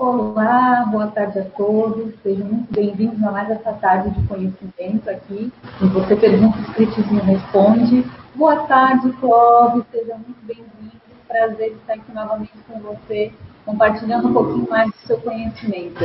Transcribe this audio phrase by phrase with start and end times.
[0.00, 2.14] Olá, boa tarde a todos.
[2.22, 5.52] Sejam muito bem-vindos a mais essa tarde de conhecimento aqui.
[5.78, 8.10] E você pergunta, o Scriptzinho responde.
[8.34, 9.84] Boa tarde, Clóvis.
[9.92, 10.90] Seja muito bem-vindo.
[11.28, 13.30] Prazer estar aqui novamente com você,
[13.66, 16.02] compartilhando um pouquinho mais do seu conhecimento.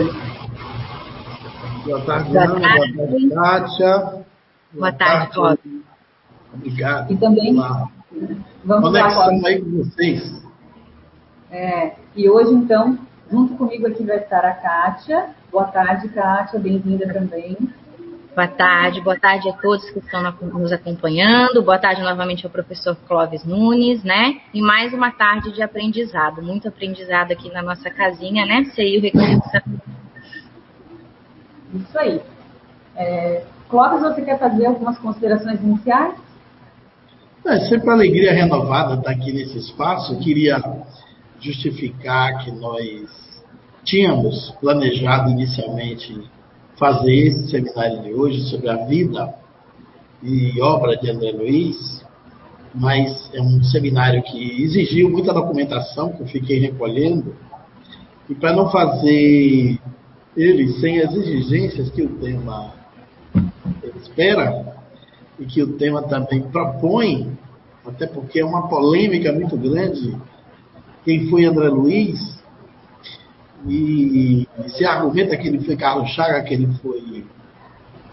[1.86, 2.59] Boa tarde, boa Ana.
[2.59, 2.93] Tarde.
[2.98, 3.98] Boa tarde, Kátia.
[3.98, 4.25] Boa,
[4.73, 5.82] boa tarde, Clóvis.
[6.54, 7.14] Obrigado.
[7.14, 7.55] E também
[8.66, 10.46] vamos Conexão lá, aí com vocês.
[11.50, 15.29] É, e hoje, então, Junto comigo aqui vai estar a Kátia.
[15.52, 17.57] Boa tarde, Kátia, bem-vinda também.
[18.35, 21.63] Boa tarde, boa tarde a todos que estão nos acompanhando.
[21.63, 24.41] Boa tarde novamente ao professor Clóvis Nunes, né?
[24.53, 28.66] E mais uma tarde de aprendizado, muito aprendizado aqui na nossa casinha, né?
[28.75, 29.61] CI o Reconexão.
[31.73, 32.21] Isso aí.
[32.95, 36.16] É, Clóvis, você quer fazer algumas considerações iniciais?
[37.47, 40.13] É sempre uma alegria renovada estar aqui nesse espaço.
[40.13, 40.61] Eu queria
[41.45, 43.08] justificar que nós
[43.84, 46.20] tínhamos planejado inicialmente
[46.77, 49.33] fazer esse seminário de hoje sobre a vida
[50.23, 52.03] e obra de André Luiz,
[52.73, 57.36] mas é um seminário que exigiu muita documentação que eu fiquei recolhendo,
[58.28, 59.80] e para não fazer
[60.36, 62.73] ele sem as exigências que o tema
[64.02, 64.75] espera
[65.39, 67.38] e que o tema também propõe,
[67.86, 70.17] até porque é uma polêmica muito grande
[71.06, 72.36] quem foi André Luiz,
[73.67, 77.23] e se argumenta que ele foi Carlos Chaga, que ele foi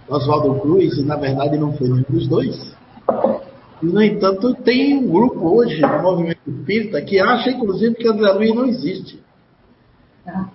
[0.08, 2.76] Oswaldo Cruz, e na verdade não foi nenhum dos dois.
[3.82, 8.30] E, no entanto, tem um grupo hoje no movimento espírita que acha, inclusive, que André
[8.32, 9.20] Luiz não existe.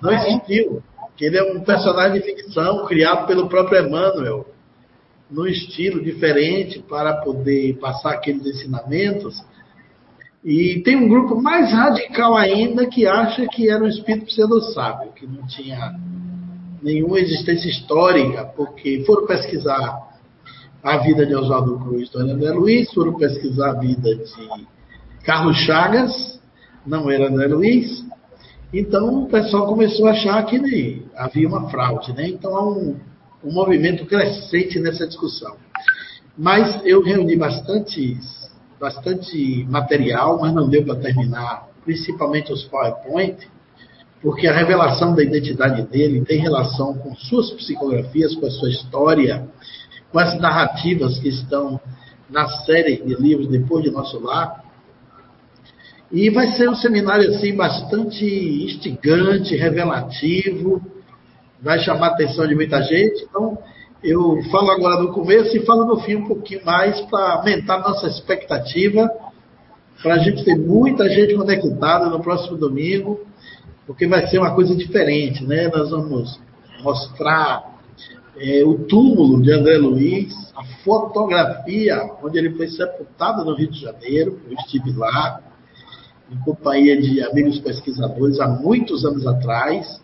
[0.02, 0.82] Não existiu.
[1.18, 4.46] Que ele é um personagem de ficção criado pelo próprio Emmanuel,
[5.30, 9.44] num estilo diferente para poder passar aqueles ensinamentos
[10.48, 15.28] e tem um grupo mais radical ainda que acha que era um espírito pseudo-sábio, que
[15.28, 15.94] não tinha
[16.82, 20.08] nenhuma existência histórica, porque foram pesquisar
[20.82, 24.66] a vida de Oswaldo Cruz e André Luiz, foram pesquisar a vida de
[25.26, 26.40] Carlos Chagas,
[26.86, 28.06] não era André Luiz,
[28.72, 32.26] então o pessoal começou a achar que havia uma fraude, né?
[32.30, 32.96] Então há um,
[33.44, 35.58] um movimento crescente nessa discussão.
[36.38, 38.37] Mas eu reuni bastantes
[38.80, 43.48] bastante material, mas não deu para terminar, principalmente os PowerPoint,
[44.22, 49.48] porque a revelação da identidade dele tem relação com suas psicografias, com a sua história,
[50.12, 51.80] com as narrativas que estão
[52.30, 54.64] na série de livros Depois de Nosso Lar.
[56.12, 60.82] E vai ser um seminário assim bastante instigante, revelativo,
[61.62, 63.24] vai chamar a atenção de muita gente.
[63.24, 63.58] Então,
[64.04, 68.08] eu falo agora no começo e falo no fim um pouquinho mais para aumentar nossa
[68.08, 69.10] expectativa,
[70.02, 73.26] para a gente ter muita gente conectada no próximo domingo,
[73.86, 75.70] porque vai ser uma coisa diferente, né?
[75.74, 76.40] Nós vamos
[76.84, 77.78] mostrar
[78.38, 83.82] é, o túmulo de André Luiz, a fotografia onde ele foi sepultado no Rio de
[83.82, 84.40] Janeiro.
[84.48, 85.42] Eu estive lá,
[86.32, 90.00] em companhia de amigos pesquisadores, há muitos anos atrás.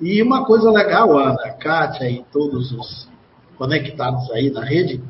[0.00, 3.08] E uma coisa legal, Ana, Kátia e todos os
[3.56, 5.02] conectados aí na rede,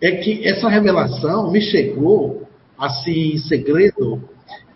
[0.00, 2.46] é que essa revelação me chegou,
[2.78, 4.22] assim, em segredo,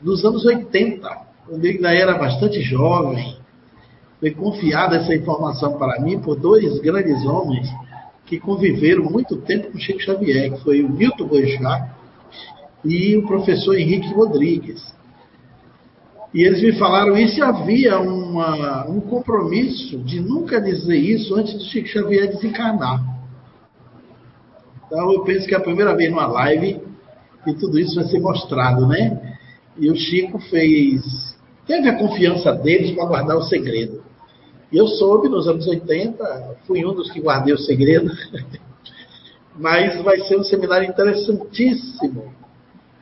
[0.02, 1.08] nos anos 80,
[1.46, 3.36] quando eu ainda era bastante jovem.
[4.18, 7.68] Foi confiada essa informação para mim por dois grandes homens
[8.24, 11.90] que conviveram muito tempo com Chico Xavier, que foi o Milton Boechat
[12.84, 14.95] e o professor Henrique Rodrigues.
[16.36, 21.58] E eles me falaram isso e havia uma, um compromisso de nunca dizer isso antes
[21.58, 23.02] de Chico Xavier desencarnar.
[24.86, 26.78] Então eu penso que é a primeira vez numa live
[27.42, 29.38] que tudo isso vai ser mostrado, né?
[29.78, 31.02] E o Chico fez.
[31.66, 34.04] Teve a confiança deles para guardar o segredo.
[34.70, 38.12] E eu soube nos anos 80, fui um dos que guardei o segredo.
[39.58, 42.30] Mas vai ser um seminário interessantíssimo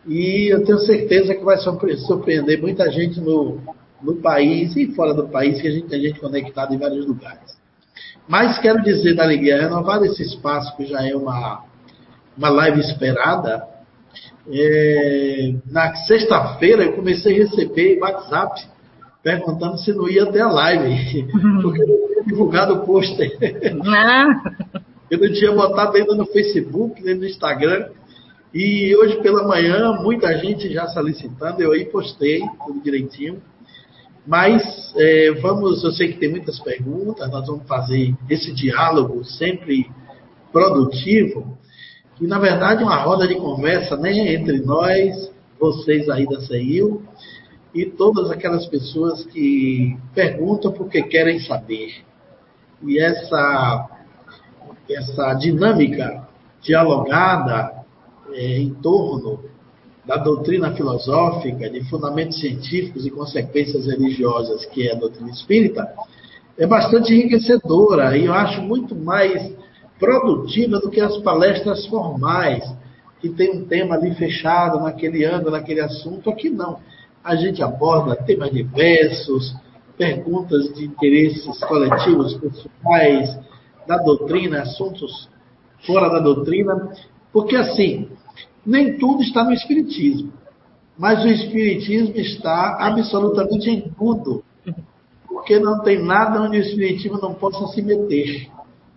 [0.07, 3.59] e eu tenho certeza que vai surpreender muita gente no,
[4.03, 7.55] no país e fora do país, que a gente tem gente conectada em vários lugares.
[8.29, 11.65] Mas quero dizer da alegria renovada esse espaço, que já é uma,
[12.37, 13.67] uma live esperada.
[14.51, 18.63] É, na sexta-feira eu comecei a receber WhatsApp
[19.23, 21.27] perguntando se não ia ter a live,
[21.63, 23.39] porque eu não tinha divulgado o pôster.
[25.11, 27.89] Eu não tinha botado ainda no Facebook, nem no Instagram.
[28.55, 33.43] E hoje pela manhã, muita gente já solicitando, eu aí postei tudo direitinho.
[34.25, 39.91] Mas é, vamos, eu sei que tem muitas perguntas, nós vamos fazer esse diálogo sempre
[40.53, 41.59] produtivo,
[42.15, 47.03] que na verdade é uma roda de conversa né, entre nós, vocês aí da CEIU,
[47.75, 51.93] e todas aquelas pessoas que perguntam porque querem saber.
[52.85, 53.91] E essa,
[54.89, 56.29] essa dinâmica
[56.63, 57.74] dialogada
[58.35, 59.41] em torno
[60.05, 65.89] da doutrina filosófica, de fundamentos científicos e consequências religiosas, que é a doutrina espírita,
[66.59, 69.53] é bastante enriquecedora e eu acho muito mais
[69.99, 72.65] produtiva do que as palestras formais,
[73.21, 76.29] que tem um tema ali fechado naquele ano, naquele assunto.
[76.29, 76.79] Aqui não.
[77.23, 79.57] A gente aborda temas diversos,
[79.97, 83.39] perguntas de interesses coletivos, pessoais,
[83.87, 85.29] da doutrina, assuntos
[85.87, 86.91] fora da doutrina,
[87.33, 88.09] porque assim,
[88.65, 90.33] nem tudo está no Espiritismo,
[90.97, 94.45] mas o Espiritismo está absolutamente em tudo,
[95.27, 98.49] porque não tem nada onde o Espiritismo não possa se meter,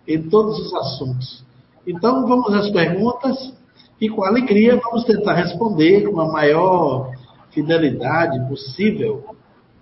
[0.06, 1.44] em todos os assuntos.
[1.86, 3.54] Então, vamos às perguntas
[4.00, 7.12] e, com alegria, vamos tentar responder com a maior
[7.50, 9.24] fidelidade possível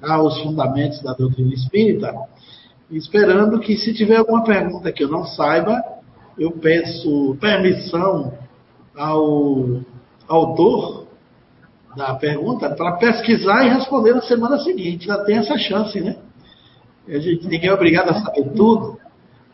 [0.03, 2.15] aos fundamentos da doutrina espírita,
[2.91, 5.83] esperando que, se tiver alguma pergunta que eu não saiba,
[6.39, 8.33] eu peço permissão
[8.97, 9.81] ao
[10.29, 11.07] autor
[11.97, 15.07] da pergunta para pesquisar e responder na semana seguinte.
[15.07, 16.17] Já tem essa chance, né?
[17.09, 18.99] A gente, ninguém é obrigado a saber tudo.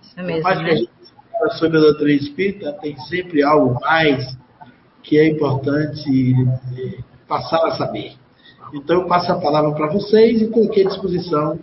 [0.03, 0.77] Isso mesmo, Mas que a né?
[0.77, 0.93] gente
[1.59, 4.37] sobre a doutrina espírita, tem sempre algo mais
[5.03, 6.35] que é importante
[6.79, 8.15] eh, passar a saber.
[8.73, 11.59] Então, eu passo a palavra para vocês e estou aqui à disposição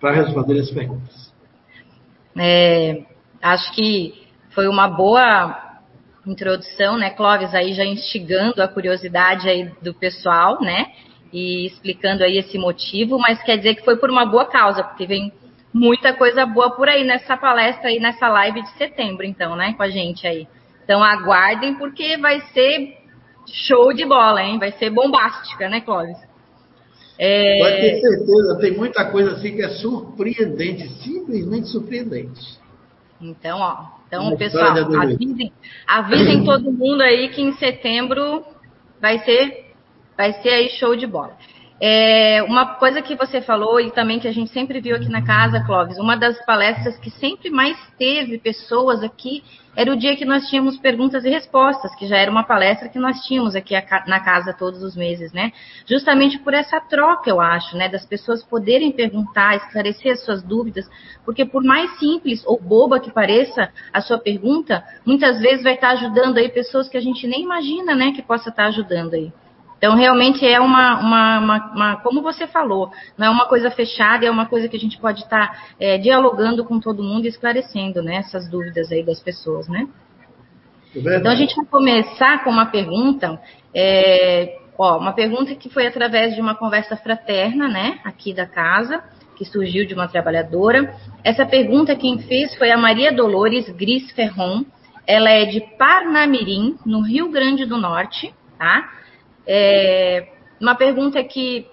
[0.00, 1.32] para responder as perguntas.
[2.36, 3.04] É,
[3.40, 5.71] acho que foi uma boa
[6.26, 10.86] introdução, né, Clóvis, aí já instigando a curiosidade aí do pessoal, né,
[11.32, 15.06] e explicando aí esse motivo, mas quer dizer que foi por uma boa causa, porque
[15.06, 15.32] vem
[15.72, 19.82] muita coisa boa por aí nessa palestra aí, nessa live de setembro, então, né, com
[19.82, 20.46] a gente aí.
[20.84, 22.98] Então aguardem, porque vai ser
[23.46, 26.16] show de bola, hein, vai ser bombástica, né, Clóvis?
[27.18, 27.58] É...
[27.58, 32.58] Pode ter certeza, tem muita coisa assim que é surpreendente, simplesmente surpreendente.
[33.20, 35.50] Então, ó, então, pessoal, avisem,
[35.86, 38.44] avisem todo mundo aí que em setembro
[39.00, 39.72] vai ser,
[40.14, 41.34] vai ser aí show de bola.
[41.84, 45.20] É, uma coisa que você falou e também que a gente sempre viu aqui na
[45.20, 49.42] casa, Clóvis, uma das palestras que sempre mais teve pessoas aqui
[49.74, 53.00] era o dia que nós tínhamos perguntas e respostas, que já era uma palestra que
[53.00, 53.74] nós tínhamos aqui
[54.06, 55.50] na casa todos os meses, né?
[55.84, 57.88] Justamente por essa troca, eu acho, né?
[57.88, 60.88] Das pessoas poderem perguntar, esclarecer as suas dúvidas,
[61.24, 65.90] porque por mais simples ou boba que pareça a sua pergunta, muitas vezes vai estar
[65.90, 68.12] ajudando aí pessoas que a gente nem imagina, né?
[68.12, 69.32] Que possa estar ajudando aí.
[69.82, 74.24] Então, realmente é uma, uma, uma, uma, como você falou, não é uma coisa fechada,
[74.24, 78.00] é uma coisa que a gente pode estar é, dialogando com todo mundo e esclarecendo,
[78.00, 79.88] né, essas dúvidas aí das pessoas, né?
[80.94, 83.42] É Então, a gente vai começar com uma pergunta,
[83.74, 89.02] é, ó, uma pergunta que foi através de uma conversa fraterna, né, aqui da casa,
[89.36, 90.94] que surgiu de uma trabalhadora.
[91.24, 94.64] Essa pergunta quem fez foi a Maria Dolores Gris Ferron,
[95.04, 99.01] ela é de Parnamirim, no Rio Grande do Norte, tá?
[99.46, 101.66] É, uma pergunta que,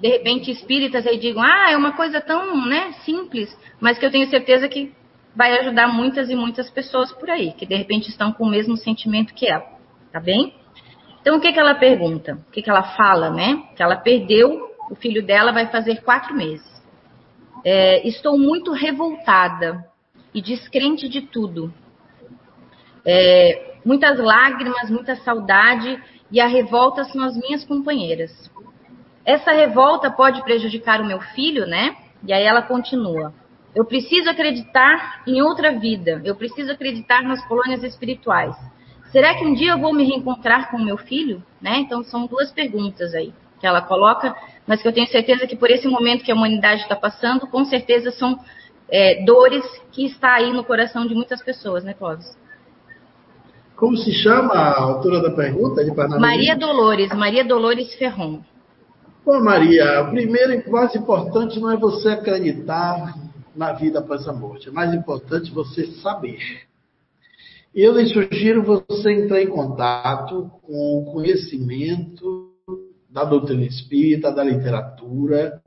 [0.00, 4.10] de repente, espíritas aí digam, ah, é uma coisa tão né, simples, mas que eu
[4.10, 4.92] tenho certeza que
[5.34, 8.76] vai ajudar muitas e muitas pessoas por aí, que de repente estão com o mesmo
[8.76, 9.64] sentimento que ela,
[10.12, 10.54] tá bem?
[11.20, 12.34] Então, o que, que ela pergunta?
[12.48, 13.62] O que, que ela fala, né?
[13.76, 16.70] Que ela perdeu, o filho dela vai fazer quatro meses.
[17.64, 19.86] É, estou muito revoltada
[20.34, 21.72] e descrente de tudo.
[23.04, 26.02] É, muitas lágrimas, muita saudade
[26.32, 28.32] e a revolta são as minhas companheiras.
[29.24, 31.94] Essa revolta pode prejudicar o meu filho, né?
[32.26, 33.34] E aí ela continua.
[33.74, 36.20] Eu preciso acreditar em outra vida.
[36.24, 38.56] Eu preciso acreditar nas colônias espirituais.
[39.12, 41.42] Será que um dia eu vou me reencontrar com o meu filho?
[41.60, 41.80] Né?
[41.80, 44.34] Então são duas perguntas aí que ela coloca,
[44.66, 47.64] mas que eu tenho certeza que por esse momento que a humanidade está passando, com
[47.64, 48.36] certeza são
[48.90, 52.36] é, dores que está aí no coração de muitas pessoas, né, Clóvis?
[53.82, 56.20] Como se chama a autora da pergunta de Parnamirim?
[56.20, 58.40] Maria Dolores, Maria Dolores Ferron.
[59.26, 63.12] Bom, Maria, o primeiro e mais importante não é você acreditar
[63.56, 64.68] na vida após a morte.
[64.68, 66.38] É mais importante você saber.
[67.74, 72.52] Eu lhe sugiro você entrar em contato com o conhecimento
[73.10, 75.60] da doutrina espírita, da literatura.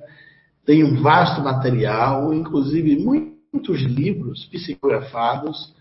[0.65, 5.74] Tem um vasto material, inclusive muitos livros psicografados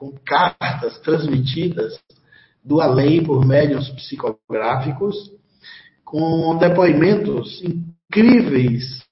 [0.00, 2.00] com cartas transmitidas
[2.64, 5.14] do além por médios psicográficos,
[6.02, 9.04] com depoimentos incríveis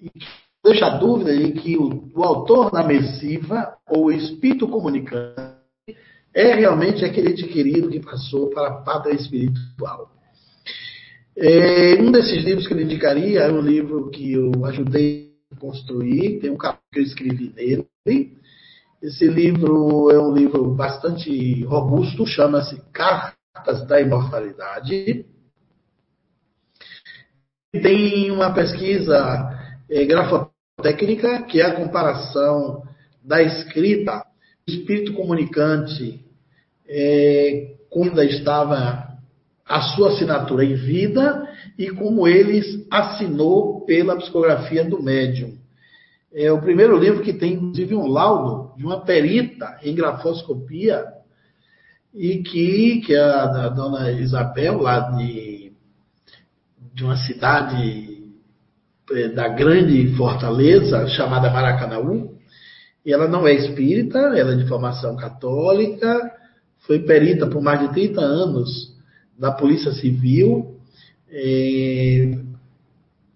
[0.00, 0.26] e que
[0.62, 5.58] deixa a dúvida de que o, o autor na missiva ou o espírito comunicante
[6.32, 10.12] é realmente aquele ente querido que passou para a pátria espiritual.
[11.36, 16.38] É, um desses livros que ele indicaria é um livro que eu ajudei a construir,
[16.38, 18.37] tem um capítulo que eu escrevi nele.
[19.00, 25.24] Esse livro é um livro bastante robusto, chama-se Cartas da Imortalidade.
[27.70, 29.56] Tem uma pesquisa
[29.88, 32.82] é, grafotécnica, que é a comparação
[33.22, 34.24] da escrita
[34.66, 36.24] do espírito comunicante
[36.88, 39.16] é, quando estava
[39.64, 45.56] a sua assinatura em vida e como ele assinou pela psicografia do médium.
[46.32, 51.04] É o primeiro livro que tem, inclusive, um laudo de uma perita em grafoscopia
[52.14, 55.72] e que, que a, a dona Isabel, lá de,
[56.92, 58.24] de uma cidade
[59.10, 62.36] é, da grande fortaleza chamada Maracanaú,
[63.06, 66.30] ela não é espírita, ela é de formação católica,
[66.80, 68.94] foi perita por mais de 30 anos
[69.38, 70.76] da Polícia Civil,
[71.30, 72.38] é,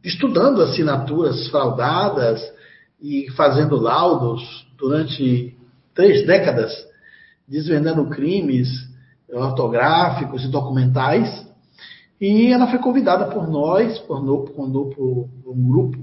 [0.04, 2.42] estudando assinaturas fraudadas
[3.02, 5.56] e fazendo laudos durante
[5.92, 6.72] três décadas,
[7.48, 8.68] desvendando crimes
[9.28, 11.46] ortográficos e documentais.
[12.20, 15.98] E ela foi convidada por nós, por, por, por um grupo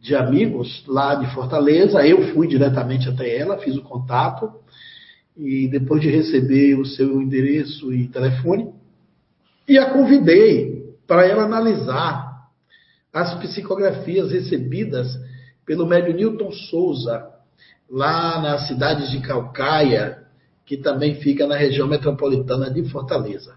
[0.00, 2.06] de amigos lá de Fortaleza.
[2.06, 4.52] Eu fui diretamente até ela, fiz o contato
[5.34, 8.72] e depois de receber o seu endereço e telefone,
[9.68, 12.48] e a convidei para ela analisar
[13.12, 15.08] as psicografias recebidas
[15.68, 17.28] pelo médio Newton Souza,
[17.90, 20.18] lá na cidade de Calcaia,
[20.64, 23.54] que também fica na região metropolitana de Fortaleza.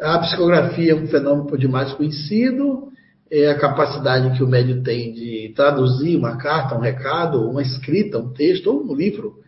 [0.00, 2.90] A psicografia é um fenômeno por demais conhecido,
[3.28, 8.16] é a capacidade que o médio tem de traduzir uma carta, um recado, uma escrita,
[8.18, 9.40] um texto ou um livro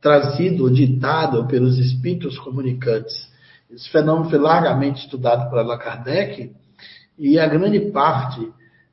[0.00, 3.28] trazido, ditado pelos espíritos comunicantes
[3.70, 6.52] esse fenômeno foi largamente estudado por Allan Kardec
[7.18, 8.50] e a grande parte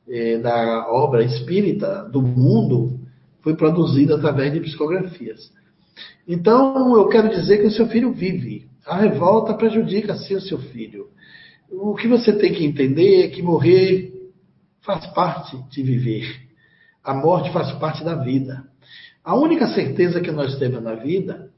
[0.08, 3.00] eh, da obra espírita do mundo
[3.42, 5.52] foi produzida através de psicografias.
[6.28, 8.68] Então, eu quero dizer que o seu filho vive.
[8.86, 11.08] A revolta prejudica sim o seu filho.
[11.70, 14.14] O que você tem que entender é que morrer
[14.82, 16.26] faz parte de viver.
[17.04, 18.64] A morte faz parte da vida.
[19.24, 21.52] A única certeza que nós temos na vida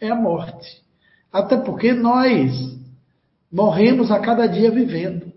[0.00, 0.82] é a morte.
[1.32, 2.78] Até porque nós
[3.50, 5.31] morremos a cada dia vivendo.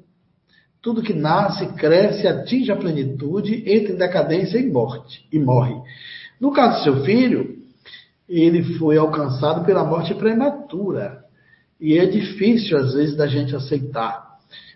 [0.85, 5.73] Tudo que nasce, cresce, atinge a plenitude, entra em decadência e morte, e morre.
[6.39, 7.57] No caso do seu filho,
[8.29, 11.23] ele foi alcançado pela morte prematura.
[11.81, 14.35] E é difícil, às vezes, da gente aceitar.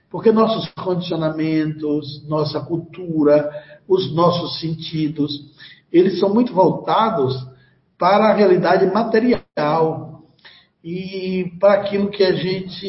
[0.10, 3.48] Porque nossos condicionamentos, nossa cultura,
[3.88, 5.32] os nossos sentidos,
[5.94, 7.36] eles são muito voltados
[8.00, 10.24] para a realidade material,
[10.84, 12.88] e para aquilo que a gente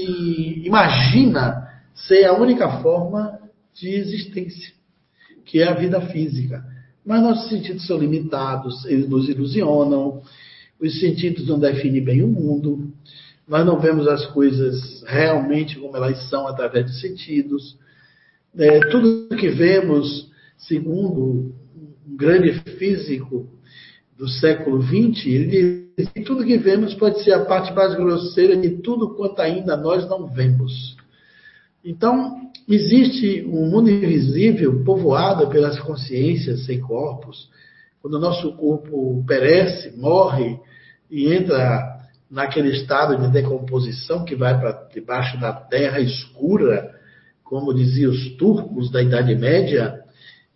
[0.64, 1.69] imagina
[2.06, 3.38] ser a única forma
[3.74, 4.72] de existência,
[5.44, 6.64] que é a vida física.
[7.04, 10.22] Mas nossos sentidos são limitados, eles nos ilusionam,
[10.78, 12.92] os sentidos não definem bem o mundo,
[13.46, 17.76] nós não vemos as coisas realmente como elas são através dos sentidos.
[18.56, 21.52] É, tudo que vemos, segundo
[22.06, 23.48] um grande físico
[24.16, 28.56] do século XX, ele diz que tudo que vemos pode ser a parte mais grosseira
[28.56, 30.96] de tudo quanto ainda nós não vemos.
[31.84, 37.48] Então, existe um mundo invisível povoado pelas consciências sem corpos.
[38.02, 40.58] Quando o nosso corpo perece, morre
[41.10, 46.94] e entra naquele estado de decomposição que vai para debaixo da terra escura,
[47.42, 50.00] como diziam os turcos da Idade Média,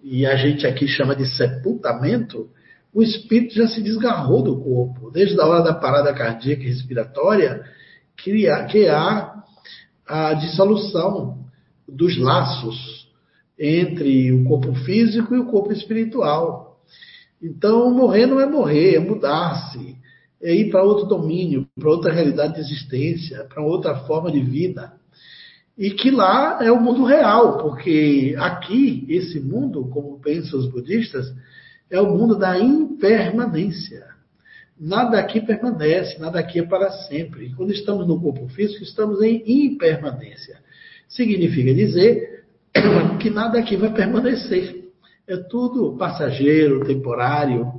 [0.03, 2.49] e a gente aqui chama de sepultamento,
[2.93, 7.65] o espírito já se desgarrou do corpo, desde a hora da parada cardíaca e respiratória,
[8.17, 8.47] que
[8.89, 9.43] há,
[10.07, 11.39] a dissolução
[11.89, 13.09] dos laços
[13.59, 16.81] entre o corpo físico e o corpo espiritual.
[17.43, 19.97] Então, morrer não é morrer, é mudar-se,
[20.43, 24.93] é ir para outro domínio, para outra realidade de existência, para outra forma de vida.
[25.77, 31.27] E que lá é o mundo real, porque aqui, esse mundo, como pensam os budistas,
[31.91, 34.14] é o mundo da impermanência.
[34.79, 37.47] Nada aqui permanece, nada aqui é para sempre.
[37.47, 40.59] E quando estamos no corpo físico, estamos em impermanência.
[41.09, 42.45] Significa dizer
[43.21, 44.85] que nada aqui vai permanecer.
[45.27, 47.73] É tudo passageiro, temporário.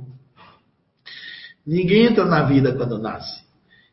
[1.66, 3.44] Ninguém entra na vida quando nasce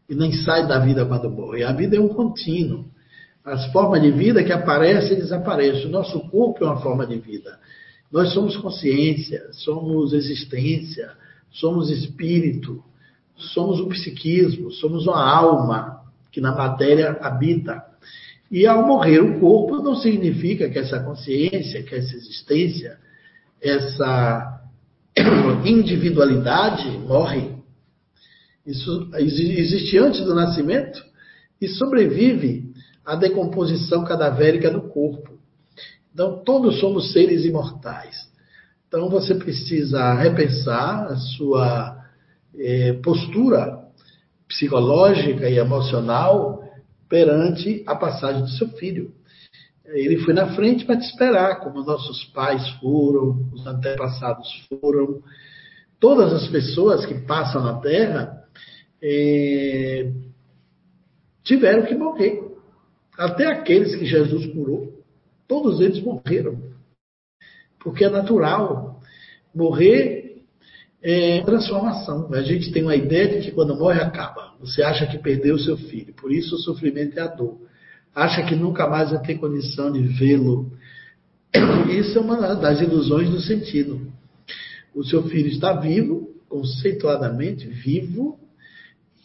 [0.10, 1.64] e nem sai da vida quando morre.
[1.64, 2.86] A vida é um contínuo.
[3.44, 5.88] As formas de vida que aparecem e desaparecem.
[5.88, 7.60] O nosso corpo é uma forma de vida.
[8.12, 11.12] Nós somos consciência, somos existência,
[11.52, 12.84] somos espírito,
[13.36, 17.84] somos o psiquismo, somos uma alma que na matéria habita.
[18.52, 22.98] E ao morrer o corpo, não significa que essa consciência, que essa existência,
[23.62, 24.62] essa
[25.66, 27.54] individualidade morre.
[28.66, 31.04] Isso existe antes do nascimento
[31.60, 32.72] e sobrevive
[33.06, 35.34] à decomposição cadavérica do corpo.
[36.14, 38.32] Então, todos somos seres imortais.
[38.88, 42.03] Então, você precisa repensar a sua
[42.58, 43.84] eh, postura
[44.48, 46.64] psicológica e emocional
[47.10, 49.12] perante a passagem do seu filho.
[49.86, 55.22] Ele foi na frente para te esperar, como nossos pais foram, os antepassados foram.
[56.00, 58.44] Todas as pessoas que passam na Terra
[59.02, 60.12] é,
[61.44, 62.42] tiveram que morrer.
[63.18, 65.04] Até aqueles que Jesus curou,
[65.48, 66.58] todos eles morreram.
[67.80, 69.00] Porque é natural.
[69.54, 70.23] Morrer
[71.04, 72.34] é transformação.
[72.34, 74.54] A gente tem uma ideia de que quando morre acaba.
[74.62, 77.58] Você acha que perdeu seu filho, por isso o sofrimento e a dor.
[78.16, 80.72] Acha que nunca mais vai ter condição de vê-lo.
[81.90, 84.02] Isso é uma das ilusões do sentido.
[84.94, 88.40] O seu filho está vivo, conceituadamente vivo,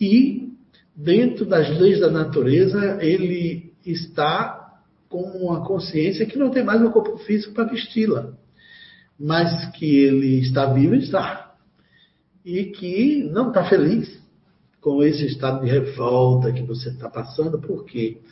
[0.00, 0.49] e
[0.97, 6.90] dentro das leis da natureza ele está com uma consciência que não tem mais um
[6.90, 8.32] corpo físico para vesti-la,
[9.18, 11.47] mas que ele está vivo, está,
[12.48, 14.18] e que não está feliz
[14.80, 18.22] com esse estado de revolta que você está passando, porque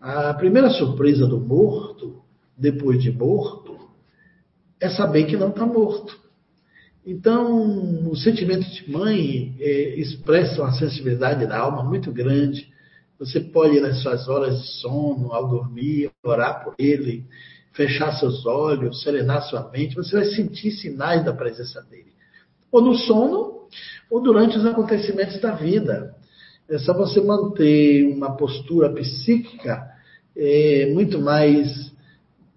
[0.00, 2.20] a primeira surpresa do morto,
[2.58, 3.78] depois de morto,
[4.80, 6.18] é saber que não está morto.
[7.06, 12.68] Então, o sentimento de mãe é, expressa uma sensibilidade da alma muito grande.
[13.20, 17.24] Você pode, nas suas horas de sono, ao dormir, orar por ele,
[17.72, 22.13] fechar seus olhos, serenar sua mente, você vai sentir sinais da presença dele.
[22.74, 23.68] Ou no sono,
[24.10, 26.12] ou durante os acontecimentos da vida.
[26.68, 29.88] É só você manter uma postura psíquica
[30.36, 31.92] é, muito mais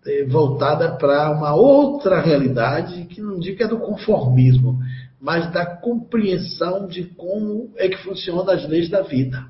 [0.08, 4.80] é, voltada para uma outra realidade, que não digo que é do conformismo,
[5.22, 9.46] mas da compreensão de como é que funcionam as leis da vida.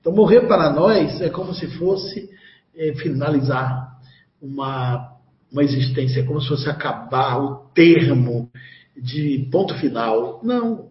[0.00, 2.30] Então, morrer para nós é como se fosse
[2.76, 3.98] é, finalizar
[4.40, 5.12] uma,
[5.50, 8.48] uma existência, é como se fosse acabar o termo
[8.96, 10.40] de ponto final.
[10.42, 10.90] Não.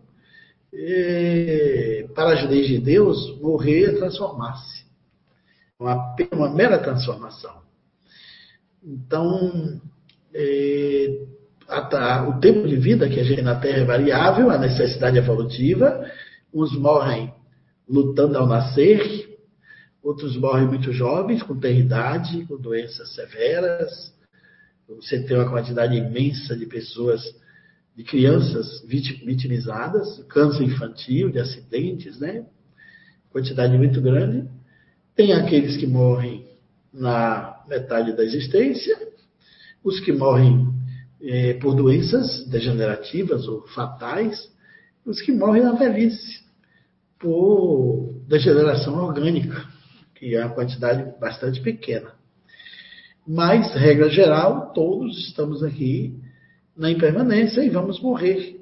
[0.74, 4.86] É, para as leis de Deus, morrer é transformar-se.
[5.80, 7.62] Uma, uma mera transformação.
[8.84, 9.80] Então,
[10.34, 11.26] é,
[11.68, 16.06] a, o tempo de vida que a gente na Terra é variável, a necessidade evolutiva.
[16.54, 17.34] Uns morrem
[17.88, 19.38] lutando ao nascer,
[20.04, 24.14] outros morrem muito jovens, com idade, com doenças severas.
[24.88, 27.22] Você tem uma quantidade imensa de pessoas
[27.96, 32.46] de crianças vitimizadas, câncer infantil, de acidentes, né?
[33.30, 34.50] Quantidade muito grande.
[35.16, 36.46] Tem aqueles que morrem
[36.94, 38.98] na metade da existência,
[39.84, 40.74] os que morrem
[41.22, 44.52] é, por doenças degenerativas ou fatais,
[45.06, 46.44] os que morrem na velhice
[47.18, 49.66] por degeneração orgânica,
[50.16, 52.14] que é uma quantidade bastante pequena.
[53.26, 56.20] Mas, regra geral, todos estamos aqui
[56.78, 58.60] na impermanência e vamos morrer.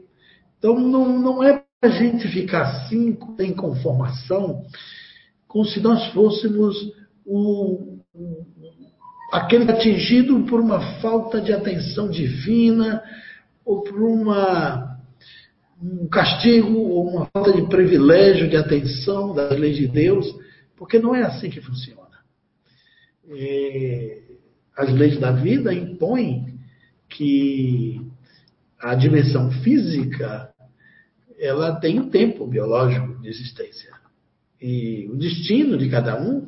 [0.57, 4.63] Então não, não é para a gente ficar assim, em conformação,
[5.47, 6.75] como se nós fôssemos
[7.25, 7.99] o,
[9.31, 13.03] aquele atingido por uma falta de atenção divina,
[13.65, 14.99] ou por uma,
[15.81, 20.25] um castigo, ou uma falta de privilégio de atenção das leis de Deus,
[20.77, 22.01] porque não é assim que funciona.
[23.29, 24.21] É,
[24.77, 26.52] as leis da vida impõem
[27.15, 28.01] que
[28.79, 30.49] a dimensão física
[31.39, 33.91] ela tem um tempo biológico de existência.
[34.61, 36.47] E o destino de cada um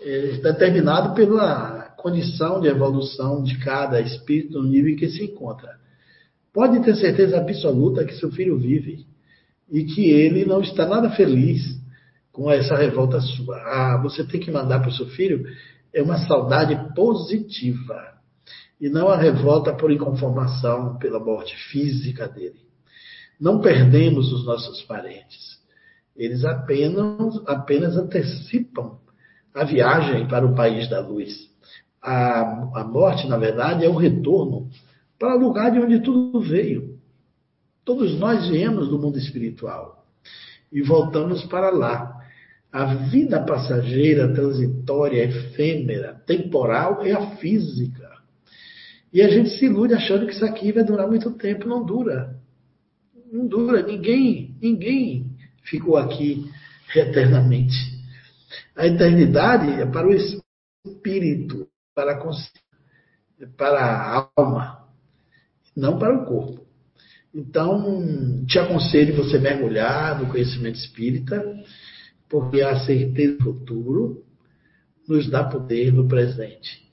[0.00, 5.76] é determinado pela condição de evolução de cada espírito no nível em que se encontra.
[6.52, 9.06] Pode ter certeza absoluta que seu filho vive
[9.70, 11.62] e que ele não está nada feliz
[12.30, 13.56] com essa revolta sua.
[13.56, 15.46] Ah, você tem que mandar para o seu filho
[15.92, 18.15] é uma saudade positiva
[18.80, 22.60] e não a revolta por inconformação pela morte física dele.
[23.40, 25.56] Não perdemos os nossos parentes.
[26.14, 28.98] Eles apenas, apenas antecipam
[29.54, 31.50] a viagem para o país da luz.
[32.02, 34.68] A, a morte, na verdade, é o retorno
[35.18, 36.98] para o lugar de onde tudo veio.
[37.84, 40.04] Todos nós viemos do mundo espiritual
[40.72, 42.14] e voltamos para lá.
[42.72, 48.05] A vida passageira, transitória, efêmera, temporal é a física.
[49.12, 51.68] E a gente se ilude achando que isso aqui vai durar muito tempo.
[51.68, 52.38] Não dura.
[53.32, 53.82] Não dura.
[53.82, 55.26] Ninguém, ninguém
[55.62, 56.50] ficou aqui
[56.94, 57.74] eternamente.
[58.74, 61.66] A eternidade é para o espírito
[61.96, 64.86] para a, para a alma,
[65.74, 66.66] não para o corpo.
[67.34, 71.42] Então, te aconselho você mergulhar no conhecimento espírita,
[72.28, 74.24] porque a certeza do futuro
[75.08, 76.85] nos dá poder no presente.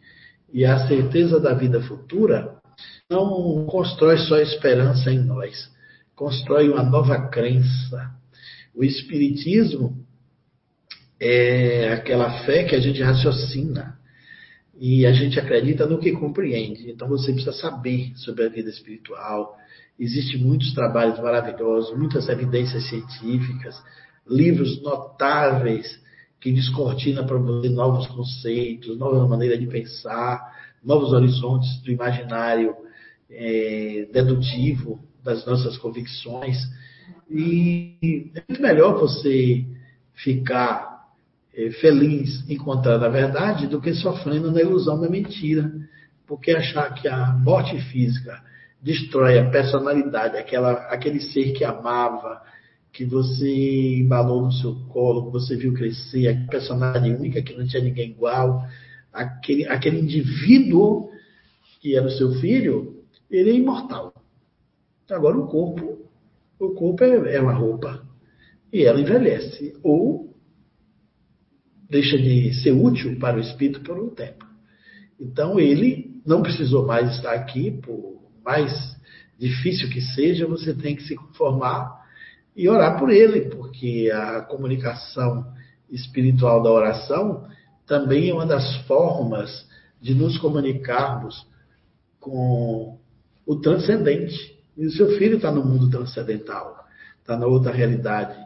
[0.53, 2.55] E a certeza da vida futura
[3.09, 5.71] não constrói só esperança em nós,
[6.15, 8.11] constrói uma nova crença.
[8.75, 9.97] O Espiritismo
[11.19, 13.97] é aquela fé que a gente raciocina
[14.79, 16.91] e a gente acredita no que compreende.
[16.91, 19.57] Então você precisa saber sobre a vida espiritual.
[19.99, 23.75] Existem muitos trabalhos maravilhosos, muitas evidências científicas,
[24.27, 26.02] livros notáveis
[26.43, 30.41] que descortina para você novos conceitos, nova maneira de pensar,
[30.83, 32.75] novos horizontes do imaginário
[33.31, 36.57] é, dedutivo das nossas convicções.
[37.31, 39.65] E é muito melhor você
[40.15, 41.05] ficar
[41.55, 45.71] é, feliz encontrando a verdade do que sofrendo na ilusão da mentira.
[46.27, 48.43] Porque achar que a morte física
[48.81, 52.41] destrói a personalidade, aquela, aquele ser que amava,
[52.93, 57.67] que você embalou no seu colo, que você viu crescer, a personagem única que não
[57.67, 58.63] tinha ninguém igual,
[59.11, 61.09] aquele, aquele indivíduo
[61.81, 64.13] que era o seu filho, ele é imortal.
[65.09, 66.07] Agora o corpo,
[66.59, 68.07] o corpo é, é uma roupa
[68.71, 70.31] e ela envelhece ou
[71.89, 74.45] deixa de ser útil para o espírito por um tempo.
[75.19, 78.71] Então ele não precisou mais estar aqui, por mais
[79.37, 82.02] difícil que seja, você tem que se conformar
[82.55, 85.51] e orar por ele, porque a comunicação
[85.89, 87.47] espiritual da oração
[87.85, 89.67] também é uma das formas
[90.01, 91.47] de nos comunicarmos
[92.19, 92.99] com
[93.45, 94.59] o transcendente.
[94.77, 96.85] E o seu filho está no mundo transcendental,
[97.19, 98.37] está na outra realidade,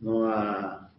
[0.00, 0.90] numa,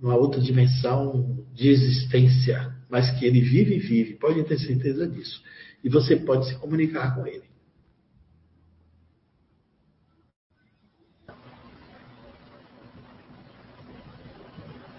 [0.00, 5.40] numa outra dimensão de existência, mas que ele vive e vive, pode ter certeza disso.
[5.82, 7.45] E você pode se comunicar com ele.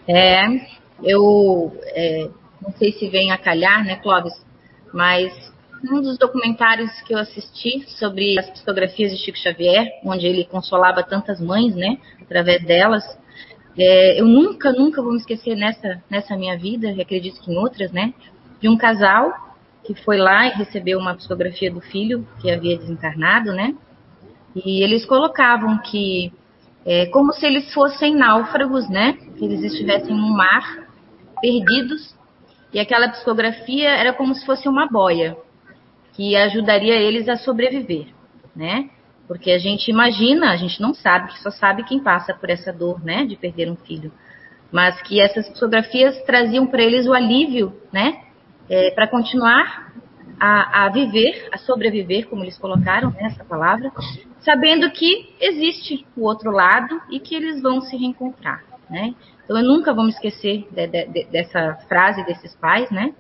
[0.08, 0.46] É,
[1.04, 2.30] eu é,
[2.62, 4.34] não sei se vem a calhar, né, Clóvis?
[4.94, 5.32] Mas
[5.92, 11.04] um dos documentários que eu assisti sobre as psicografias de Chico Xavier, onde ele consolava
[11.04, 13.04] tantas mães, né, através delas,
[13.78, 17.58] é, eu nunca, nunca vou me esquecer nessa, nessa minha vida, e acredito que em
[17.58, 18.14] outras, né,
[18.60, 19.32] de um casal
[19.86, 23.76] que foi lá e recebeu uma psicografia do filho que havia desencarnado, né,
[24.56, 26.32] e eles colocavam que
[26.88, 29.18] é, como se eles fossem náufragos, né?
[29.38, 30.88] Que eles estivessem no mar,
[31.42, 32.16] perdidos,
[32.74, 35.36] e aquela psicografia era como se fosse uma boia
[36.14, 38.08] que ajudaria eles a sobreviver,
[38.56, 38.90] né?
[39.28, 43.04] Porque a gente imagina, a gente não sabe, só sabe quem passa por essa dor,
[43.04, 44.12] né, de perder um filho,
[44.72, 48.22] mas que essas psicografias traziam para eles o alívio, né,
[48.70, 49.92] é, para continuar
[50.40, 53.92] a, a, viver, a sobreviver, como eles colocaram né, essa palavra,
[54.48, 59.14] sabendo que existe o outro lado e que eles vão se reencontrar, né?
[59.44, 63.14] Então eu nunca vou me esquecer de, de, de, dessa frase desses pais, né?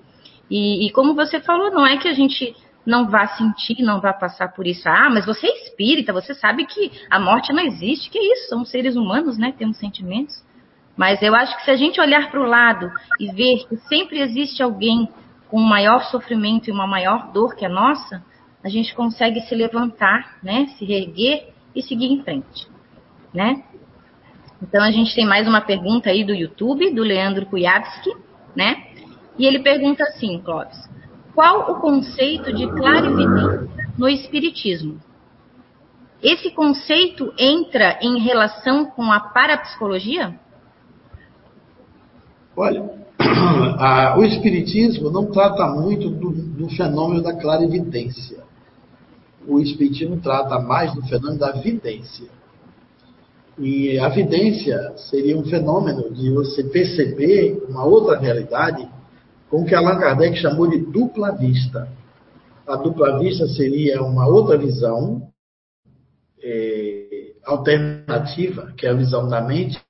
[0.50, 4.14] E, e, como você falou, não é que a gente não vá sentir, não vá
[4.14, 4.88] passar por isso.
[4.88, 8.10] Ah, mas você é espírita, você sabe que a morte não existe.
[8.10, 8.48] Que isso?
[8.48, 9.54] Somos seres humanos, né?
[9.58, 10.42] Temos sentimentos.
[10.96, 14.22] Mas eu acho que se a gente olhar para o lado e ver que sempre
[14.22, 15.10] existe alguém
[15.50, 18.24] com maior sofrimento e uma maior dor que a nossa,
[18.68, 22.68] a gente consegue se levantar, né, se reerguer e seguir em frente,
[23.34, 23.64] né?
[24.62, 28.10] Então a gente tem mais uma pergunta aí do YouTube, do Leandro Kujavski,
[28.54, 28.88] né?
[29.40, 30.78] E ele pergunta assim, Clóvis,
[31.34, 35.00] qual o conceito de clarividência no espiritismo?
[36.22, 40.38] Esse conceito entra em relação com a parapsicologia?
[42.54, 42.84] Olha,
[43.80, 48.47] a, o Espiritismo não trata muito do, do fenômeno da clarividência.
[49.48, 52.28] O Espiritismo trata mais do fenômeno da vidência.
[53.58, 58.88] E a vidência seria um fenômeno de você perceber uma outra realidade
[59.50, 61.90] com o que Allan Kardec chamou de dupla vista.
[62.68, 65.32] A dupla vista seria uma outra visão
[66.44, 69.82] é, alternativa, que é a visão da mente,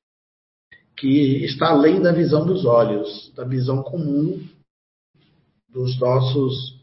[0.96, 4.39] que está além da visão dos olhos, da visão comum
[5.67, 6.77] dos nossos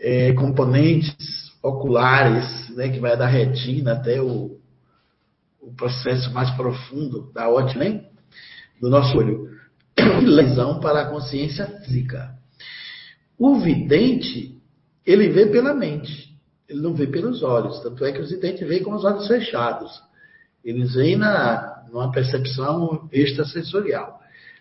[0.00, 1.14] é, componentes
[1.62, 4.58] oculares, né, que vai da retina até o,
[5.60, 8.04] o processo mais profundo da ótica, né,
[8.80, 9.50] do nosso olho.
[10.24, 12.34] Lesão para a consciência física.
[13.38, 14.58] O vidente,
[15.04, 16.34] ele vê pela mente,
[16.68, 17.80] ele não vê pelos olhos.
[17.80, 19.90] Tanto é que os videntes veem com os olhos fechados.
[20.64, 24.19] Eles veem na, numa percepção extrasensorial.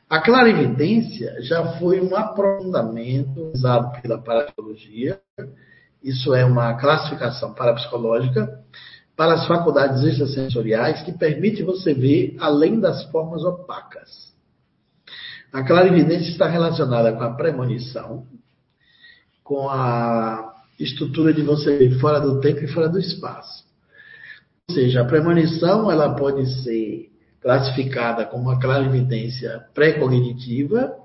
[0.10, 5.22] A clarividência já foi um aprofundamento usado pela parapsicologia,
[6.04, 8.60] isso é uma classificação parapsicológica,
[9.15, 14.34] para as faculdades extrasensoriais que permite você ver além das formas opacas.
[15.54, 18.26] A clarividência está relacionada com a premonição,
[19.43, 23.63] com a estrutura de você ver fora do tempo e fora do espaço.
[24.69, 27.09] Ou seja, a premonição ela pode ser
[27.41, 30.95] classificada como uma clarividência pré-cognitiva,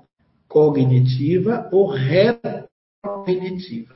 [0.47, 3.95] cognitiva ou retrocognitiva.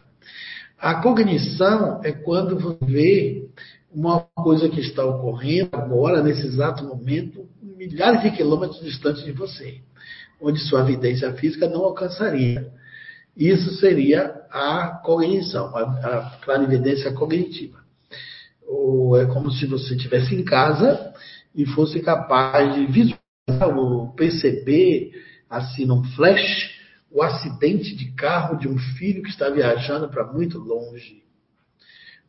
[0.77, 3.49] A cognição é quando você vê
[3.91, 9.81] uma coisa que está ocorrendo agora, nesse exato momento, milhares de quilômetros distante de você,
[10.39, 12.71] onde sua evidência física não alcançaria.
[13.35, 17.79] Isso seria a cognição, a, a clarividência cognitiva.
[18.67, 21.08] Ou é como se você estivesse em casa
[21.61, 25.11] e fosse capaz de visualizar ou perceber,
[25.49, 26.79] assim, num flash,
[27.11, 31.19] o acidente de carro de um filho que está viajando para muito longe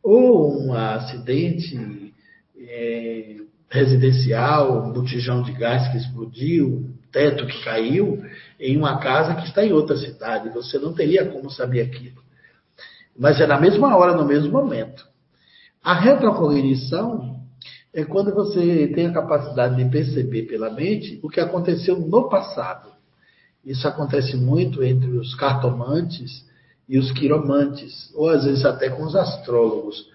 [0.03, 2.13] ou um acidente
[2.57, 3.37] é,
[3.69, 8.23] residencial, um botijão de gás que explodiu, teto que caiu
[8.59, 10.49] em uma casa que está em outra cidade.
[10.49, 12.21] Você não teria como saber aquilo.
[13.17, 15.05] Mas é na mesma hora, no mesmo momento.
[15.83, 17.30] A retrocognição
[17.93, 22.89] é quando você tem a capacidade de perceber pela mente o que aconteceu no passado.
[23.63, 26.45] Isso acontece muito entre os cartomantes
[26.87, 30.09] e os quiromantes, ou às vezes até com os astrólogos.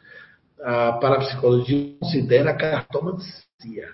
[0.60, 3.88] A parapsicologia considera a cartomancia.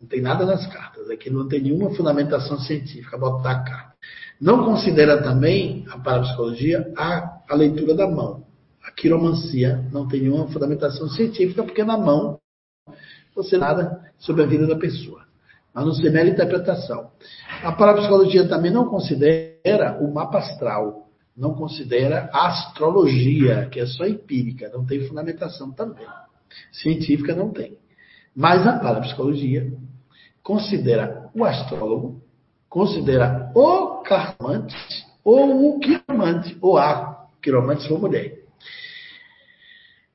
[0.00, 3.94] Não tem nada nas cartas, aqui não tem nenhuma fundamentação científica botar a carta.
[4.40, 8.46] Não considera também a parapsicologia a, a leitura da mão.
[8.84, 12.37] A quiromancia não tem nenhuma fundamentação científica, porque na mão
[13.42, 15.22] você nada sobre a vida da pessoa.
[15.74, 17.10] A não ser mera interpretação.
[17.62, 24.04] A parapsicologia também não considera o mapa astral não considera a astrologia, que é só
[24.04, 26.04] empírica, não tem fundamentação também.
[26.72, 27.78] Científica não tem.
[28.34, 29.72] Mas a parapsicologia
[30.42, 32.20] considera o astrólogo,
[32.68, 34.74] considera o cartomante
[35.22, 38.40] ou o quiromante, ou a quiromante se for mulher.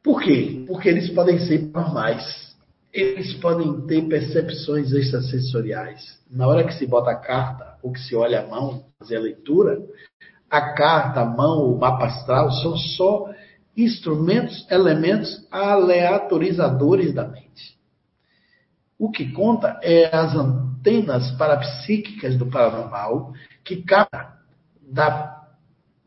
[0.04, 0.66] Por quê?
[0.68, 2.53] Porque eles podem ser normais.
[2.94, 6.20] Eles podem ter percepções extrasensoriais.
[6.30, 9.22] Na hora que se bota a carta ou que se olha a mão, fazer a
[9.22, 9.82] leitura,
[10.50, 13.34] a carta, a mão, o mapa astral são só
[13.76, 17.80] instrumentos, elementos aleatorizadores da mente.
[19.00, 24.34] O que conta é as antenas parapsíquicas do paranormal que captam
[24.82, 25.42] da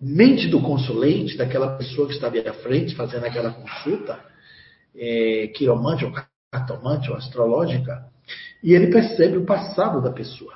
[0.01, 4.20] mente do consulente, daquela pessoa que está ali à frente fazendo aquela consulta,
[4.94, 6.12] é, quiromante ou
[6.50, 8.06] cartomante ou astrológica,
[8.62, 10.54] e ele percebe o passado da pessoa.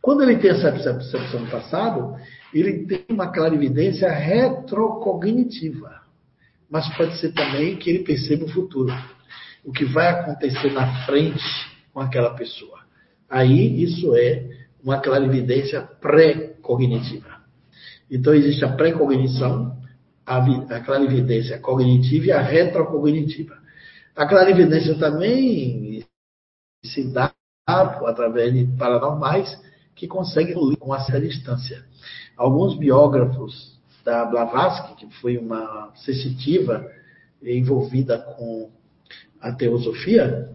[0.00, 2.16] Quando ele tem essa percepção do passado,
[2.54, 6.02] ele tem uma clarividência retrocognitiva.
[6.70, 8.94] Mas pode ser também que ele perceba o futuro.
[9.64, 11.42] O que vai acontecer na frente
[11.92, 12.78] com aquela pessoa.
[13.28, 14.46] Aí isso é
[14.82, 17.38] uma clarividência pré-cognitiva.
[18.10, 19.76] Então existe a pré-cognição,
[20.24, 23.57] a clarividência cognitiva e a retrocognitiva.
[24.18, 26.04] A clarividência também
[26.84, 27.32] se dá
[27.64, 29.56] através de paranormais
[29.94, 31.84] que conseguem ler com uma certa distância.
[32.36, 36.84] Alguns biógrafos da Blavatsky, que foi uma sensitiva
[37.40, 38.72] envolvida com
[39.40, 40.50] a teosofia,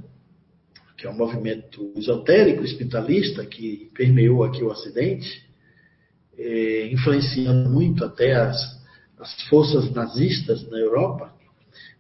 [0.97, 5.41] que é um movimento esotérico, espiritualista, que permeou aqui o Ocidente,
[6.37, 8.57] eh, influenciando muito até as,
[9.17, 11.32] as forças nazistas na Europa,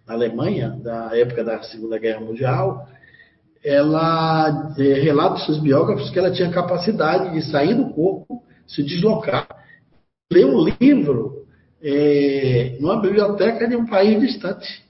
[0.07, 2.87] na Alemanha, da época da Segunda Guerra Mundial,
[3.63, 9.47] ela é, relata seus biógrafos que ela tinha capacidade de sair do corpo, se deslocar,
[10.31, 11.45] ler um livro
[11.81, 14.83] é, numa biblioteca de um país distante.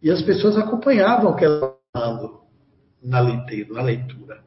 [0.00, 2.38] E as pessoas acompanhavam o que ela estava
[3.02, 3.20] na
[3.82, 4.38] leitura.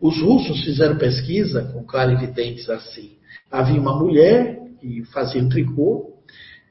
[0.00, 3.16] Os russos fizeram pesquisa com clarividentes assim.
[3.50, 6.15] Havia uma mulher que fazia um tricô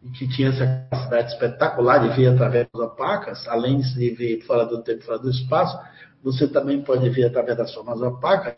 [0.05, 4.63] e que tinha essa capacidade espetacular de ver através das opacas, além de ver fora
[4.65, 5.77] do tempo, fora do espaço,
[6.23, 8.55] você também pode ver através das formas opacas.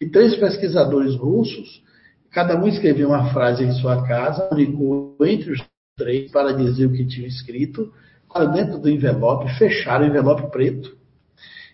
[0.00, 1.82] E três pesquisadores russos,
[2.32, 5.64] cada um escreveu uma frase em sua casa, unicou entre os
[5.96, 7.92] três para dizer o que tinha escrito,
[8.32, 10.96] para dentro do envelope, fecharam o envelope preto.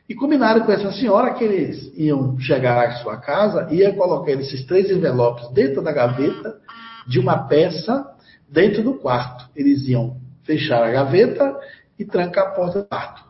[0.07, 4.67] E combinaram com essa senhora que eles iam chegar à sua casa ia colocar esses
[4.67, 6.57] três envelopes dentro da gaveta
[7.07, 8.18] de uma peça
[8.49, 9.49] dentro do quarto.
[9.55, 11.57] Eles iam fechar a gaveta
[11.99, 13.23] e trancar a porta do quarto.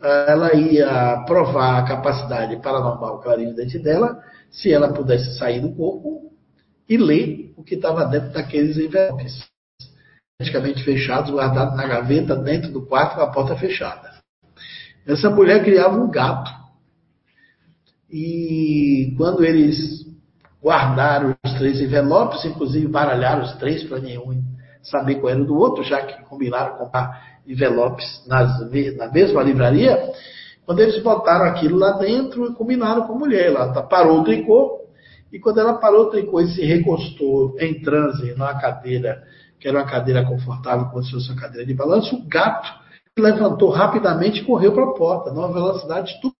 [0.00, 6.32] ela ia provar a capacidade paranormal clarividente dela se ela pudesse sair do corpo
[6.88, 9.46] e ler o que estava dentro daqueles envelopes,
[10.36, 14.10] praticamente fechados, guardados na gaveta, dentro do quarto com a porta fechada.
[15.06, 16.50] Essa mulher criava um gato.
[18.10, 20.04] E quando eles
[20.62, 24.32] guardaram os três envelopes, inclusive baralharam os três para nenhum
[24.90, 28.60] saber qual era do outro, já que combinaram comprar envelopes nas,
[28.96, 30.12] na mesma livraria,
[30.64, 33.46] quando eles botaram aquilo lá dentro, combinaram com a mulher.
[33.46, 34.80] Ela parou o tricô,
[35.32, 39.22] e quando ela parou o tricô e se recostou em transe numa cadeira,
[39.58, 42.68] que era uma cadeira confortável, como se fosse uma cadeira de balanço, o gato
[43.18, 46.34] levantou rapidamente e correu para a porta, numa velocidade tudo.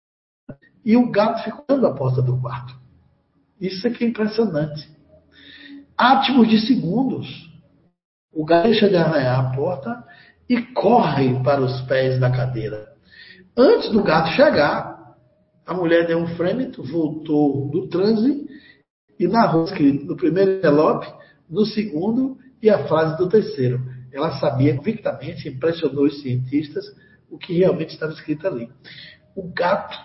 [0.84, 2.74] E o gato ficou dentro da porta do quarto.
[3.60, 4.88] Isso é que é impressionante.
[5.96, 7.49] Átimos de segundos.
[8.32, 10.04] O gato deixa de arranhar a porta
[10.48, 12.88] e corre para os pés da cadeira.
[13.56, 15.16] Antes do gato chegar,
[15.66, 18.48] a mulher deu um frêmito, voltou do transe
[19.18, 21.06] e narrou escrito no primeiro envelope,
[21.48, 23.80] no segundo e a frase do terceiro.
[24.12, 26.84] Ela sabia convictamente, impressionou os cientistas,
[27.30, 28.68] o que realmente estava escrito ali.
[29.36, 29.96] O gato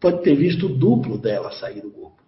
[0.00, 2.22] pode ter visto o duplo dela sair do corpo.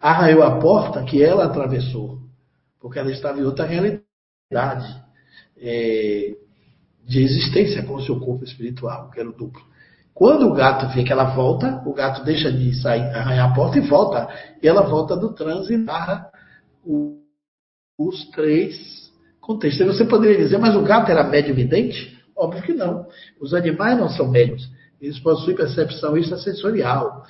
[0.00, 2.20] Arraiou a porta que ela atravessou,
[2.80, 3.97] porque ela estava em outra realidade
[5.60, 6.34] é,
[7.06, 9.62] de existência com o seu corpo espiritual, que era o duplo.
[10.14, 13.78] Quando o gato vê que ela volta, o gato deixa de sair, arranhar a porta
[13.78, 14.28] e volta.
[14.60, 16.28] E ela volta do transe e narra
[16.84, 17.20] o,
[17.96, 19.86] os três contextos.
[19.86, 22.18] você poderia dizer, mas o gato era médio vidente?
[22.36, 23.06] Óbvio que não.
[23.40, 24.68] Os animais não são médios.
[25.00, 27.24] Eles possuem percepção extrasensorial.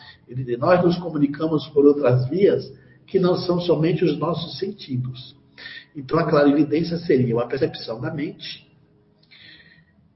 [0.58, 2.72] Nós nos comunicamos por outras vias
[3.06, 5.37] que não são somente os nossos sentidos.
[5.98, 8.68] Então a clarividência seria uma percepção da mente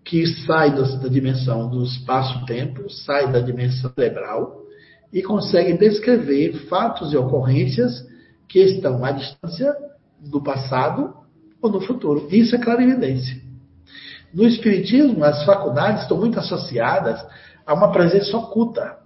[0.04, 4.62] que sai da dimensão do espaço-tempo, sai da dimensão cerebral
[5.12, 8.06] e consegue descrever fatos e ocorrências
[8.48, 9.74] que estão à distância
[10.20, 11.16] do passado
[11.60, 12.28] ou no futuro.
[12.30, 13.40] Isso é clarividência.
[14.32, 17.20] No Espiritismo, as faculdades estão muito associadas
[17.66, 18.98] a uma presença oculta.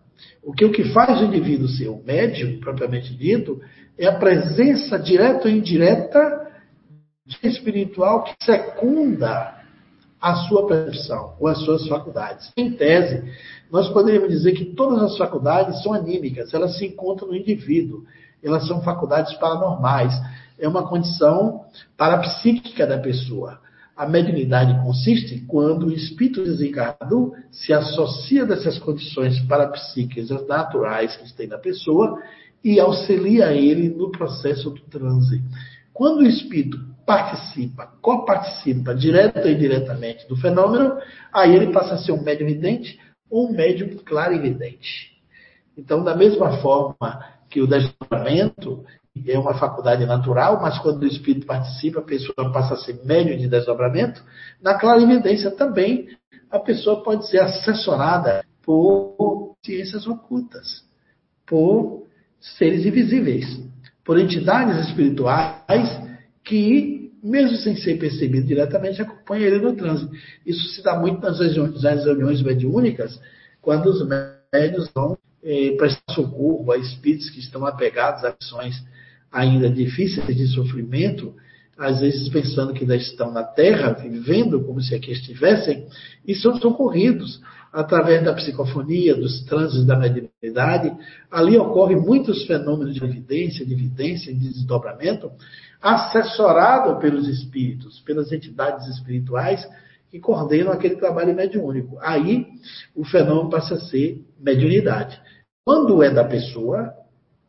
[0.42, 3.60] O que, o que faz o indivíduo ser o médium, propriamente dito,
[3.98, 6.45] é a presença direta ou indireta
[7.42, 9.56] espiritual que secunda
[10.20, 12.50] a sua percepção ou as suas faculdades.
[12.56, 13.22] Em tese,
[13.70, 18.04] nós poderíamos dizer que todas as faculdades são anímicas, elas se encontram no indivíduo,
[18.42, 20.14] elas são faculdades paranormais,
[20.58, 21.64] é uma condição
[21.96, 23.60] parapsíquica da pessoa.
[23.96, 31.46] A mediunidade consiste quando o espírito desencarnado se associa dessas condições parapsíquicas naturais que tem
[31.46, 32.20] na pessoa
[32.62, 35.42] e auxilia ele no processo do transe.
[35.94, 40.98] Quando o espírito participa, coparticipa direta ou indiretamente do fenômeno,
[41.32, 42.98] aí ele passa a ser um médium vidente
[43.30, 45.16] ou um médium clarividente.
[45.78, 48.84] Então, da mesma forma que o desdobramento
[49.26, 53.38] é uma faculdade natural, mas quando o espírito participa, a pessoa passa a ser médium
[53.38, 54.22] de desdobramento,
[54.60, 56.08] na clarividência também
[56.50, 60.84] a pessoa pode ser assessorada por ciências ocultas,
[61.46, 62.06] por
[62.40, 63.60] seres invisíveis,
[64.04, 66.00] por entidades espirituais
[66.44, 66.95] que
[67.26, 70.12] mesmo sem ser percebido diretamente, acompanha ele no trânsito.
[70.44, 73.20] Isso se dá muito nas reuniões, nas reuniões mediúnicas,
[73.60, 74.06] quando os
[74.52, 78.76] médios vão eh, prestar socorro a espíritos que estão apegados a ações
[79.32, 81.34] ainda difíceis de sofrimento,
[81.76, 85.86] às vezes pensando que ainda estão na Terra, vivendo como se aqui estivessem,
[86.26, 87.40] e são socorridos
[87.72, 90.96] através da psicofonia, dos trânsitos da mediunidade.
[91.30, 95.30] Ali ocorrem muitos fenômenos de evidência, de evidência, de desdobramento,
[95.80, 99.66] assessorado pelos espíritos, pelas entidades espirituais
[100.10, 101.98] que coordenam aquele trabalho mediúnico.
[102.00, 102.46] Aí
[102.94, 105.20] o fenômeno passa a ser mediunidade.
[105.64, 106.92] Quando é da pessoa,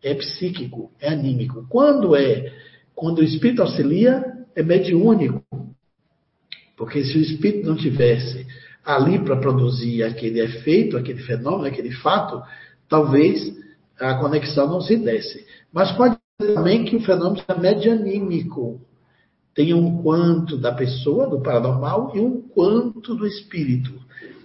[0.01, 1.65] é psíquico, é anímico.
[1.69, 2.51] Quando é,
[2.95, 4.23] quando o espírito auxilia,
[4.55, 5.43] é mediúnico.
[6.75, 8.45] Porque se o espírito não tivesse
[8.83, 12.41] ali para produzir aquele efeito, aquele fenômeno, aquele fato,
[12.87, 13.55] talvez
[13.99, 15.45] a conexão não se desse.
[15.71, 18.79] Mas pode também que o fenômeno é medianímico.
[19.55, 23.91] Tem um quanto da pessoa, do paranormal, e um quanto do espírito.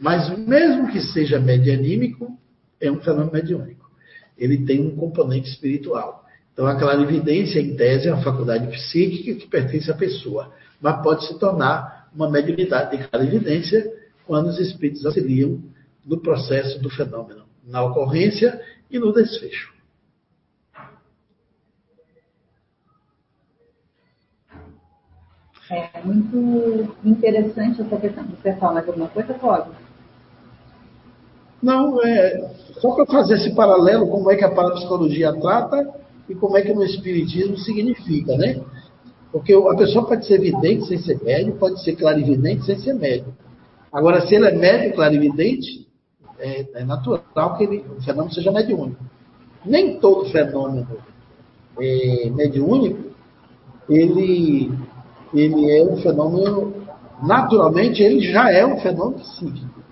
[0.00, 2.38] Mas mesmo que seja medianímico,
[2.80, 3.90] é um fenômeno mediúnico.
[4.38, 6.24] Ele tem um componente espiritual.
[6.52, 11.26] Então, a clarividência, em tese, é uma faculdade psíquica que pertence à pessoa, mas pode
[11.26, 13.92] se tornar uma mediunidade de clarividência
[14.26, 15.62] quando os espíritos auxiliam
[16.04, 19.71] no processo do fenômeno, na ocorrência e no desfecho.
[25.72, 28.24] É muito interessante essa questão.
[28.24, 29.72] Você falar mais alguma coisa, Cláudio?
[31.62, 35.88] Não, é só para fazer esse paralelo, como é que a parapsicologia trata
[36.28, 38.60] e como é que no Espiritismo significa, né?
[39.30, 43.32] Porque a pessoa pode ser vidente sem ser médio, pode ser clarividente sem ser médio.
[43.90, 45.88] Agora, se ele é médio clarividente,
[46.38, 49.02] é, é natural que ele, o fenômeno seja mediúnico.
[49.64, 50.86] Nem todo fenômeno
[51.80, 53.12] é, mediúnico,
[53.88, 54.70] ele,
[55.34, 56.74] ele é um fenômeno,
[57.22, 59.82] naturalmente, ele já é um fenômeno psíquico.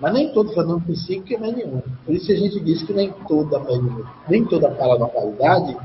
[0.00, 1.88] Mas nem todo fenômeno psíquico é mediúnico.
[2.04, 3.60] Por isso a gente diz que nem toda,
[4.28, 5.76] nem toda paranormalidade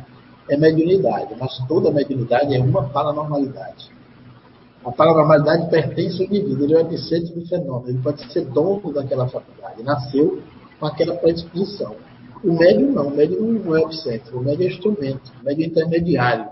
[0.49, 3.91] é mediunidade, mas toda mediunidade é uma paranormalidade.
[4.86, 8.93] A paranormalidade pertence ao indivíduo, ele é o epicentro do fenômeno, ele pode ser dono
[8.93, 10.41] daquela faculdade, nasceu
[10.80, 11.95] com aquela predisposição.
[12.43, 15.64] O médium não, o médium não é o epicentro, o médium é instrumento, o médium
[15.64, 16.45] é intermediário,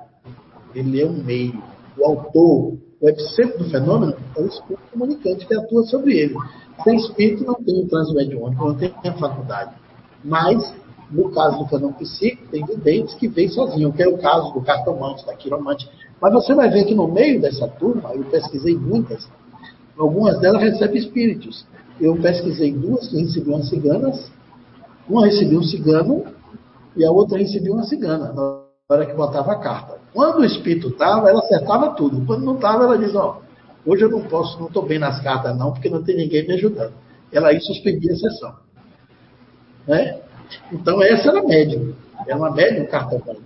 [0.74, 1.64] ele é um meio.
[1.98, 6.36] O autor, o epicentro do fenômeno é o espírito comunicante que atua sobre ele.
[6.84, 9.76] Sem espírito não tem o transmediônico, não tem a faculdade.
[10.24, 10.74] Mas,
[11.10, 14.62] no caso do fenômeno psíquico, tem videntes que vêm sozinho, que é o caso do
[14.62, 15.90] cartomante, da quiromante.
[16.22, 19.28] Mas você vai ver que no meio dessa turma, eu pesquisei muitas,
[19.98, 21.66] algumas delas recebem espíritos.
[22.00, 24.32] Eu pesquisei duas que recebiam ciganas,
[25.08, 26.26] uma recebeu um cigano
[26.98, 30.05] e a outra recebeu uma cigana, na hora que botava a carta.
[30.16, 32.26] Quando o espírito estava, ela acertava tudo.
[32.26, 33.42] Quando não estava, ela diz, ó,
[33.86, 36.56] Hoje eu não posso, não estou bem nas cartas, não, porque não tem ninguém me
[36.56, 36.94] ajudando.
[37.32, 38.56] Ela aí suspendia a sessão.
[39.88, 40.20] Né?
[40.72, 41.94] Então, essa era a médium.
[42.28, 43.44] Era uma médium cartomante.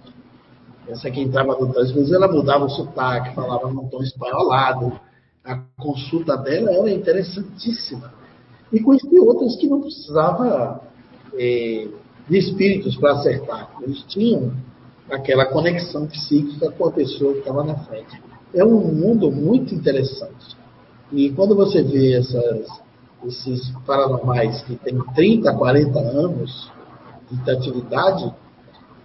[0.87, 4.97] Essa que entrava no vezes ela mudava o sotaque, falava num tom espanholado.
[5.43, 8.13] A consulta dela era interessantíssima.
[8.71, 10.81] E conheci outras que não precisava
[11.33, 11.87] é,
[12.29, 13.71] de espíritos para acertar.
[13.81, 14.53] Eles tinham
[15.11, 18.21] aquela conexão psíquica com a pessoa que estava na frente
[18.53, 20.57] é um mundo muito interessante.
[21.11, 22.67] E quando você vê essas,
[23.25, 26.71] esses paranormais que têm 30, 40 anos
[27.31, 28.33] de atividade,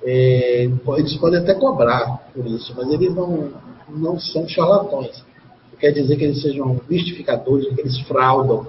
[0.03, 3.51] é, eles podem até cobrar por isso, mas eles não,
[3.89, 5.25] não são charlatões.
[5.73, 8.67] Não quer dizer que eles sejam mistificadores, que eles fraudam.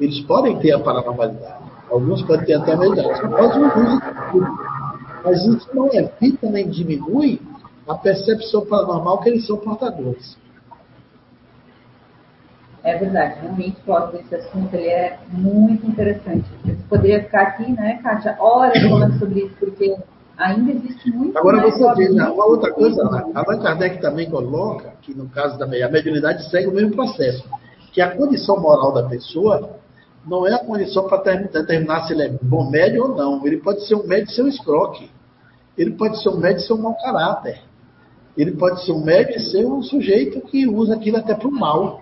[0.00, 1.64] Eles podem ter a paranormalidade.
[1.90, 3.20] Alguns podem ter até a mediunidade.
[3.28, 4.67] Pode um
[5.28, 7.40] Mas isso não evita nem diminui
[7.86, 10.36] a percepção paranormal que eles são portadores.
[12.82, 16.48] É verdade, realmente, Cláudio, esse assunto ele é muito interessante.
[16.88, 19.94] Poderia ficar aqui, né, Kátia, horas falando sobre isso, porque
[20.38, 21.36] ainda existe muito.
[21.36, 23.02] Agora você vê, né, uma outra coisa,
[23.34, 27.44] Allan Kardec também coloca que no caso da a mediunidade segue o mesmo processo,
[27.92, 29.78] que a condição moral da pessoa
[30.26, 33.46] não é a condição para determinar se ele é bom médio ou não.
[33.46, 35.10] Ele pode ser um médio e ser um escroque.
[35.78, 37.60] Ele pode ser um médio e ser um mau caráter
[38.38, 41.50] ele pode ser um médio e ser um sujeito que usa aquilo até para o
[41.50, 42.00] mal.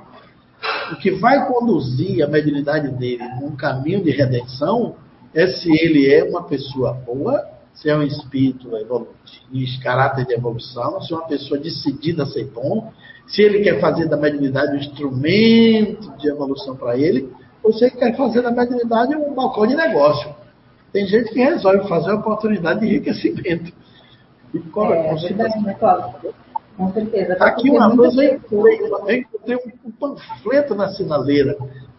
[0.93, 4.97] O que vai conduzir a mediunidade dele num caminho de redenção
[5.35, 7.43] é se ele é uma pessoa boa,
[7.75, 8.69] se é um espírito
[9.51, 12.93] de caráter de evolução, se é uma pessoa decidida a ser bom,
[13.27, 17.97] se ele quer fazer da mediunidade um instrumento de evolução para ele, ou se ele
[17.97, 20.35] quer fazer da mediunidade um balcão de negócio.
[20.97, 23.71] Tem gente que resolve fazer uma oportunidade de enriquecimento.
[24.55, 26.35] E cobra é, verdade, né, Cláudio?
[26.75, 27.35] Com certeza.
[27.35, 28.39] Aqui uma coisa, eu
[29.11, 31.55] encontrei um panfleto na sinaleira.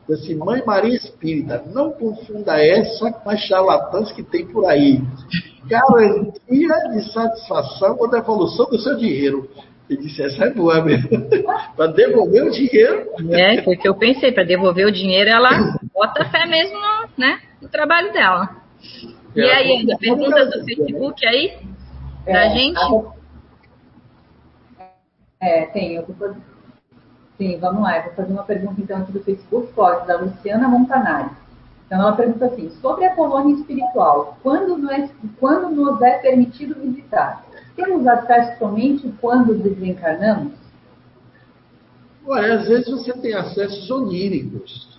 [0.10, 5.00] Assim, Mãe Maria Espírita, não confunda essa com as charlatãs que tem por aí.
[5.68, 9.48] Garantia de satisfação ou devolução do seu dinheiro.
[9.88, 11.10] Eu disse, essa é boa mesmo.
[11.78, 13.12] para devolver o dinheiro.
[13.30, 14.32] É, foi o que eu pensei.
[14.32, 18.66] Para devolver o dinheiro, ela bota fé mesmo no, né, no trabalho dela.
[19.36, 21.60] É, e aí, ainda perguntas do Facebook aí?
[22.26, 22.80] É, da gente?
[25.40, 25.96] É, tem.
[25.96, 26.42] Eu vou fazer...
[27.38, 27.98] Sim, vamos lá.
[27.98, 31.30] Eu vou fazer uma pergunta então aqui do Facebook, pode, da Luciana Montanari.
[31.86, 35.10] Então ela pergunta assim, sobre a colônia espiritual, quando nos,
[35.40, 37.46] quando nos é permitido visitar?
[37.78, 40.54] Temos acesso somente quando desencarnamos?
[42.26, 44.97] Olha, às vezes você tem acessos oníricos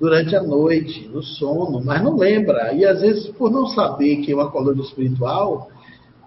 [0.00, 2.72] durante a noite, no sono, mas não lembra.
[2.72, 5.70] E às vezes, por não saber que é uma colônia espiritual,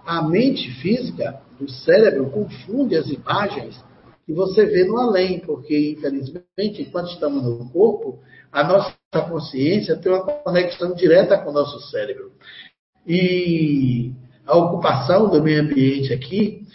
[0.05, 3.81] a mente física, o cérebro, confunde as imagens
[4.25, 8.19] que você vê no além, porque, infelizmente, enquanto estamos no corpo,
[8.51, 8.93] a nossa
[9.29, 12.31] consciência tem uma conexão direta com o nosso cérebro.
[13.07, 14.11] E
[14.45, 16.65] a ocupação do meio ambiente aqui,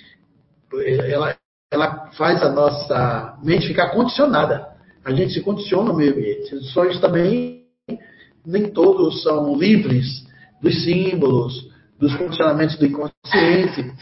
[1.09, 1.37] ela,
[1.71, 4.76] ela faz a nossa mente ficar condicionada.
[5.07, 6.53] A gente se condiciona no meio ambiente.
[6.53, 7.63] Os sonhos também,
[8.45, 10.27] nem todos são livres
[10.61, 13.95] dos símbolos, dos funcionamentos do inconsciente.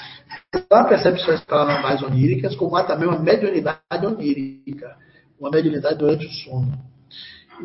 [0.71, 4.97] Há percepções paranormais oníricas, como há também uma mediunidade onírica,
[5.39, 6.73] uma mediunidade durante o sono.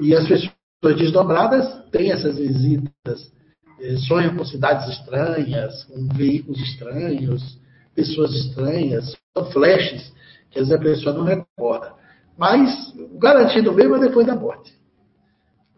[0.02, 3.32] E as pessoas desdobradas têm essas visitas,
[3.80, 7.58] eh, sonham com cidades estranhas, com veículos estranhos,
[7.96, 10.12] pessoas estranhas, são flashes
[10.52, 11.94] que às vezes a pessoa não recorda.
[12.38, 14.74] Mas garantido mesmo é depois da morte.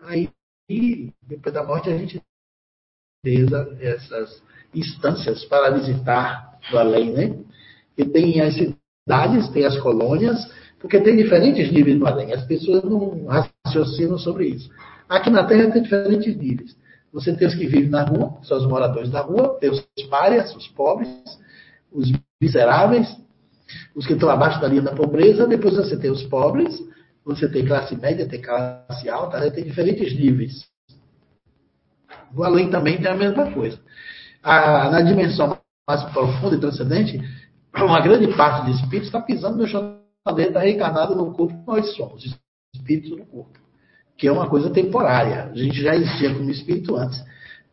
[0.04, 0.30] Aí,
[1.28, 2.22] depois da morte, a gente
[3.24, 3.46] tem
[3.82, 4.42] essas
[4.74, 7.40] instâncias para visitar o além, né?
[7.98, 12.34] E tem as cidades, tem as colônias, porque tem diferentes níveis no além.
[12.34, 14.70] As pessoas não raciocinam sobre isso.
[15.10, 16.76] Aqui na Terra tem diferentes níveis.
[17.12, 20.56] Você tem os que vivem na rua, são os moradores da rua, tem os párias,
[20.56, 21.10] os pobres,
[21.92, 22.12] os
[22.42, 23.14] miseráveis,
[23.94, 26.74] os que estão abaixo da linha da pobreza, depois você tem os pobres,
[27.26, 29.50] você tem classe média, tem classe alta, né?
[29.50, 30.66] tem diferentes níveis.
[32.36, 33.80] O além também tem a mesma coisa.
[34.42, 35.58] A, na dimensão
[35.88, 37.20] mais profunda e transcendente,
[37.76, 41.96] uma grande parte de espíritos está pisando no chão está reencarnado no corpo que nós
[41.96, 42.38] somos,
[42.76, 43.60] espíritos no corpo,
[44.18, 45.46] que é uma coisa temporária.
[45.46, 47.24] A gente já existia como espírito antes.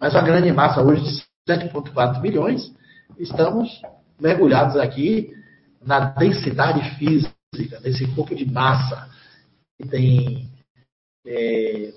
[0.01, 2.72] Mas a grande massa hoje de 7,4 milhões,
[3.18, 3.82] estamos
[4.20, 5.30] mergulhados aqui
[5.84, 9.09] na densidade física, nesse corpo de massa.
[9.86, 10.48] Tem
[11.26, 11.92] é,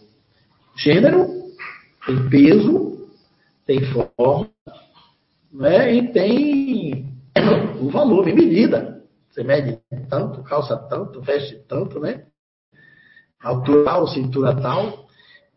[0.78, 1.28] gênero,
[2.06, 3.10] tem peso,
[3.66, 4.50] tem forma,
[5.52, 5.96] né?
[5.96, 7.12] e tem
[7.82, 9.02] o valor, em medida.
[9.30, 9.80] Você mede
[10.10, 12.26] tanto, calça tanto, veste tanto, né?
[13.42, 15.08] Altura tal, cintura tal.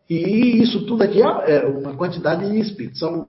[0.09, 2.99] E isso tudo aqui é uma quantidade de espíritos.
[2.99, 3.27] São,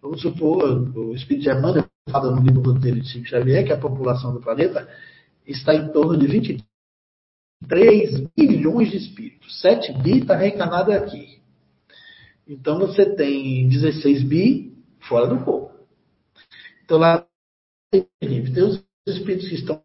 [0.00, 0.62] vamos supor,
[0.96, 4.40] o espírito de Emmanuel fala no livro roteiro de Chico Xavier que a população do
[4.40, 4.88] planeta
[5.46, 6.26] está em torno de
[7.62, 9.60] 23 bilhões de espíritos.
[9.60, 11.40] 7 bi está reencarnado aqui.
[12.46, 15.74] Então você tem 16 bi fora do corpo.
[16.84, 17.26] Então lá
[17.92, 18.08] tem
[18.62, 19.82] os espíritos que estão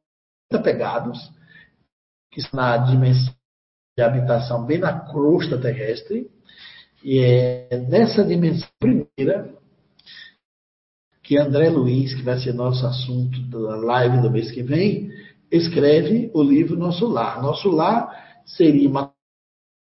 [0.52, 1.20] apegados,
[2.32, 3.34] que estão na dimensão
[3.98, 6.30] de habitação bem na crosta terrestre,
[7.04, 9.54] e é nessa dimensão primeira
[11.22, 15.10] que André Luiz, que vai ser nosso assunto da live do mês que vem,
[15.56, 17.42] escreve o livro Nosso Lar.
[17.42, 19.14] Nosso Lar seria uma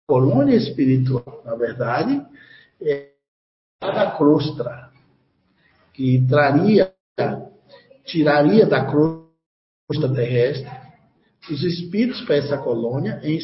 [0.07, 2.23] colônia espiritual, na verdade,
[2.79, 3.11] é,
[3.81, 4.91] da crosta,
[5.93, 6.93] que traria,
[8.05, 10.69] tiraria da crosta terrestre,
[11.49, 13.39] os espíritos para essa colônia em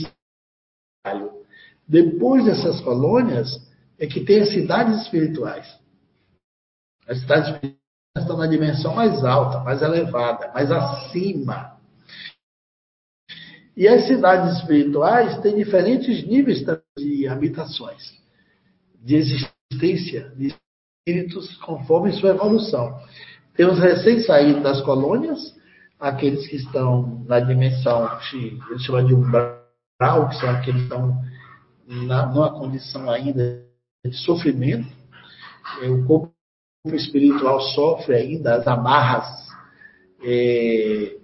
[1.03, 1.31] trabalho.
[1.87, 3.49] Depois dessas colônias
[3.97, 5.67] é que tem as cidades espirituais.
[7.07, 7.81] As cidades espirituais
[8.17, 11.80] estão na dimensão mais alta, mais elevada, mais acima.
[13.75, 16.63] E as cidades espirituais têm diferentes níveis
[16.97, 18.13] de habitações,
[19.01, 20.53] de existência, de
[21.07, 22.99] espíritos conforme sua evolução.
[23.55, 25.55] Temos recém-saídos das colônias,
[25.99, 31.21] aqueles que estão na dimensão que eles chamam de umbral, que são aqueles que estão
[31.87, 33.63] na, numa condição ainda
[34.05, 34.87] de sofrimento.
[35.81, 36.33] É, o corpo
[36.87, 39.27] espiritual sofre ainda as amarras
[40.23, 41.17] é,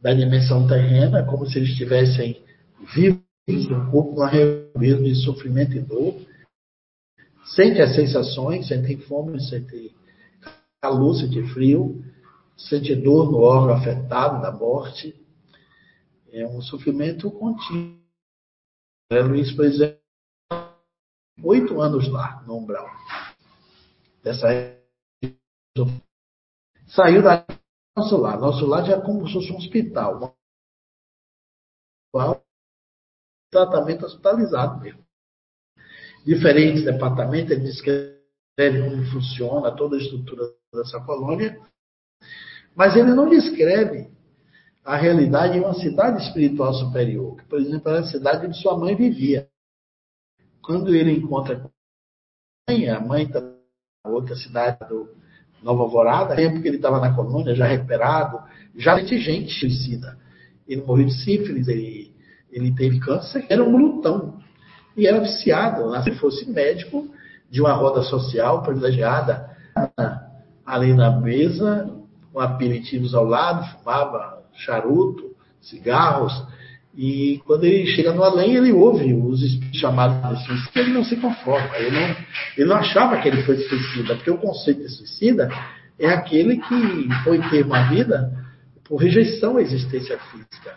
[0.00, 2.42] da dimensão terrena, como se eles estivessem
[2.94, 4.30] vivos no corpo, numa
[4.78, 6.14] mesmo de sofrimento e dor.
[7.44, 9.90] Sente as sensações, sentem fome, sentem
[10.80, 12.04] calor, sentem frio
[12.58, 15.14] sente dor no órgão afetado da morte.
[16.32, 17.96] É um sofrimento contínuo.
[19.10, 19.98] É, Luiz, por exemplo,
[21.42, 22.86] oito anos lá, no umbral.
[24.22, 24.48] Dessa
[26.86, 27.46] Saiu da
[27.98, 28.38] nosso lar.
[28.38, 30.36] Nosso lar já é como se fosse um hospital.
[33.50, 35.04] Tratamento hospitalizado mesmo.
[36.24, 38.18] Diferentes departamentos, ele descreve
[38.82, 40.42] como funciona toda a estrutura
[40.72, 41.58] dessa colônia
[42.78, 44.08] mas ele não descreve
[44.84, 48.78] a realidade em uma cidade espiritual superior, que, por exemplo, era a cidade onde sua
[48.78, 49.50] mãe vivia.
[50.62, 55.12] Quando ele encontra a mãe, a mãe está na outra cidade do
[55.62, 58.38] Nova Alvorada, tempo que ele estava na colônia, já recuperado,
[58.76, 60.16] já tinha gente suicida.
[60.66, 62.12] Ele morreu de sífilis, ele,
[62.50, 64.38] ele teve câncer, era um glutão.
[64.96, 66.02] E era viciado, né?
[66.02, 67.08] se fosse médico
[67.50, 69.56] de uma roda social privilegiada,
[70.64, 71.90] ali na mesa,
[72.32, 76.46] com aperitivos ao lado, fumava charuto, cigarros,
[76.98, 81.04] e quando ele chega no além, ele ouve os espíritos chamados de suicida, ele não
[81.04, 82.16] se conforma, ele não,
[82.56, 85.48] ele não achava que ele foi suicida, porque o conceito de suicida
[85.96, 88.32] é aquele que foi ter uma vida
[88.82, 90.74] por rejeição à existência física,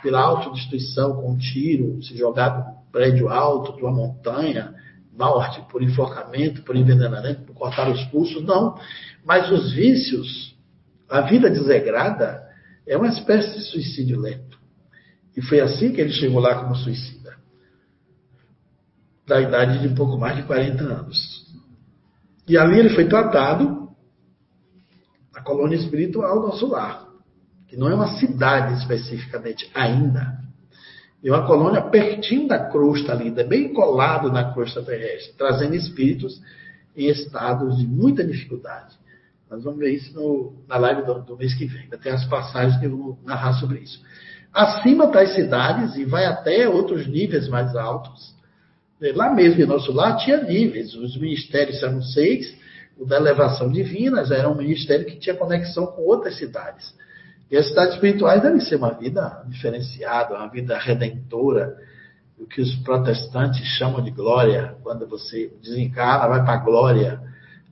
[0.00, 4.72] pela autodestruição com um tiro, se jogar de um prédio alto, de uma montanha,
[5.18, 8.78] morte por enforcamento, por envenenamento, por cortar os pulsos, não.
[9.26, 10.56] Mas os vícios
[11.08, 12.46] a vida desregrada
[12.86, 14.47] é uma espécie de suicídio lento.
[15.38, 17.36] E foi assim que ele chegou lá como suicida.
[19.24, 21.46] da idade de um pouco mais de 40 anos.
[22.48, 23.88] E ali ele foi tratado
[25.32, 27.06] na colônia espiritual Nosso Lar,
[27.68, 30.40] que não é uma cidade especificamente ainda.
[31.22, 36.42] É uma colônia pertinho da crosta ali, bem colado na crosta terrestre, trazendo espíritos
[36.96, 38.96] em estados de muita dificuldade.
[39.48, 41.82] Nós vamos ver isso no, na live do, do, mês que vem.
[41.82, 44.02] Ainda tem as passagens que eu vou narrar sobre isso.
[44.52, 48.34] Acima das cidades e vai até outros níveis mais altos.
[49.14, 50.94] Lá mesmo em nosso lar tinha níveis.
[50.94, 52.56] Os ministérios eram seis.
[52.98, 56.92] O da elevação divina já era um ministério que tinha conexão com outras cidades.
[57.50, 61.76] E as cidades espirituais devem ser uma vida diferenciada, uma vida redentora,
[62.38, 64.74] o que os protestantes chamam de glória.
[64.82, 67.28] Quando você desencarna, vai para a glória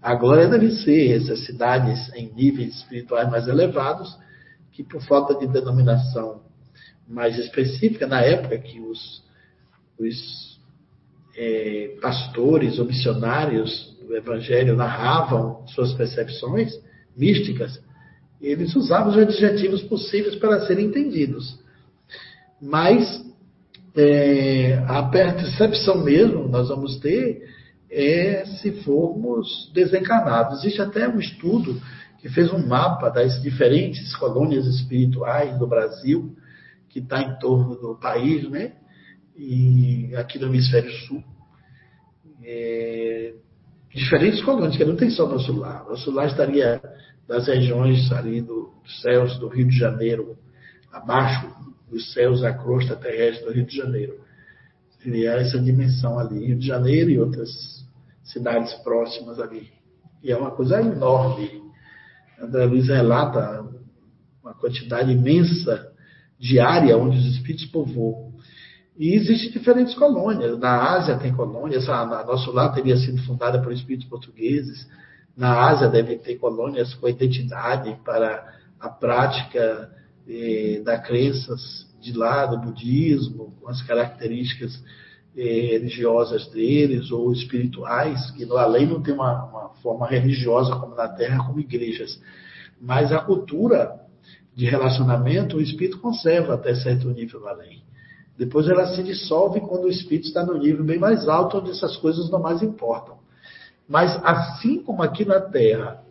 [0.07, 4.17] a glória deve ser essas cidades em níveis espirituais mais elevados,
[4.71, 6.43] que por falta de denominação
[7.09, 9.23] mais específica, na época que os,
[9.99, 10.59] os
[11.37, 16.73] é, pastores ou missionários do Evangelho narravam suas percepções
[17.17, 17.81] místicas,
[18.41, 21.59] eles usavam os adjetivos possíveis para serem entendidos.
[22.61, 23.25] Mas
[23.95, 27.43] é, a percepção mesmo nós vamos ter
[27.91, 30.61] é se formos desencarnados.
[30.61, 31.81] Existe até um estudo
[32.19, 36.37] que fez um mapa das diferentes colônias espirituais do Brasil,
[36.97, 38.73] que está em torno do país, né?
[39.37, 41.23] E aqui no hemisfério sul.
[42.43, 43.35] É,
[43.95, 45.85] diferentes colônias, que não tem só nosso lar.
[45.85, 46.81] Nosso lar estaria
[47.29, 50.39] das regiões ali do, dos céus do Rio de Janeiro,
[50.91, 51.55] abaixo
[51.91, 54.19] dos céus da crosta terrestre do Rio de Janeiro.
[55.03, 57.51] Seria essa dimensão ali, Rio de Janeiro e outras
[58.25, 59.69] cidades próximas ali.
[60.23, 61.61] E é uma coisa enorme.
[62.41, 63.69] André Luiz relata
[64.43, 65.95] uma quantidade imensa
[66.39, 68.35] de área onde os espíritos povoam.
[68.99, 70.59] E existem diferentes colônias.
[70.59, 74.89] Na Ásia tem colônias, a, nosso lar teria sido fundada por espíritos portugueses.
[75.37, 79.91] Na Ásia deve ter colônias com identidade para a prática
[80.27, 84.83] eh, da crenças de lá, do budismo, com as características
[85.37, 90.95] eh, religiosas deles ou espirituais, que no além não tem uma, uma forma religiosa como
[90.95, 92.19] na Terra, como igrejas.
[92.81, 94.06] Mas a cultura
[94.57, 97.83] de relacionamento, o espírito conserva até certo nível além.
[98.39, 101.95] Depois ela se dissolve quando o espírito está no nível bem mais alto, onde essas
[101.99, 103.19] coisas não mais importam.
[103.87, 106.03] Mas assim como aqui na Terra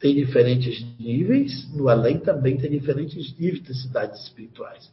[0.00, 4.90] tem diferentes níveis, no além também tem diferentes níveis de cidades espirituais.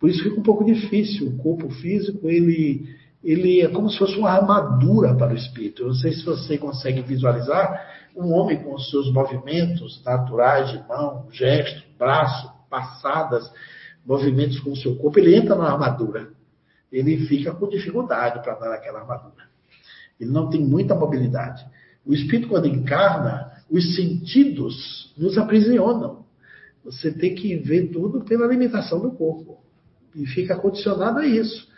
[0.00, 1.28] Por isso fica um pouco difícil.
[1.28, 5.82] O corpo físico ele ele é como se fosse uma armadura para o espírito.
[5.82, 7.86] Eu não sei se você consegue visualizar
[8.16, 13.52] um homem com os seus movimentos naturais de mão, gesto, braço, passadas,
[14.04, 16.30] movimentos com o seu corpo, ele entra na armadura.
[16.90, 19.44] Ele fica com dificuldade para dar aquela armadura.
[20.18, 21.64] Ele não tem muita mobilidade.
[22.04, 26.24] O espírito, quando encarna, os sentidos nos aprisionam.
[26.84, 29.60] Você tem que ver tudo pela limitação do corpo.
[30.14, 31.68] E fica condicionado a isso.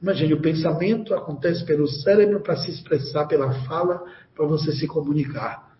[0.00, 4.02] Imagine, o pensamento acontece pelo cérebro para se expressar pela fala,
[4.34, 5.70] para você se comunicar.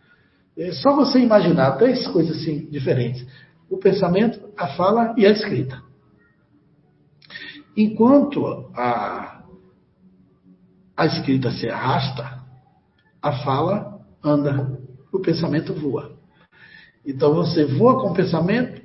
[0.57, 3.27] É só você imaginar três coisas assim diferentes:
[3.71, 5.81] o pensamento, a fala e a escrita.
[7.77, 9.45] Enquanto a,
[10.97, 12.41] a escrita se arrasta,
[13.23, 14.79] a fala anda,
[15.13, 16.19] o pensamento voa.
[17.07, 18.83] Então você voa com o pensamento,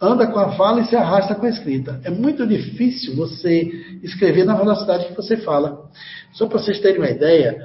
[0.00, 2.00] anda com a fala e se arrasta com a escrita.
[2.02, 3.70] É muito difícil você
[4.02, 5.88] escrever na velocidade que você fala.
[6.32, 7.56] Só para vocês terem uma ideia,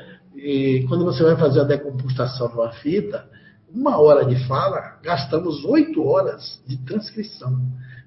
[0.87, 3.27] quando você vai fazer a decompostação de uma fita,
[3.73, 7.59] uma hora de fala, gastamos oito horas de transcrição.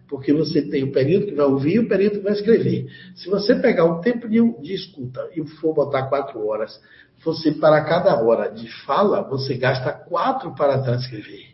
[0.08, 2.86] Porque você tem o período que vai ouvir e o período que vai escrever.
[3.14, 6.78] Se você pegar o tempo de, de escuta e for botar quatro horas,
[7.24, 11.52] você, para cada hora de fala, você gasta quatro para transcrever.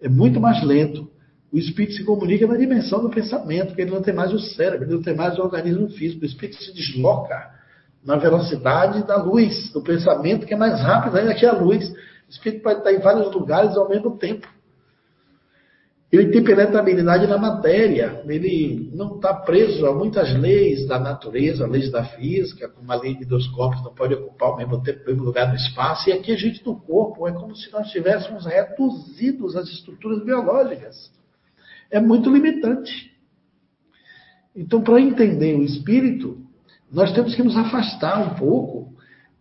[0.00, 1.10] É muito mais lento
[1.54, 4.86] o espírito se comunica na dimensão do pensamento, porque ele não tem mais o cérebro,
[4.86, 6.22] ele não tem mais o organismo físico.
[6.22, 7.48] O espírito se desloca
[8.04, 11.94] na velocidade da luz, do pensamento, que é mais rápido ainda que a luz.
[12.34, 14.46] Espírito pode estar em vários lugares ao mesmo tempo.
[16.12, 21.90] Ele tem penetrabilidade na matéria, ele não está preso a muitas leis da natureza, leis
[21.90, 25.06] da física, como a lei de dois corpos não pode ocupar ao mesmo tempo o
[25.06, 26.08] mesmo lugar no espaço.
[26.08, 31.12] E aqui a gente do corpo é como se nós tivéssemos reduzidos as estruturas biológicas
[31.94, 33.12] é muito limitante.
[34.54, 36.44] Então, para entender o espírito,
[36.90, 38.92] nós temos que nos afastar um pouco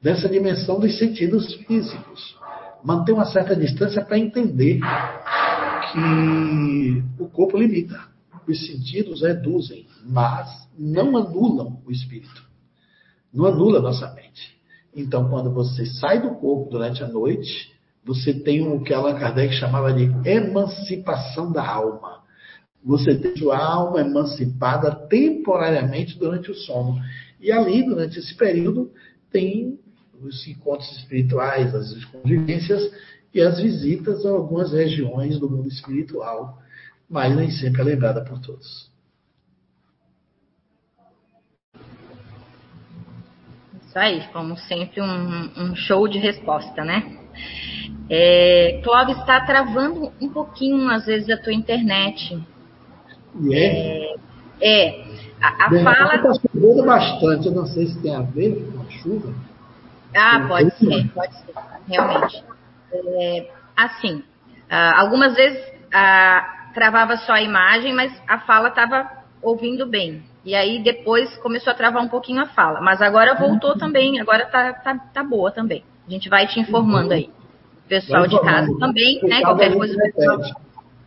[0.02, 2.38] dessa dimensão dos sentidos físicos.
[2.84, 4.80] Manter uma certa distância para entender
[5.92, 8.00] que o corpo limita.
[8.48, 12.44] Os sentidos reduzem, mas não anulam o espírito.
[13.34, 14.54] não anula a nossa mente.
[14.96, 17.74] Então, quando você sai do corpo durante a noite,
[18.06, 22.22] você tem o que Allan Kardec chamava de emancipação da alma.
[22.84, 27.00] Você tem sua alma emancipada temporariamente durante o sono.
[27.40, 28.92] E ali, durante esse período,
[29.32, 29.80] tem
[30.22, 32.91] os encontros espirituais, as convivências
[33.34, 36.61] e as visitas a algumas regiões do mundo espiritual,
[37.09, 38.91] mas nem sempre é lembrada por todos.
[43.86, 47.20] Isso aí, como sempre, um, um show de resposta, né?
[48.09, 52.41] É, Clóvis está travando um pouquinho, às vezes, a tua internet.
[53.51, 54.16] É?
[54.61, 55.05] É, é
[55.41, 56.16] a, a Bem, fala.
[56.16, 59.34] Está chovendo bastante, eu não sei se tem a ver com a chuva.
[60.16, 61.53] Ah, pode ser, pode ser,
[61.88, 62.43] realmente.
[62.93, 64.24] É, assim,
[64.70, 65.59] ah, algumas vezes
[65.93, 69.09] ah, travava só a imagem, mas a fala estava
[69.41, 70.24] ouvindo bem.
[70.45, 72.82] E aí depois começou a travar um pouquinho a fala.
[72.82, 75.84] Mas agora voltou também, agora tá, tá, tá boa também.
[76.07, 77.30] A gente vai te informando aí.
[77.88, 79.41] Pessoal de casa também, né?
[79.41, 79.97] Qualquer coisa.
[79.97, 80.39] Pessoal...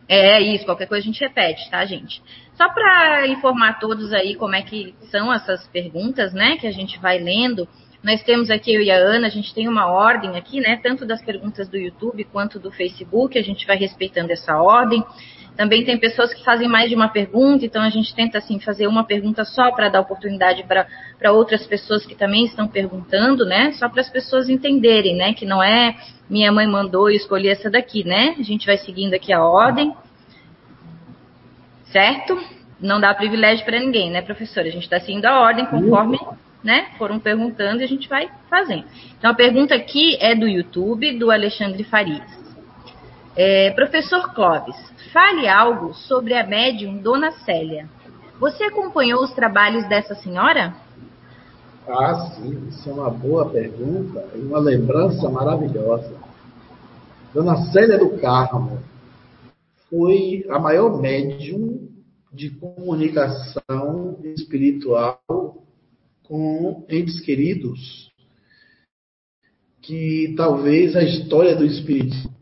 [0.09, 2.21] É isso, qualquer coisa a gente repete, tá, gente?
[2.55, 6.57] Só para informar todos aí como é que são essas perguntas, né?
[6.57, 7.67] Que a gente vai lendo.
[8.07, 10.79] Nós temos aqui, eu e a Ana, a gente tem uma ordem aqui, né?
[10.81, 15.03] Tanto das perguntas do YouTube quanto do Facebook, a gente vai respeitando essa ordem.
[15.57, 18.87] Também tem pessoas que fazem mais de uma pergunta, então a gente tenta assim fazer
[18.87, 23.73] uma pergunta só para dar oportunidade para outras pessoas que também estão perguntando, né?
[23.73, 25.33] Só para as pessoas entenderem, né?
[25.33, 25.93] Que não é
[26.29, 28.37] minha mãe mandou e escolhi essa daqui, né?
[28.39, 29.93] A gente vai seguindo aqui a ordem.
[31.91, 32.41] Certo?
[32.79, 34.65] Não dá privilégio para ninguém, né, professora?
[34.65, 36.17] A gente está seguindo a ordem conforme
[36.63, 38.85] né, foram perguntando e a gente vai fazendo.
[39.17, 42.37] Então a pergunta aqui é do YouTube, do Alexandre Farias.
[43.35, 44.75] É, professor Clóvis,
[45.13, 47.87] fale algo sobre a médium Dona Célia.
[48.39, 50.75] Você acompanhou os trabalhos dessa senhora?
[51.87, 56.13] Ah, sim, isso é uma boa pergunta e uma lembrança maravilhosa.
[57.33, 58.79] Dona Célia do Carmo
[59.89, 61.87] foi a maior médium
[62.33, 65.19] de comunicação espiritual
[66.27, 68.11] com entes queridos
[69.81, 72.35] que talvez a história do espiritismo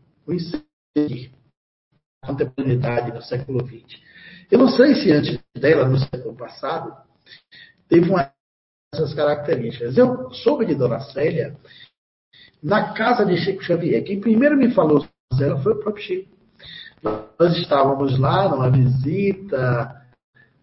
[2.24, 4.00] contemporaneidade no século XX.
[4.50, 6.92] Eu não sei se antes dela, no século passado,
[7.88, 8.32] teve uma
[8.92, 9.96] dessas características.
[9.96, 11.56] Eu soube de Dona Célia
[12.60, 14.02] na casa de Chico Xavier.
[14.02, 15.06] Quem primeiro me falou
[15.38, 16.36] dela foi o próprio Chico.
[17.38, 20.04] Nós estávamos lá numa visita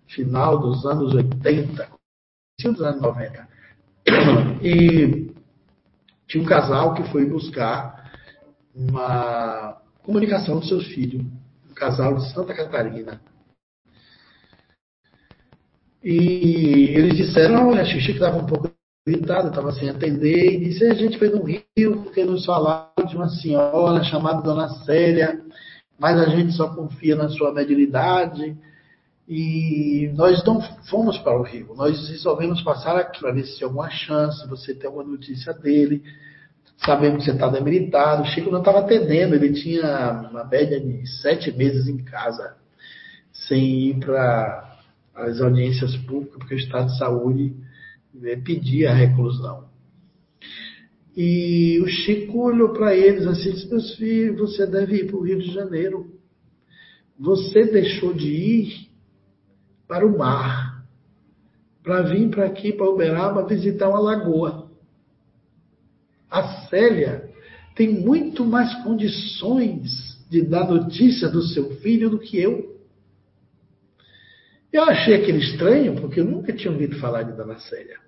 [0.07, 1.92] final dos anos 80,
[2.61, 3.47] dos anos 90.
[4.61, 5.33] E
[6.27, 8.11] tinha um casal que foi buscar
[8.75, 11.25] uma comunicação do seu filho,
[11.69, 13.21] um casal de Santa Catarina.
[16.03, 18.69] E eles disseram, olha, Xixi que estava um pouco
[19.07, 23.15] irritado, estava sem atender, e disse, a gente foi no Rio porque nos falaram de
[23.15, 25.41] uma senhora chamada Dona Célia,
[25.97, 28.57] mas a gente só confia na sua mediunidade,
[29.27, 33.67] e nós não fomos para o Rio, nós resolvemos passar aqui para ver se tinha
[33.67, 36.03] alguma chance, você ter alguma notícia dele.
[36.77, 38.23] Sabemos que você está debilitado.
[38.23, 42.55] O Chico não estava atendendo, ele tinha uma média de sete meses em casa,
[43.31, 44.77] sem ir para
[45.15, 47.55] as audiências públicas, porque o estado de saúde
[48.13, 49.71] né, pedia a reclusão.
[51.15, 55.23] E o Chico olhou para eles assim disse: Meus filhos, você deve ir para o
[55.23, 56.11] Rio de Janeiro.
[57.17, 58.92] Você deixou de ir
[59.93, 60.83] para o mar,
[61.83, 64.71] para vir para aqui, para Uberaba, visitar uma lagoa.
[66.31, 67.29] A Célia
[67.75, 72.75] tem muito mais condições de dar notícia do seu filho do que eu.
[74.71, 77.99] Eu achei aquele estranho, porque eu nunca tinha ouvido falar de Dona Célia.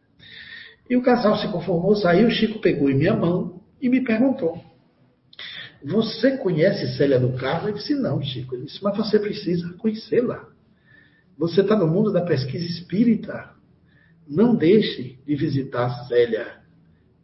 [0.90, 4.60] E o casal se conformou, saiu, o Chico pegou em minha mão e me perguntou:
[5.84, 7.70] Você conhece Célia do Carmo?
[7.70, 8.56] Eu disse: Não, Chico.
[8.56, 10.55] Ele disse: Mas você precisa conhecê-la.
[11.38, 13.50] Você está no mundo da pesquisa espírita.
[14.28, 16.60] Não deixe de visitar Célia.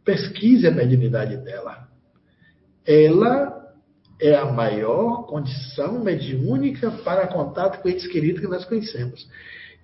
[0.04, 1.88] Pesquise a mediunidade dela.
[2.86, 3.62] Ela
[4.20, 9.28] é a maior condição mediúnica para contato com entes queridos que nós conhecemos.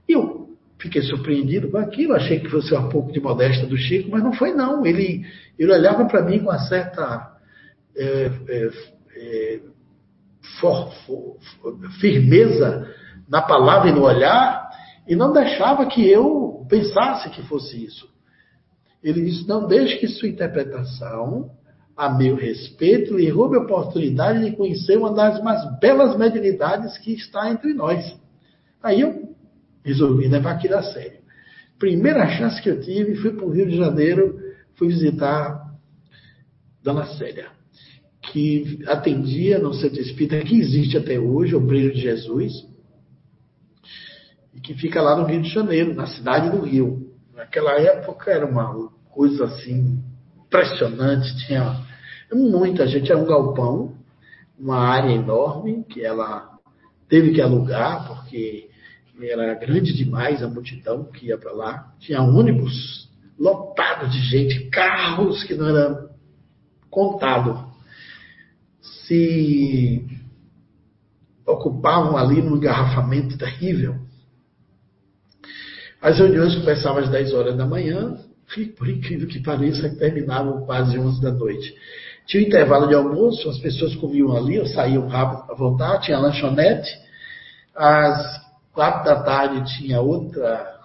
[0.09, 4.23] Eu fiquei surpreendido com aquilo, achei que fosse um pouco de modéstia do Chico, mas
[4.23, 4.87] não foi não.
[4.87, 5.27] Ele,
[5.59, 7.37] ele olhava para mim com uma certa
[7.97, 8.71] é, é,
[9.17, 9.61] é,
[10.61, 11.37] for, for,
[12.01, 12.89] firmeza
[13.29, 14.69] na palavra e no olhar,
[15.07, 18.09] e não deixava que eu pensasse que fosse isso.
[19.03, 21.51] Ele disse: não deixe que sua interpretação,
[21.97, 27.13] a meu respeito, lhe roube a oportunidade de conhecer uma das mais belas mediunidades que
[27.13, 28.17] está entre nós.
[28.83, 29.35] Aí eu
[29.85, 31.19] resolvi levar aquilo a sério.
[31.79, 34.39] primeira chance que eu tive, fui para o Rio de Janeiro,
[34.77, 35.69] fui visitar
[36.83, 37.47] Dona Célia,
[38.31, 42.53] que atendia no centro espírita que existe até hoje, o Brilho de Jesus,
[44.55, 47.13] e que fica lá no Rio de Janeiro, na cidade do Rio.
[47.35, 50.03] Naquela época era uma coisa assim
[50.45, 51.85] impressionante, tinha
[52.33, 53.95] muita gente, era um galpão,
[54.59, 56.59] uma área enorme que ela
[57.09, 58.69] teve que alugar porque
[59.21, 61.93] era grande demais a multidão que ia para lá.
[61.99, 66.11] Tinha ônibus lotado de gente, carros que não era
[66.91, 67.69] contado.
[68.81, 70.05] Se
[71.47, 73.97] ocupavam ali num engarrafamento terrível.
[76.01, 78.17] As reuniões começavam às 10 horas da manhã,
[78.57, 81.75] e por incrível que pareça, terminavam quase 11 da noite.
[82.27, 86.19] Tinha um intervalo de almoço, as pessoas comiam ali, ou saíam rápido para voltar, tinha
[86.19, 86.89] lanchonete.
[87.75, 88.41] Às
[88.73, 90.79] quatro da tarde tinha outra,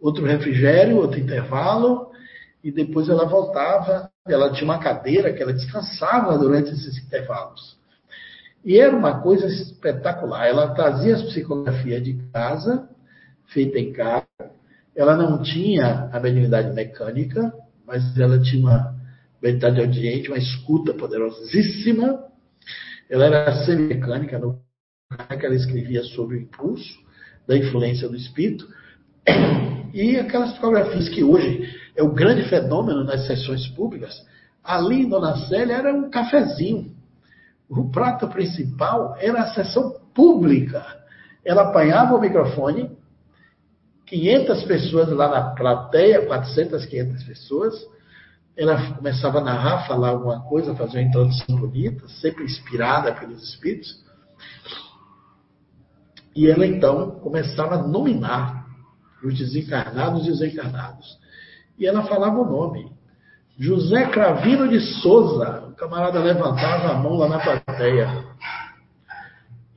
[0.00, 2.10] outro refrigério, outro intervalo,
[2.64, 4.10] e depois ela voltava.
[4.26, 7.76] Ela tinha uma cadeira que ela descansava durante esses intervalos.
[8.64, 10.46] E era uma coisa espetacular.
[10.46, 12.88] Ela trazia as psicografias de casa,
[13.48, 14.26] feita em casa.
[14.96, 17.52] Ela não tinha a mediunidade mecânica,
[17.86, 18.94] mas ela tinha uma
[19.38, 22.24] habilidade audiente, uma escuta poderosíssima.
[23.08, 24.60] Ela era semimecânica, no
[25.38, 26.98] que ela escrevia sobre o impulso
[27.46, 28.68] da influência do espírito.
[29.94, 34.14] E aquelas fotografias que hoje é o grande fenômeno nas sessões públicas,
[34.62, 36.94] ali em Dona Célia era um cafezinho.
[37.68, 40.84] O prato principal era a sessão pública.
[41.44, 42.90] Ela apanhava o microfone,
[44.08, 47.86] 500 pessoas lá na plateia, 400, 500 pessoas,
[48.56, 54.04] ela começava a narrar, falar alguma coisa, fazer uma introdução bonita, sempre inspirada pelos espíritos.
[56.34, 58.66] E ela então começava a nominar
[59.22, 61.18] os desencarnados e os encarnados.
[61.78, 62.90] E ela falava o nome.
[63.58, 65.68] José Cravino de Souza.
[65.68, 68.24] O camarada levantava a mão lá na plateia.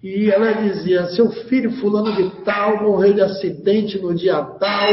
[0.03, 4.89] E ela dizia: Seu filho, fulano de tal, morreu de acidente no dia tal,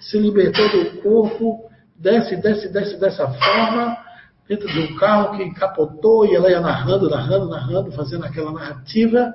[0.00, 3.96] se libertou do corpo desce, desce, desce dessa forma,
[4.48, 9.34] dentro de um carro que capotou e ela ia narrando, narrando, narrando, fazendo aquela narrativa.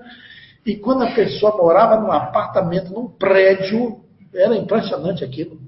[0.66, 4.02] E quando a pessoa morava num apartamento, num prédio,
[4.34, 5.60] era impressionante aquilo.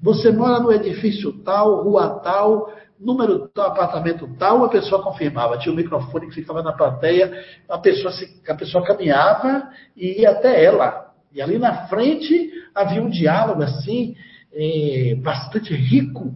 [0.00, 5.58] Você mora no edifício tal, rua tal, número tal, apartamento tal, a pessoa confirmava.
[5.58, 7.32] Tinha um microfone que ficava na plateia,
[7.68, 11.12] a pessoa, se, a pessoa caminhava e ia até ela.
[11.32, 14.16] E ali na frente havia um diálogo assim,
[14.52, 16.34] eh, bastante rico,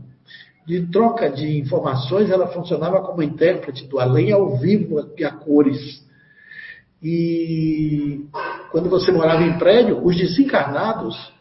[0.66, 6.06] de troca de informações, ela funcionava como intérprete do além ao vivo e a cores.
[7.02, 8.26] E
[8.70, 11.32] quando você morava em prédio, os desencarnados,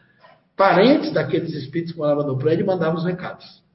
[0.56, 3.67] parentes daqueles espíritos que moravam no prédio, mandavam os recados.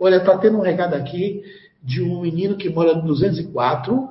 [0.00, 1.42] Olha, está tendo um recado aqui
[1.82, 4.08] de um menino que mora no 204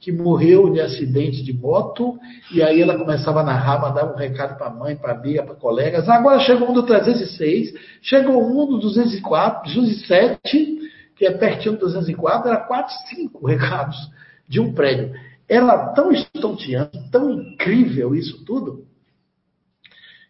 [0.00, 2.18] que morreu de acidente de moto,
[2.50, 5.42] e aí ela começava a narrar, mandava um recado para a mãe, para a amiga,
[5.42, 6.08] para colegas.
[6.08, 10.78] Agora chegou um do 306, chegou um do 204, 207,
[11.14, 14.10] que é pertinho do 204, era 4, 5 recados
[14.48, 15.12] de um prédio.
[15.46, 18.86] Era tão estonteante, tão incrível isso tudo,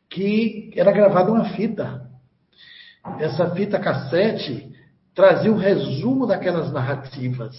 [0.08, 2.11] que era gravada uma fita.
[3.20, 4.68] Essa fita cassete
[5.14, 7.56] trazia um resumo daquelas narrativas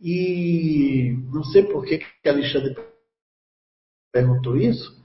[0.00, 2.76] e não sei por que, que Alexandre
[4.12, 4.96] perguntou isso.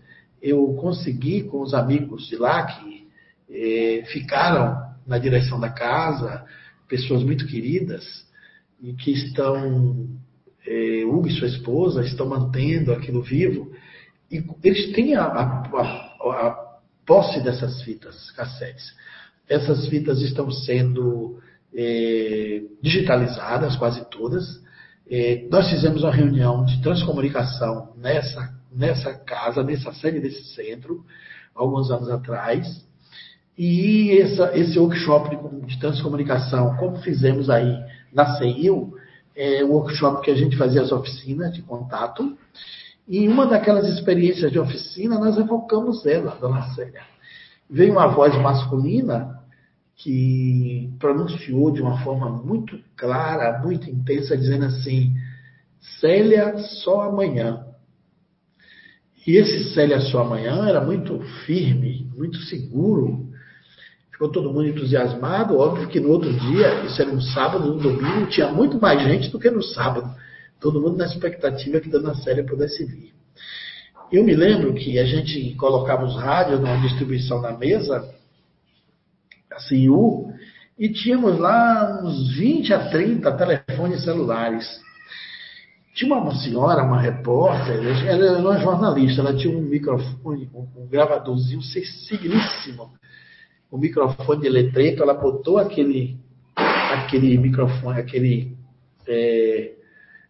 [0.41, 3.07] Eu consegui com os amigos de lá que
[3.49, 6.45] eh, ficaram na direção da casa,
[6.87, 8.25] pessoas muito queridas
[8.81, 10.09] e que estão,
[10.65, 13.71] eh, Hugo e sua esposa, estão mantendo aquilo vivo.
[14.29, 15.67] E eles têm a, a,
[16.23, 18.95] a posse dessas fitas cassetes.
[19.47, 21.39] Essas fitas estão sendo
[21.75, 24.61] eh, digitalizadas, quase todas.
[25.09, 31.03] É, nós fizemos uma reunião de transcomunicação nessa, nessa casa, nessa sede desse centro,
[31.53, 32.85] alguns anos atrás.
[33.57, 37.77] E essa, esse workshop de, de transcomunicação, como fizemos aí
[38.13, 38.93] na CEIU,
[39.35, 42.37] é um workshop que a gente fazia as oficinas de contato.
[43.07, 47.01] E uma daquelas experiências de oficina, nós evocamos ela, Dona Célia.
[47.69, 49.40] Veio uma voz masculina
[49.97, 55.13] que pronunciou de uma forma muito clara, muito intensa, dizendo assim:
[55.99, 57.65] Célia, só amanhã.
[59.25, 63.29] E esse Célia só amanhã era muito firme, muito seguro.
[64.11, 65.57] Ficou todo mundo entusiasmado.
[65.57, 69.29] Óbvio que no outro dia, isso era um sábado, no domingo, tinha muito mais gente
[69.29, 70.09] do que no sábado.
[70.59, 73.13] Todo mundo na expectativa que Dona Célia pudesse vir.
[74.11, 78.13] Eu me lembro que a gente colocava os rádios numa distribuição na mesa
[79.51, 80.31] a CIU,
[80.77, 84.81] e tínhamos lá uns 20 a 30 telefones celulares.
[85.93, 87.75] Tinha uma senhora, uma repórter,
[88.07, 92.89] ela era uma jornalista, ela tinha um microfone, um gravadorzinho signíssimo,
[93.71, 96.17] um microfone de letreto, ela botou aquele,
[96.55, 98.57] aquele microfone, aquele
[99.07, 99.73] é,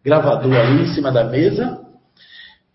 [0.03, 1.79] gravador ali em cima da mesa,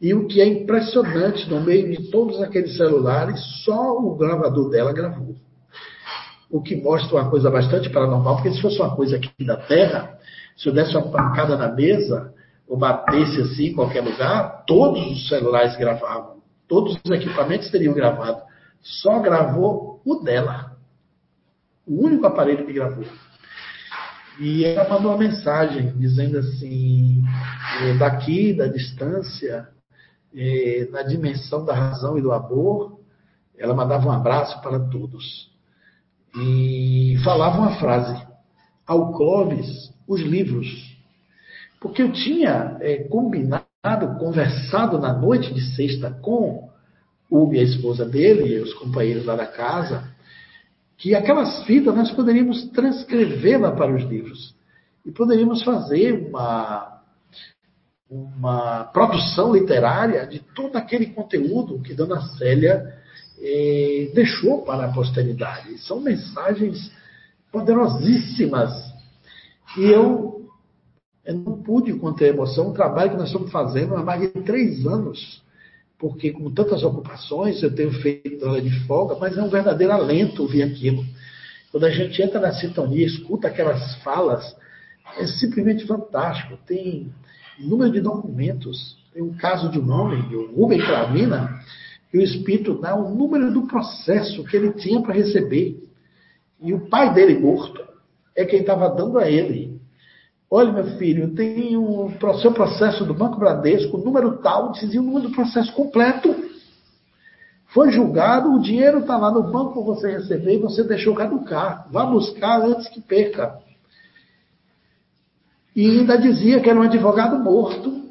[0.00, 4.92] e o que é impressionante, no meio de todos aqueles celulares, só o gravador dela
[4.92, 5.34] gravou.
[6.50, 10.18] O que mostra uma coisa bastante paranormal, porque se fosse uma coisa aqui da Terra,
[10.56, 12.32] se eu desse uma pancada na mesa,
[12.68, 16.36] ou batesse assim em qualquer lugar, todos os celulares gravavam.
[16.68, 18.42] Todos os equipamentos teriam gravado.
[18.80, 20.76] Só gravou o dela.
[21.86, 23.04] O único aparelho que gravou.
[24.40, 27.22] E ela mandou uma mensagem dizendo assim:
[27.82, 29.68] é, daqui, da distância,
[30.34, 33.00] é, na dimensão da razão e do amor,
[33.56, 35.55] ela mandava um abraço para todos.
[36.38, 38.22] E falava uma frase:
[38.86, 40.66] ao Clóvis, os livros.
[41.80, 46.68] Porque eu tinha é, combinado, conversado na noite de sexta com
[47.30, 50.08] o e a esposa dele e os companheiros lá da casa,
[50.96, 54.54] que aquelas fitas nós poderíamos transcrevê-la para os livros.
[55.04, 57.02] E poderíamos fazer uma,
[58.10, 62.95] uma produção literária de todo aquele conteúdo que Dona Célia
[64.14, 65.78] deixou para a posteridade.
[65.78, 66.90] São mensagens
[67.52, 68.72] poderosíssimas.
[69.76, 70.36] E eu
[71.24, 72.68] eu não pude conter a emoção.
[72.68, 75.42] Um trabalho que nós estamos fazendo há mais de três anos,
[75.98, 80.42] porque com tantas ocupações eu tenho feito hora de folga, mas é um verdadeiro alento
[80.42, 81.04] ouvir aquilo.
[81.72, 84.56] Quando a gente entra na sintonia, escuta aquelas falas,
[85.18, 86.56] é simplesmente fantástico.
[86.64, 87.12] Tem
[87.58, 88.96] número de documentos.
[89.12, 91.60] Tem um caso de um homem, o Rubem Clavina,
[92.10, 95.82] que o Espírito dá o número do processo que ele tinha para receber.
[96.60, 97.84] E o pai dele, morto,
[98.34, 99.76] é quem estava dando a ele
[100.50, 105.04] Olha, meu filho, tem o seu processo do Banco Bradesco, o número tal, dizia o
[105.04, 106.34] número do processo completo.
[107.66, 111.88] Foi julgado, o dinheiro está lá no banco para você receber e você deixou caducar.
[111.90, 113.58] Vá buscar antes que perca.
[115.74, 118.05] E ainda dizia que era um advogado morto,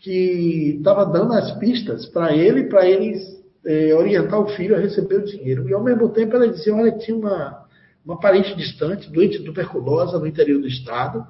[0.00, 3.14] que estava dando as pistas para ele, para ele
[3.64, 5.68] é, orientar o filho a receber o dinheiro.
[5.68, 7.66] E ao mesmo tempo ela dizia: olha, tinha uma,
[8.04, 11.26] uma parente distante, doente de tuberculosa no interior do estado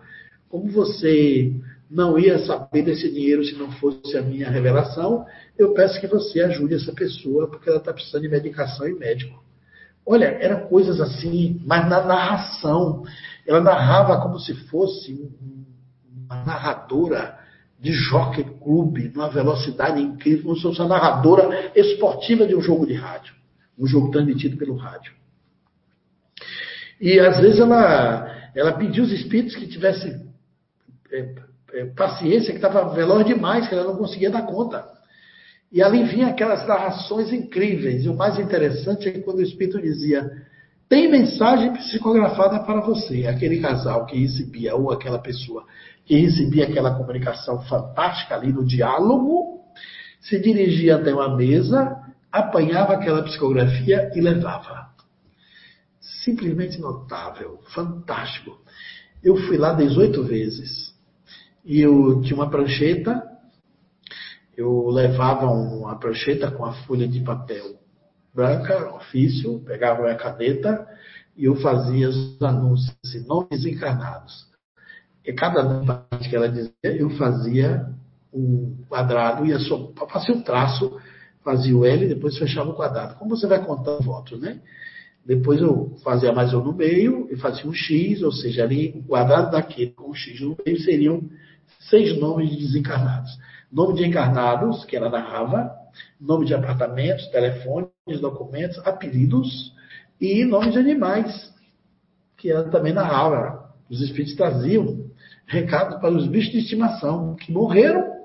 [0.51, 1.55] como você
[1.89, 5.25] não ia saber desse dinheiro se não fosse a minha revelação,
[5.57, 9.43] eu peço que você ajude essa pessoa, porque ela está precisando de medicação e médico.
[10.05, 13.05] Olha, eram coisas assim, mas na narração.
[13.47, 15.31] Ela narrava como se fosse
[16.29, 17.39] uma narradora
[17.81, 22.87] de jockey clube, numa velocidade incrível, como se fosse uma narradora esportiva de um jogo
[22.87, 23.35] de rádio.
[23.79, 25.15] Um jogo transmitido pelo rádio.
[27.01, 30.29] E às vezes ela, ela pediu os espíritos que tivessem
[31.11, 31.35] é,
[31.73, 34.85] é, paciência que estava veloz demais, que ela não conseguia dar conta.
[35.73, 38.05] E ali vinha aquelas narrações incríveis.
[38.05, 40.31] E o mais interessante é que quando o Espírito dizia:
[40.91, 43.29] tem mensagem psicografada para você.
[43.29, 45.65] Aquele casal que recebia, ou aquela pessoa
[46.05, 49.61] que recebia aquela comunicação fantástica ali no diálogo,
[50.21, 51.97] se dirigia até uma mesa,
[52.33, 54.91] apanhava aquela psicografia e levava.
[56.25, 58.59] Simplesmente notável, fantástico.
[59.23, 60.93] Eu fui lá 18 vezes
[61.65, 63.23] e eu tinha uma prancheta,
[64.57, 67.80] eu levava uma prancheta com a folha de papel
[68.35, 70.87] branca, ofício, pegava a caneta
[71.37, 74.47] e eu fazia os anúncios, assim, nomes encarnados.
[75.25, 75.87] E cada nome
[76.29, 77.87] que ela dizia, eu fazia
[78.33, 80.99] um quadrado, só, fazia o traço,
[81.45, 83.17] fazia o L e depois fechava o quadrado.
[83.17, 84.61] Como você vai contando votos, né?
[85.25, 89.03] Depois eu fazia mais um no meio e fazia um X, ou seja, ali o
[89.03, 91.23] quadrado daquele com o X no meio seriam
[91.81, 93.31] seis nomes de desencarnados.
[93.71, 95.71] Nome de encarnados, que ela narrava,
[96.21, 97.29] nome de apartamentos,
[98.07, 99.73] telefones, documentos, apelidos
[100.21, 101.53] e nomes de animais,
[102.37, 103.71] que ela também narrava.
[103.89, 105.11] Os espíritos traziam
[105.47, 108.21] recado para os bichos de estimação que morreram,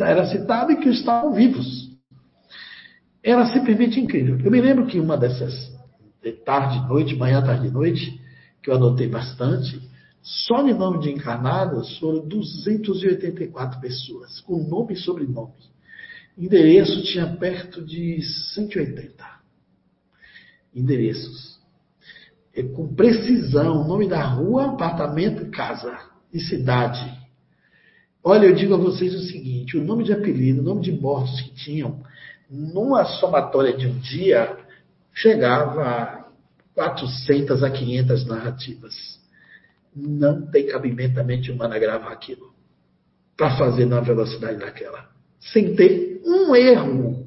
[0.00, 1.88] era citado e que estavam vivos.
[3.22, 4.38] Era simplesmente incrível.
[4.40, 5.72] Eu me lembro que uma dessas,
[6.22, 8.20] de tarde, noite, manhã, tarde, noite,
[8.62, 9.80] que eu anotei bastante,
[10.22, 15.52] só de nome de encarnados foram 284 pessoas, com nome e sobrenome.
[16.38, 18.22] Endereço tinha perto de
[18.54, 19.38] 180
[20.74, 21.58] endereços.
[22.54, 25.98] É, com precisão, nome da rua, apartamento, casa
[26.32, 27.12] e cidade.
[28.22, 31.40] Olha, eu digo a vocês o seguinte: o nome de apelido, o nome de mortos
[31.40, 32.02] que tinham,
[32.48, 34.56] numa somatória de um dia,
[35.12, 36.28] chegava a
[36.74, 38.94] 400 a 500 narrativas.
[39.94, 42.52] Não tem cabimento a mente humana gravar aquilo
[43.36, 45.08] para fazer na velocidade daquela,
[45.40, 47.26] sem ter um erro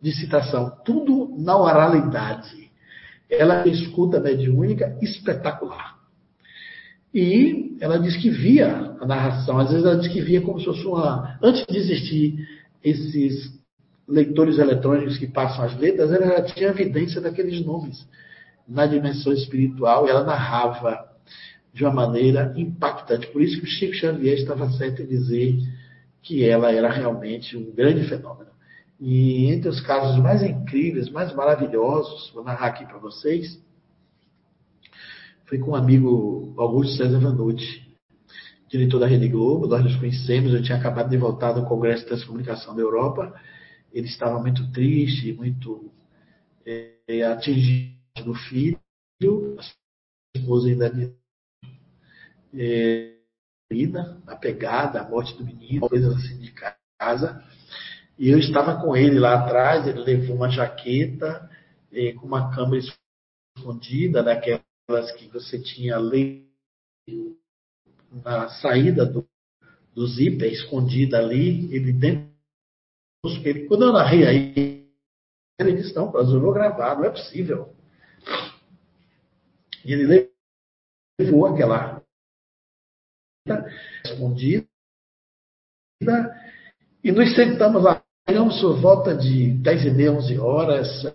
[0.00, 2.70] de citação, tudo na oralidade.
[3.30, 5.94] Ela escuta mediúnica espetacular.
[7.12, 10.66] E ela diz que via a narração, às vezes ela diz que via como se
[10.66, 11.38] fosse uma.
[11.42, 12.48] Antes de existir
[12.82, 13.52] esses
[14.06, 18.06] leitores eletrônicos que passam as letras, ela já tinha evidência daqueles nomes
[18.68, 21.08] na dimensão espiritual e ela narrava
[21.72, 23.26] de uma maneira impactante.
[23.28, 25.56] Por isso que o Chico Xavier estava certo em dizer
[26.24, 28.50] que ela era realmente um grande fenômeno.
[28.98, 33.62] E entre os casos mais incríveis, mais maravilhosos, vou narrar aqui para vocês,
[35.44, 37.84] foi com um amigo Augusto César Vanucci,
[38.68, 42.08] diretor da Rede Globo, nós nos conhecemos, eu tinha acabado de voltar do Congresso de
[42.08, 43.38] Transcomunicação da Europa,
[43.92, 45.92] ele estava muito triste, muito
[46.64, 47.94] é, atingido
[48.24, 48.80] do filho,
[49.58, 51.14] a esposa ainda
[52.54, 53.13] é,
[54.26, 57.42] a pegada, a morte do menino, coisas assim de casa.
[58.18, 61.50] E eu estava com ele lá atrás, ele levou uma jaqueta
[61.92, 62.82] é, com uma câmera
[63.56, 66.48] escondida, daquelas que você tinha ali
[68.24, 69.26] na saída do,
[69.94, 72.34] do zíper, escondida ali, ele dentro
[73.68, 74.86] quando eu narrei aí,
[75.58, 77.74] ele disse, não, eu vou gravar, não é possível.
[79.82, 80.30] E ele
[81.18, 81.93] levou aquela
[84.04, 84.66] escondida
[87.02, 88.02] e nos sentamos lá.
[88.26, 91.06] Chegamos por volta de 10 e meia, 11 horas.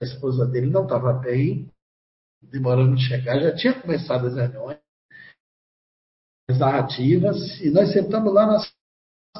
[0.00, 1.68] A esposa dele não estava bem,
[2.40, 3.40] demorando de chegar.
[3.40, 4.78] Já tinha começado as reuniões,
[6.48, 8.72] as narrativas, e nós sentamos lá nas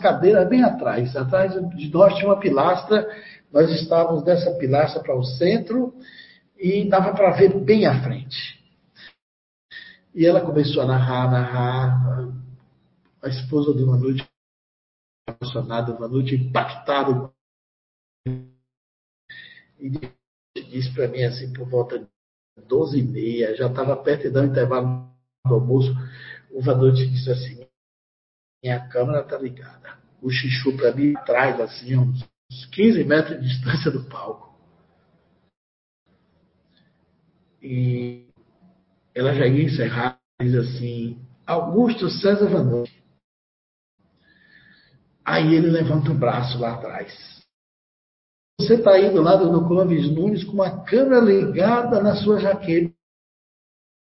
[0.03, 1.15] cadeiras bem atrás.
[1.15, 3.07] Atrás de nós tinha uma pilastra.
[3.53, 5.95] Nós estávamos dessa pilastra para o centro
[6.59, 8.66] e dava para ver bem à frente.
[10.17, 12.27] E ela começou a narrar, narrar.
[13.23, 14.27] A esposa do Vanucci,
[15.29, 17.31] emocionada, o Vanucci impactado.
[19.79, 19.91] E
[20.71, 22.07] disse para mim assim, por volta de
[22.67, 25.07] 12 e meia, já estava perto de o intervalo
[25.47, 25.93] do almoço,
[26.51, 27.69] o Vanucci disse assim,
[28.65, 29.99] minha câmera está ligada.
[30.23, 32.27] O Xixu para mim atrás, assim, uns
[32.73, 34.59] 15 metros de distância do palco.
[37.61, 38.26] E
[39.17, 43.03] ela já ia encerrar, diz assim, Augusto César Vanucci.
[45.25, 47.43] Aí ele levanta o braço lá atrás.
[48.61, 52.93] Você está aí do lado do Clóvis Nunes com uma câmera ligada na sua jaqueta,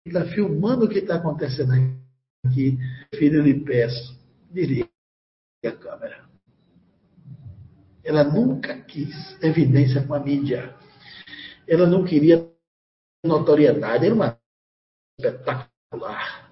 [0.05, 1.71] está filmando o que está acontecendo
[2.45, 2.77] aqui.
[3.15, 4.15] Filho, lhe peço,
[4.51, 4.87] desligue
[5.65, 6.29] a câmera.
[8.03, 10.75] Ela nunca quis evidência com a mídia.
[11.67, 12.47] Ela não queria
[13.25, 14.05] notoriedade.
[14.05, 14.40] Era uma
[15.21, 16.51] espetacular.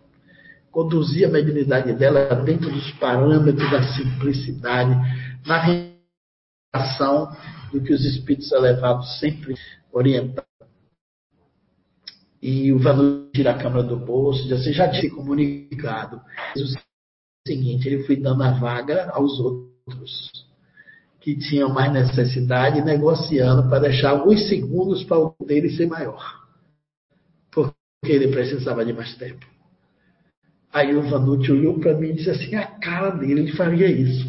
[0.72, 4.92] Conduzia a mediunidade dela dentro dos parâmetros da simplicidade,
[5.46, 5.92] na
[6.74, 7.36] relação
[7.72, 9.56] do que os espíritos elevados sempre
[9.92, 10.44] orientam.
[12.42, 16.22] E o valor tira a câmera do bolso, diz assim, já tinha comunicado.
[16.56, 20.48] o seguinte, ele foi dando a vaga aos outros
[21.20, 26.39] que tinham mais necessidade, negociando para deixar alguns segundos para o dele ser maior
[28.00, 29.46] porque ele precisava de mais tempo.
[30.72, 34.28] Aí o Vanucci olhou para mim e disse assim: a cara dele, ele faria isso.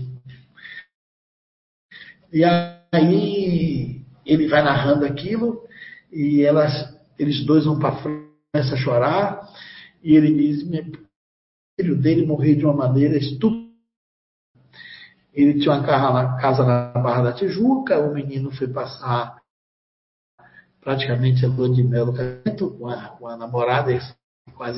[2.32, 5.66] E aí ele vai narrando aquilo
[6.12, 6.72] e elas,
[7.18, 9.48] eles dois vão para frente, a chorar
[10.02, 13.70] e ele diz: o filho dele morreu de uma maneira estúpida.
[15.32, 19.39] Ele tinha uma casa na Barra da Tijuca, o menino foi passar
[20.80, 22.12] praticamente a lua de mel
[22.78, 24.70] com a, com a namorada e a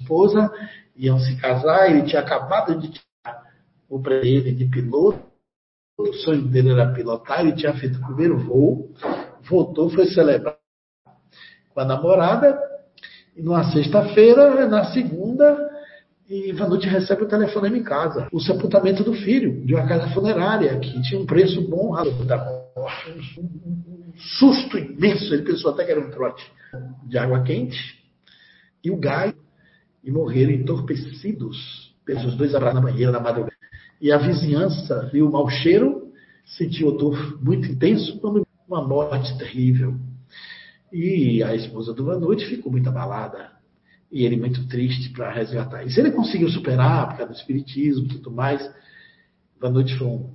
[0.00, 0.52] esposa,
[0.96, 3.42] iam se casar, ele tinha acabado de tirar
[3.88, 5.20] o prêmio de piloto,
[5.98, 8.92] o sonho dele era pilotar, ele tinha feito o primeiro voo,
[9.48, 10.56] voltou, foi celebrar
[11.74, 12.58] com a namorada,
[13.36, 15.68] e numa sexta-feira, na segunda,
[16.28, 18.28] e Vanucci recebe o telefonema em casa.
[18.30, 21.94] O sepultamento do filho, de uma casa funerária, que tinha um preço bom
[22.26, 22.57] da.
[22.76, 26.44] Um, susto imenso, ele pensou até que era um trote
[27.04, 27.78] de água quente,
[28.84, 29.34] e o Gai,
[30.04, 33.56] e morreram entorpecidos pelos dois abraços na banheira na madrugada.
[34.00, 36.12] E a vizinhança viu o mau cheiro,
[36.44, 38.20] sentiu odor muito intenso,
[38.66, 39.96] uma morte terrível.
[40.92, 43.50] E a esposa do Vanucci ficou muito abalada.
[44.10, 46.00] E ele muito triste para resgatar isso.
[46.00, 48.70] Ele conseguiu superar por causa do espiritismo e tudo mais.
[49.60, 50.30] Vanucci foi um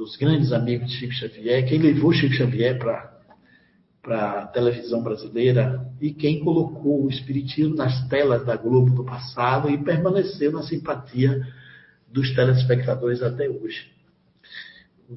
[0.00, 1.68] dos grandes amigos de Chico Xavier.
[1.68, 3.20] Quem levou Chico Xavier para
[4.02, 9.68] para a televisão brasileira e quem colocou o Espiritismo nas telas da Globo no passado
[9.68, 11.46] e permaneceu na simpatia
[12.10, 13.92] dos telespectadores até hoje.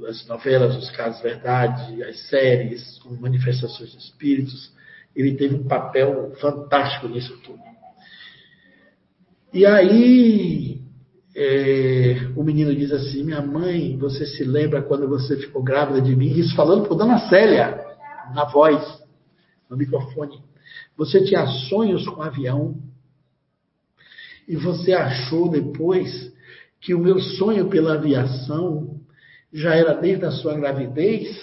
[0.06, 4.74] As novelas, os casos verdade, as séries, com manifestações de espíritos,
[5.16, 7.64] ele teve um papel fantástico nisso tudo.
[9.54, 10.83] E aí
[11.36, 16.16] é, o menino diz assim: Minha mãe, você se lembra quando você ficou grávida de
[16.16, 16.28] mim?
[16.28, 17.84] Isso falando por Dona Célia
[18.34, 18.82] na voz,
[19.70, 20.42] no microfone.
[20.96, 22.78] Você tinha sonhos com avião
[24.48, 26.32] e você achou depois
[26.80, 29.00] que o meu sonho pela aviação
[29.52, 31.36] já era desde a sua gravidez?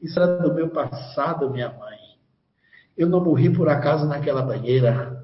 [0.00, 1.96] Isso era do meu passado, minha mãe.
[2.96, 5.22] Eu não morri por acaso naquela banheira.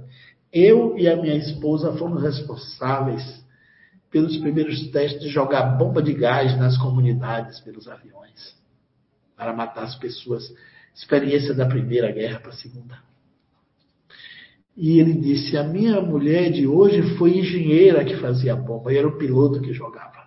[0.52, 3.41] Eu e a minha esposa fomos responsáveis
[4.12, 8.54] pelos primeiros testes de jogar bomba de gás nas comunidades pelos aviões
[9.34, 10.54] para matar as pessoas.
[10.94, 12.98] Experiência da Primeira Guerra para a Segunda.
[14.76, 19.08] E ele disse: A minha mulher de hoje foi engenheira que fazia bomba, e era
[19.08, 20.22] o piloto que jogava.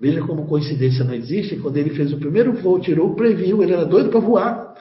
[0.00, 1.56] Veja como coincidência não existe.
[1.56, 4.74] Quando ele fez o primeiro voo, tirou, previu, ele era doido para voar.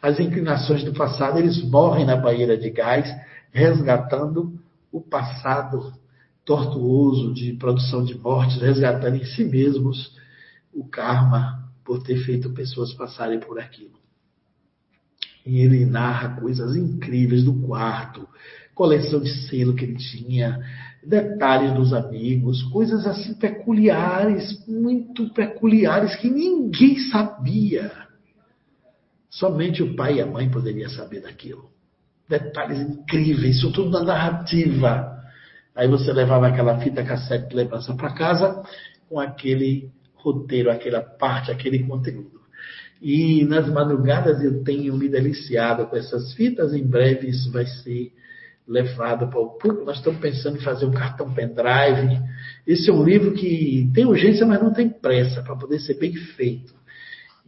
[0.00, 3.08] As inclinações do passado, eles morrem na banheira de gás,
[3.52, 4.58] resgatando
[4.92, 5.92] o passado
[6.44, 10.16] tortuoso de produção de mortes, resgatando em si mesmos
[10.72, 13.98] o karma por ter feito pessoas passarem por aquilo.
[15.44, 18.28] E ele narra coisas incríveis do quarto,
[18.74, 20.58] coleção de selo que ele tinha,
[21.04, 27.90] detalhes dos amigos, coisas assim peculiares, muito peculiares que ninguém sabia.
[29.30, 31.69] Somente o pai e a mãe poderiam saber daquilo.
[32.30, 35.18] Detalhes incríveis, isso tudo na narrativa.
[35.74, 38.62] Aí você levava aquela fita cassete de lembrança para casa
[39.08, 42.38] com aquele roteiro, aquela parte, aquele conteúdo.
[43.02, 46.72] E nas madrugadas eu tenho me deliciado com essas fitas.
[46.72, 48.12] Em breve isso vai ser
[48.68, 49.84] levado para o público.
[49.84, 52.20] Nós estamos pensando em fazer um cartão pendrive.
[52.64, 56.14] Esse é um livro que tem urgência, mas não tem pressa, para poder ser bem
[56.14, 56.72] feito.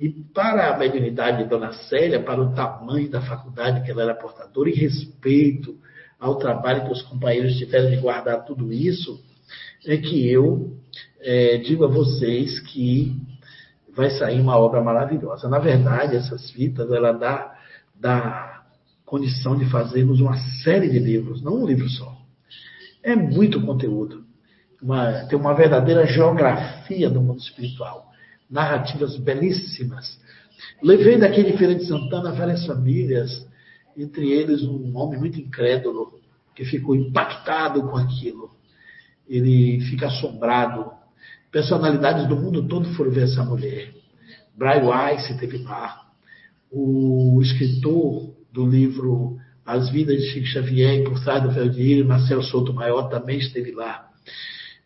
[0.02, 4.14] E para a mediunidade de Dona Célia, para o tamanho da faculdade que ela era
[4.16, 5.76] portadora, e respeito
[6.18, 9.22] ao trabalho que os companheiros tiveram de guardar tudo isso,
[9.86, 10.76] é que eu
[11.20, 13.16] é, digo a vocês que
[13.94, 15.48] vai sair uma obra maravilhosa.
[15.48, 17.56] Na verdade, essas fitas, ela dá,
[17.94, 18.64] dá
[19.06, 22.12] condição de fazermos uma série de livros, não um livro só.
[23.04, 24.24] É muito conteúdo.
[24.82, 28.11] Uma, tem uma verdadeira geografia do mundo espiritual.
[28.52, 30.20] Narrativas belíssimas.
[30.80, 33.48] Levei daqui de Feira de Santana várias famílias,
[33.96, 36.20] entre eles um homem muito incrédulo,
[36.54, 38.50] que ficou impactado com aquilo.
[39.26, 41.02] Ele fica assombrado
[41.52, 43.92] Personalidades do mundo todo foram ver essa mulher.
[44.56, 46.00] Brian Weiss esteve lá.
[46.70, 52.72] O escritor do livro As Vidas de Chico Xavier Por Trás do Véu Marcelo Souto
[52.72, 54.08] Maior, também esteve lá.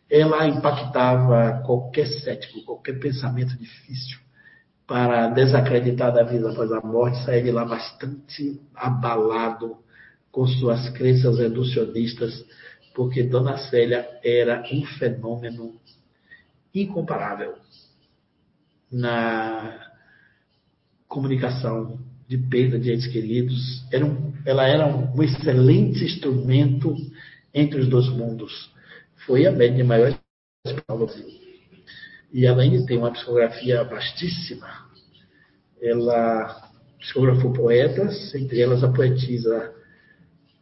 [0.09, 4.19] Ela impactava qualquer cético, qualquer pensamento difícil
[4.85, 9.77] para desacreditar da vida após a morte, sair de lá bastante abalado
[10.31, 12.45] com suas crenças reducionistas,
[12.95, 15.75] porque Dona Célia era um fenômeno
[16.73, 17.55] incomparável
[18.91, 19.87] na
[21.07, 23.85] comunicação de perda de entes queridos.
[23.91, 26.95] Era um, ela era um, excelente instrumento
[27.53, 28.71] entre os dois mundos.
[29.27, 30.17] Foi a média maior
[32.31, 34.67] e ela ainda tem uma psicografia vastíssima.
[35.81, 39.73] Ela psicografou poetas, entre elas a poetisa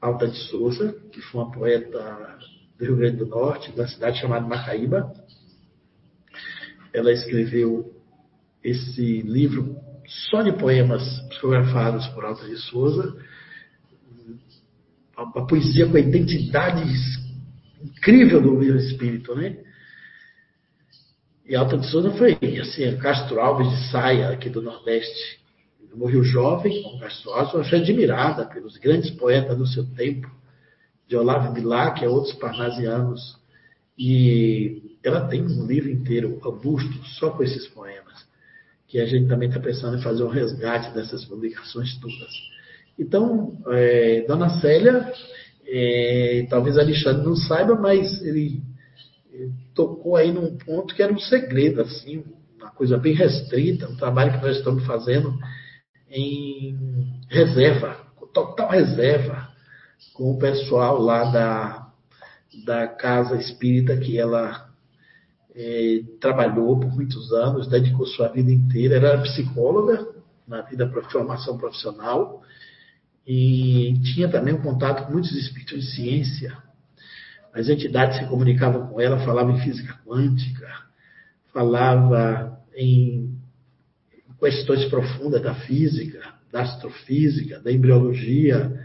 [0.01, 2.37] Alta de Souza, que foi uma poeta
[2.77, 5.13] do Rio Grande do Norte, da cidade chamada Macaíba,
[6.91, 7.93] ela escreveu
[8.63, 9.75] esse livro
[10.29, 13.15] só de poemas psicografados por Alta de Souza,
[15.15, 16.83] a, poesia com a identidade
[17.81, 19.57] incrível do meu espírito, né?
[21.47, 25.39] E Alta de Souza foi assim, Castro Alves de Saia, aqui do Nordeste.
[25.93, 30.29] Morreu jovem, Castro Alves, eu achei admirada pelos grandes poetas do seu tempo,
[31.07, 33.37] de Olavo Bilac e outros parnasianos.
[33.97, 38.27] E ela tem um livro inteiro, robusto, só com esses poemas,
[38.87, 42.55] que a gente também está pensando em fazer um resgate dessas publicações todas.
[42.97, 45.13] Então, é, Dona Célia,
[45.67, 48.61] é, talvez Alexandre não saiba, mas ele,
[49.73, 52.23] tocou aí num ponto que era um segredo, assim,
[52.57, 55.37] uma coisa bem restrita, um trabalho que nós estamos fazendo
[56.09, 56.77] em
[57.29, 57.97] reserva,
[58.33, 59.49] total reserva,
[60.13, 61.87] com o pessoal lá da,
[62.65, 64.69] da casa espírita que ela
[65.53, 70.07] é, trabalhou por muitos anos, dedicou sua vida inteira, era psicóloga
[70.47, 72.41] na vida formação profissional
[73.25, 76.57] e tinha também um contato com muitos espíritos de ciência.
[77.53, 80.67] As entidades se comunicavam com ela, falavam em física quântica,
[81.53, 83.33] falava em
[84.39, 86.21] questões profundas da física,
[86.51, 88.79] da astrofísica, da embriologia,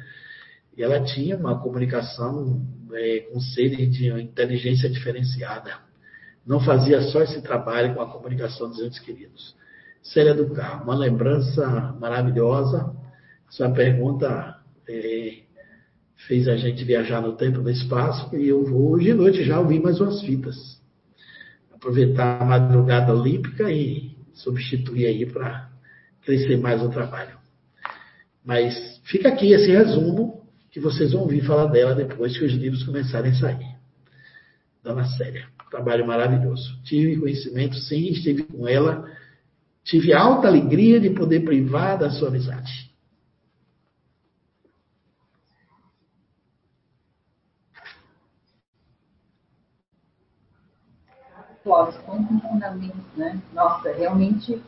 [0.77, 2.65] e ela tinha uma comunicação
[2.95, 5.91] é, com seres de inteligência diferenciada
[6.47, 9.55] não fazia só esse trabalho com a comunicação dos entes queridos.
[10.03, 12.93] Célia do Carmo, uma lembrança maravilhosa.
[13.51, 14.56] Sua pergunta
[14.89, 15.39] é,
[16.27, 19.44] fez a gente viajar no tempo e no espaço e eu vou hoje de noite
[19.44, 20.81] já ouvir mais umas fitas.
[21.74, 25.68] Aproveitar a madrugada olímpica e substituir aí para
[26.22, 27.39] crescer mais o trabalho.
[28.44, 30.40] Mas fica aqui esse resumo
[30.70, 33.77] que vocês vão ouvir falar dela depois que os livros começarem a sair.
[34.82, 36.77] Dona Célia trabalho maravilhoso.
[36.82, 39.09] Tive conhecimento, sim, estive com ela.
[39.85, 42.90] Tive alta alegria de poder privar da sua amizade.
[51.62, 53.39] Clóvis, quantos fundamentos, né?
[53.53, 54.62] Nossa, realmente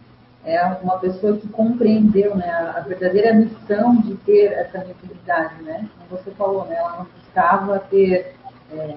[0.44, 5.88] é uma pessoa que compreendeu né, a verdadeira missão de ter essa mediunidade, né?
[5.96, 6.74] Como você falou, né?
[6.74, 8.34] Ela não buscava ter
[8.72, 8.96] é,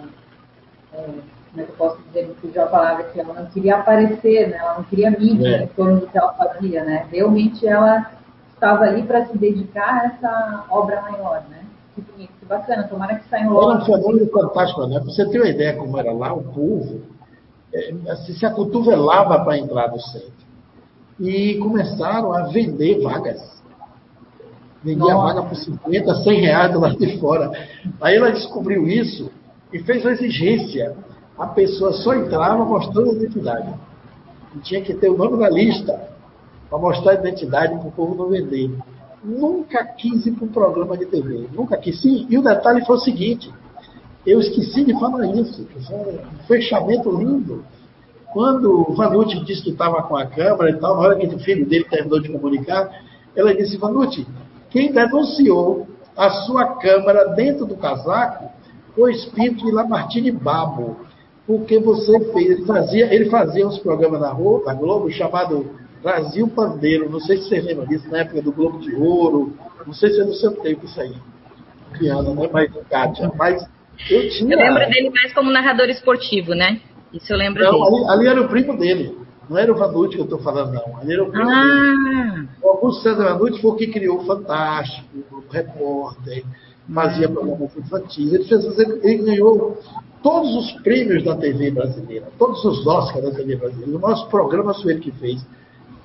[0.94, 1.10] é,
[1.52, 4.50] como é que eu posso dizer, me fugiu a palavra, que ela não queria aparecer,
[4.50, 4.58] né?
[4.58, 5.64] ela não queria mídia é.
[5.64, 7.08] em torno do que ela fazia, né?
[7.10, 8.12] Realmente ela
[8.54, 11.64] estava ali para se dedicar a essa obra maior, né?
[11.94, 13.72] Que bonito, que bacana, tomara que saiam logo.
[13.72, 15.00] Era um fenômeno fantástico, né?
[15.00, 17.15] Pra você ter uma ideia como era lá, o povo
[17.76, 20.46] é, assim, se acotovelava para entrar no centro.
[21.20, 23.56] E começaram a vender vagas.
[24.84, 25.34] Vendia Nossa.
[25.34, 27.52] vaga por 50, 100 reais lado de fora.
[28.02, 29.32] Aí ela descobriu isso
[29.74, 30.96] e fez uma exigência
[31.38, 33.74] a pessoa só entrava mostrando a identidade.
[34.56, 36.10] E tinha que ter o nome na lista
[36.70, 38.72] para mostrar a identidade para o povo não vender.
[39.24, 41.50] Nunca quis ir para um programa de TV.
[41.52, 42.02] Nunca quis.
[42.02, 43.52] Sim, e o detalhe foi o seguinte:
[44.26, 45.68] eu esqueci de falar isso.
[45.92, 47.64] Um fechamento lindo.
[48.34, 51.40] Quando o Vanucci disse que estava com a câmera e tal, na hora que o
[51.40, 52.90] filho dele terminou de comunicar,
[53.36, 54.28] ela disse: Vanucci,
[54.70, 55.88] quem denunciou
[56.18, 58.50] a sua câmera dentro do casaco
[58.94, 60.98] foi o espírito de Lamartine Babo
[61.46, 62.50] porque você fez.
[62.50, 64.34] Ele fazia, ele fazia uns programas na,
[64.74, 65.68] Globo chamado
[66.02, 67.10] Brasil Pandeiro.
[67.10, 69.54] Não sei se você lembra disso, na época do Globo de Ouro.
[69.86, 71.16] Não sei se é do seu tempo isso aí.
[71.94, 72.50] Criando, né?
[72.52, 73.66] Mas, Kátia, mas
[74.10, 74.54] eu tinha.
[74.54, 76.80] Eu lembro dele mais como narrador esportivo, né?
[77.14, 78.06] Isso eu lembro não, dele.
[78.06, 79.18] Ali, ali era o primo dele.
[79.50, 80.98] Não era o Vanucci que eu estou falando, não.
[80.98, 82.34] Ali era o primo ah.
[82.34, 82.50] dele.
[82.62, 86.44] O Augusto César Vanucci foi o que criou o Fantástico, o Repórter,
[86.94, 88.34] fazia programas infantis.
[88.34, 88.66] Ele, fez,
[89.04, 89.78] ele ganhou
[90.24, 93.96] todos os prêmios da TV brasileira, todos os Oscars da TV brasileira.
[93.96, 95.46] O nosso programa foi ele que fez.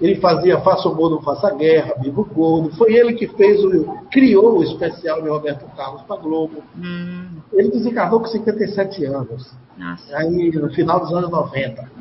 [0.01, 2.75] Ele fazia Faça o Mundo, Faça a Guerra, Viva o Gordo.
[2.77, 6.63] Foi ele que fez o, criou o especial de Roberto Carlos para Globo.
[6.77, 7.27] Hum.
[7.53, 9.53] Ele desencarnou com 57 anos.
[9.77, 10.17] Nossa.
[10.17, 12.01] Aí, no final dos anos 90.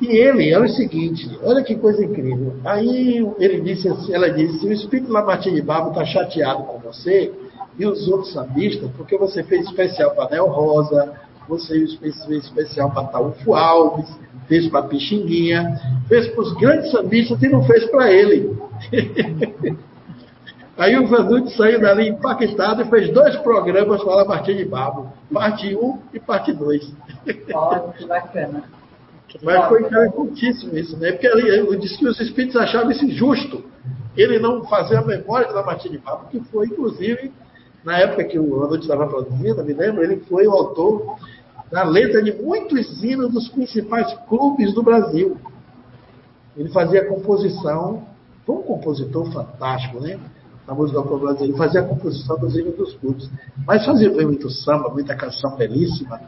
[0.00, 2.54] E ele, é o seguinte, olha que coisa incrível.
[2.64, 7.32] Aí ele disse assim, ela disse, o espírito Lamartine Babo está chateado com você,
[7.78, 11.14] e os outros sambistas, porque você fez especial para Nel Rosa,
[11.48, 14.08] você fez especial para Taúfo Alves,
[14.48, 15.78] fez para Pixinguinha,
[16.08, 18.56] fez para os grandes sambistas e não fez para ele.
[20.78, 25.74] Aí o Vanucci saiu dali impactado e fez dois programas para Lamartine de Babo, parte
[25.74, 26.92] 1 e parte 2.
[27.54, 28.64] Olha, que bacana.
[29.42, 31.12] Mas foi interessantíssimo isso, né?
[31.12, 33.64] Porque ali, eu disse que os espíritos achavam isso injusto.
[34.16, 37.32] Ele não fazer a memória de Lamartine de Babo, que foi, inclusive,
[37.82, 41.16] na época que o Ronald estava produzindo, me lembro, ele foi o autor
[41.70, 45.36] da letra de muitos hinos dos principais clubes do Brasil.
[46.56, 48.04] Ele fazia composição,
[48.44, 50.18] foi um compositor fantástico, né?
[50.66, 53.30] Na música do Brasil, ele fazia a composição dos hinos dos clubes.
[53.66, 56.20] Mas fazia muito samba, muita canção belíssima.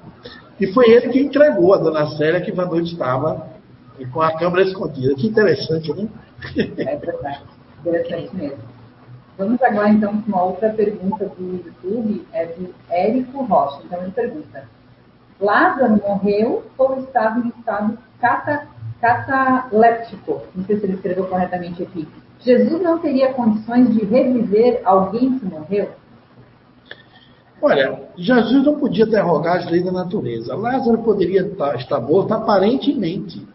[0.60, 3.48] E foi ele que entregou a dona Célia que Van estava
[4.12, 5.14] com a câmera escondida.
[5.14, 6.08] Que interessante, né?
[6.56, 7.42] É verdade.
[7.80, 8.58] Interessante mesmo.
[9.36, 13.80] Vamos agora então com uma outra pergunta do YouTube, é do Érico Rocha.
[13.84, 14.68] Então ele pergunta:
[15.40, 18.66] Lázaro morreu ou estava em estado cata,
[19.00, 20.42] cataléptico?
[20.54, 22.08] Não sei se ele escreveu corretamente aqui.
[22.40, 25.90] Jesus não teria condições de reviver alguém que morreu?
[27.60, 30.54] Olha, Jesus não podia derrogar as leis da natureza.
[30.54, 31.42] Lázaro poderia
[31.74, 33.46] estar morto aparentemente.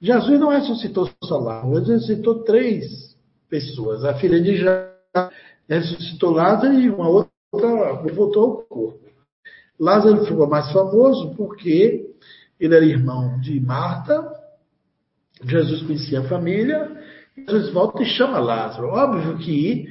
[0.00, 3.16] Jesus não ressuscitou só Lázaro, ele ressuscitou três
[3.48, 4.04] pessoas.
[4.04, 5.30] A filha de Jacó
[5.68, 9.09] ressuscitou Lázaro e uma outra voltou ao corpo.
[9.80, 12.06] Lázaro ficou mais famoso porque
[12.60, 14.30] Ele era irmão de Marta.
[15.42, 16.90] Jesus conhecia a família.
[17.34, 18.88] Jesus volta e chama Lázaro.
[18.88, 19.86] Óbvio que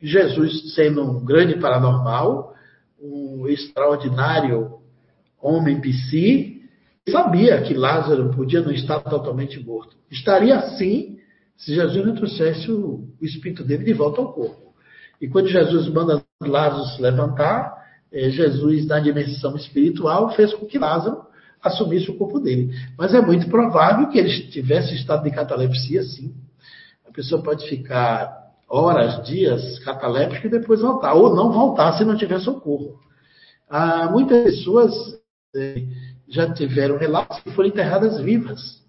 [0.00, 2.54] Jesus, sendo um grande paranormal,
[2.98, 4.78] um extraordinário
[5.40, 6.62] homem psi,
[7.08, 9.96] sabia que Lázaro podia não estar totalmente morto.
[10.10, 11.18] Estaria assim
[11.56, 14.74] se Jesus não trouxesse o, espírito dele de volta ao corpo.
[15.20, 17.75] E quando Jesus manda Lázaro se levantar,
[18.12, 21.26] Jesus, na dimensão espiritual, fez com que Lázaro
[21.62, 22.72] assumisse o corpo dele.
[22.96, 26.34] Mas é muito provável que ele tivesse estado de catalepsia, sim.
[27.06, 32.16] A pessoa pode ficar horas, dias cataléptico e depois voltar, ou não voltar se não
[32.16, 32.98] tiver socorro.
[33.68, 34.92] Ah, muitas pessoas
[35.54, 35.82] é,
[36.28, 38.84] já tiveram relatos que foram enterradas vivas.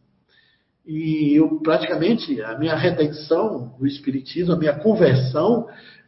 [0.86, 5.68] E eu praticamente, a minha redenção do Espiritismo, a minha conversão,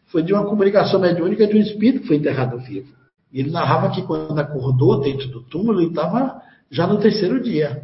[0.09, 2.93] foi de uma comunicação mediúnica de um espírito que foi enterrado vivo.
[3.31, 7.83] E ele narrava que quando acordou dentro do túmulo, ele estava já no terceiro dia.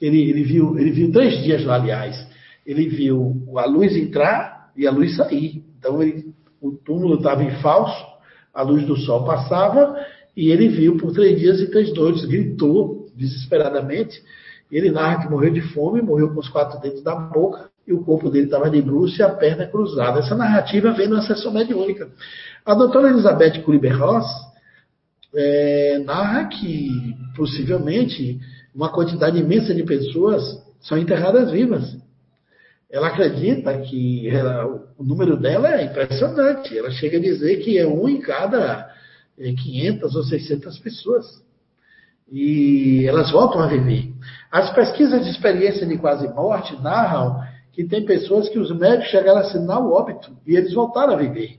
[0.00, 2.26] Ele, ele, viu, ele viu três dias lá, aliás.
[2.64, 5.64] Ele viu a luz entrar e a luz sair.
[5.78, 8.04] Então ele, o túmulo estava em falso,
[8.54, 9.96] a luz do sol passava
[10.36, 14.22] e ele viu por três dias e três noites, gritou desesperadamente.
[14.70, 18.02] Ele narra que morreu de fome, morreu com os quatro dentes da boca e o
[18.02, 20.18] corpo dele estava de bruxo e a perna cruzada.
[20.18, 22.08] Essa narrativa vem na sessão mediúnica.
[22.64, 24.26] A doutora Elizabeth Kuliber-Ross
[25.34, 26.90] é, narra que
[27.36, 28.40] possivelmente
[28.74, 30.42] uma quantidade imensa de pessoas
[30.80, 31.96] são enterradas vivas.
[32.90, 36.76] Ela acredita que ela, o número dela é impressionante.
[36.76, 38.90] Ela chega a dizer que é um em cada
[39.36, 41.44] 500 é, ou 600 pessoas.
[42.30, 44.12] E elas voltam a viver.
[44.50, 47.40] As pesquisas de experiência de quase morte narram
[47.76, 51.16] que tem pessoas que os médicos chegaram a assinar o óbito e eles voltaram a
[51.16, 51.58] viver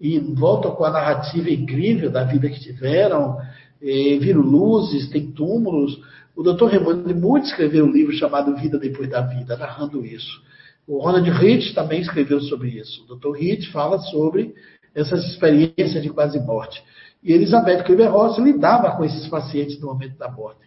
[0.00, 3.36] e voltam com a narrativa incrível da vida que tiveram,
[3.80, 6.00] viram luzes, tem túmulos.
[6.36, 6.66] O Dr.
[6.66, 10.40] Raymond Moody escreveu um livro chamado Vida Depois da Vida, narrando isso.
[10.86, 13.04] O Ronald Rich também escreveu sobre isso.
[13.08, 13.36] O Dr.
[13.36, 14.54] Rich fala sobre
[14.94, 16.80] essas experiências de quase morte.
[17.20, 20.60] E Elizabeth Kleber-Ross lidava com esses pacientes no momento da morte.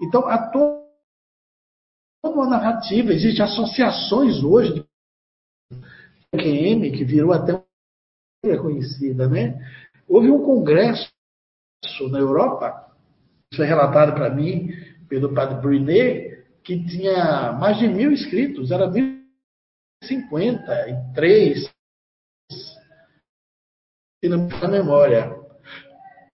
[0.00, 0.81] Então, há toda
[2.24, 4.84] uma narrativa, existem associações hoje de
[6.32, 7.60] QM, que virou até
[8.60, 9.58] conhecida, né?
[10.08, 11.10] Houve um congresso
[12.10, 12.90] na Europa,
[13.52, 14.70] isso é relatado para mim
[15.08, 21.68] pelo padre Brunet, que tinha mais de mil inscritos, era 1053,
[24.22, 25.36] e na memória.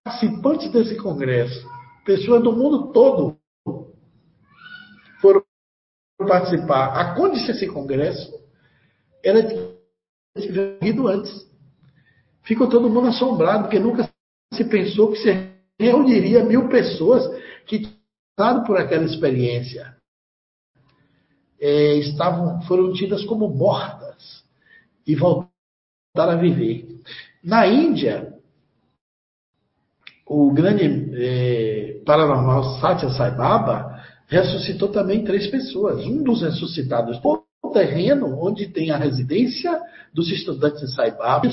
[0.03, 1.67] Participantes desse congresso,
[2.05, 3.38] pessoas do mundo todo,
[6.27, 6.99] participar.
[6.99, 8.31] A condição desse congresso
[9.23, 9.39] era
[10.81, 11.47] ido antes.
[12.43, 14.09] Ficou todo mundo assombrado, porque nunca
[14.53, 17.23] se pensou que se reuniria mil pessoas
[17.65, 17.87] que
[18.35, 19.95] passaram por aquela experiência.
[21.61, 24.43] É, estavam, foram tidas como mortas
[25.05, 25.49] e voltaram
[26.15, 26.87] a viver.
[27.43, 28.33] Na Índia,
[30.25, 30.85] o grande
[31.15, 33.98] é, paranormal Satya Sai Baba
[34.29, 36.05] ressuscitou também três pessoas.
[36.05, 39.77] Um dos ressuscitados, o terreno onde tem a residência
[40.13, 41.49] dos estudantes de Sai Baba,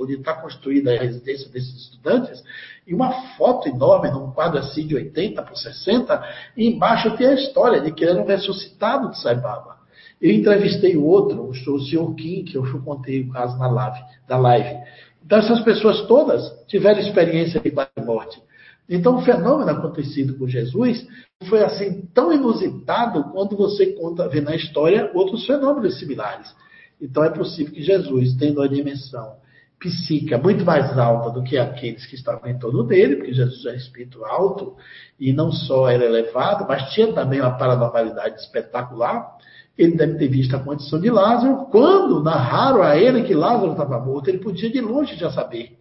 [0.00, 2.42] onde está construída a residência desses estudantes,
[2.86, 6.22] e uma foto enorme, num quadro assim de 80 por 60,
[6.56, 9.76] e embaixo tem a história de que ele era um ressuscitado de Saibaba.
[10.20, 14.38] Eu entrevistei o outro, o senhor Kim, que eu contei o caso na live, da
[14.38, 14.78] live.
[15.22, 18.40] Então, essas pessoas todas tiveram experiência de quase morte.
[18.88, 21.06] Então, o fenômeno acontecido com Jesus
[21.48, 26.54] foi assim tão inusitado quando você conta, vê na história outros fenômenos similares.
[27.00, 29.36] Então, é possível que Jesus, tendo a dimensão
[29.78, 33.72] psíquica muito mais alta do que aqueles que estavam em torno dele, porque Jesus é
[33.72, 34.76] um espírito alto
[35.18, 39.36] e não só era elevado, mas tinha também uma paranormalidade espetacular.
[39.76, 41.66] Ele deve ter visto a condição de Lázaro.
[41.66, 45.78] Quando narraram a ele que Lázaro estava morto, ele podia de longe já saber.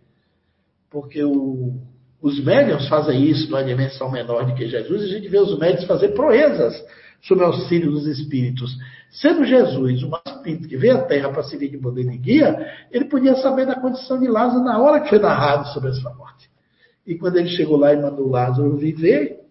[0.90, 1.80] Porque o,
[2.26, 5.60] os médiums fazem isso numa dimensão menor do que Jesus, e a gente vê os
[5.60, 6.74] médiums fazer proezas
[7.22, 8.76] sob auxílio dos espíritos.
[9.12, 13.06] Sendo Jesus um espírito que veio à Terra para servir de modelo e guia, ele
[13.06, 16.50] podia saber da condição de Lázaro na hora que foi narrado sobre a sua morte.
[17.06, 19.42] E quando ele chegou lá e mandou Lázaro viver,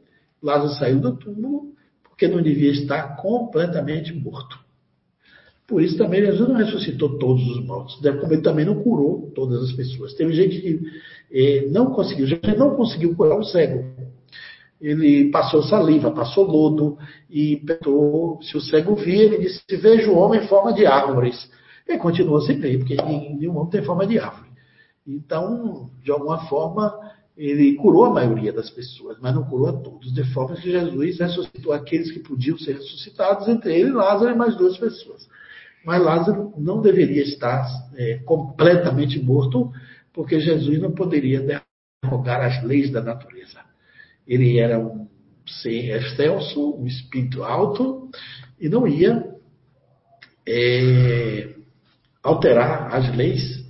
[0.43, 1.73] Lázaro saiu do túmulo
[2.03, 4.59] porque não devia estar completamente morto.
[5.67, 9.63] Por isso também Jesus não ressuscitou todos os mortos, como ele também não curou todas
[9.63, 10.13] as pessoas.
[10.15, 10.81] Teve gente que
[11.33, 13.85] eh, não conseguiu, Jesus não conseguiu curar o cego
[14.85, 16.99] ele passou saliva, passou lodo
[17.31, 19.25] e perguntou se o cego via.
[19.25, 21.51] Ele disse: Vejo o homem em forma de árvores.
[21.89, 24.51] Ele continuou sem ver, porque nenhum homem tem forma de árvore.
[25.07, 26.95] Então, de alguma forma,
[27.37, 31.19] ele curou a maioria das pessoas, mas não curou a todos, de forma que Jesus
[31.19, 35.27] ressuscitou aqueles que podiam ser ressuscitados, entre eles Lázaro e mais duas pessoas.
[35.85, 37.67] Mas Lázaro não deveria estar
[37.97, 39.71] é, completamente morto,
[40.13, 41.63] porque Jesus não poderia
[42.03, 43.61] derrogar as leis da natureza.
[44.27, 45.07] Ele era um
[45.47, 48.11] ser excelso, um espírito alto,
[48.59, 49.35] e não ia
[50.47, 51.55] é,
[52.23, 53.65] alterar as leis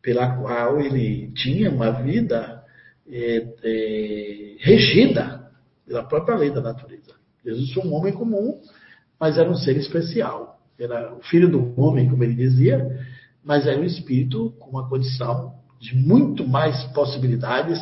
[0.00, 2.62] pela qual ele tinha uma vida
[3.06, 5.50] é, é, regida
[5.86, 7.14] pela própria lei da natureza.
[7.44, 8.60] Jesus foi um homem comum,
[9.20, 10.53] mas era um ser especial.
[10.78, 13.06] Era o filho do homem, como ele dizia,
[13.44, 17.78] mas era um espírito com uma condição de muito mais possibilidades.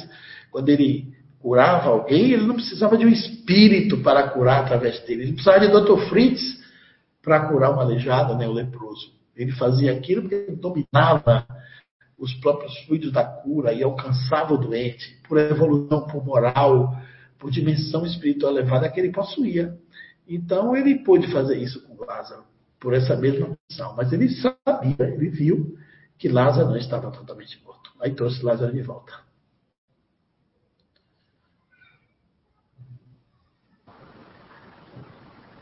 [0.51, 5.23] Quando ele curava alguém, ele não precisava de um espírito para curar através dele.
[5.23, 6.09] Ele precisava de Dr.
[6.09, 6.61] Fritz
[7.23, 9.13] para curar um aleijado, né, o leproso.
[9.35, 11.47] Ele fazia aquilo porque ele dominava
[12.19, 16.97] os próprios fluidos da cura e alcançava o doente por evolução, por moral,
[17.39, 19.77] por dimensão espiritual elevada que ele possuía.
[20.29, 22.45] Então ele pôde fazer isso com Lázaro,
[22.83, 23.95] por essa mesma missão.
[23.97, 25.79] Mas ele sabia, ele viu
[26.19, 27.93] que Lázaro não estava totalmente morto.
[28.01, 29.13] Aí trouxe Lázaro de volta.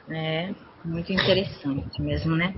[0.09, 0.53] É,
[0.85, 2.55] muito interessante mesmo, né?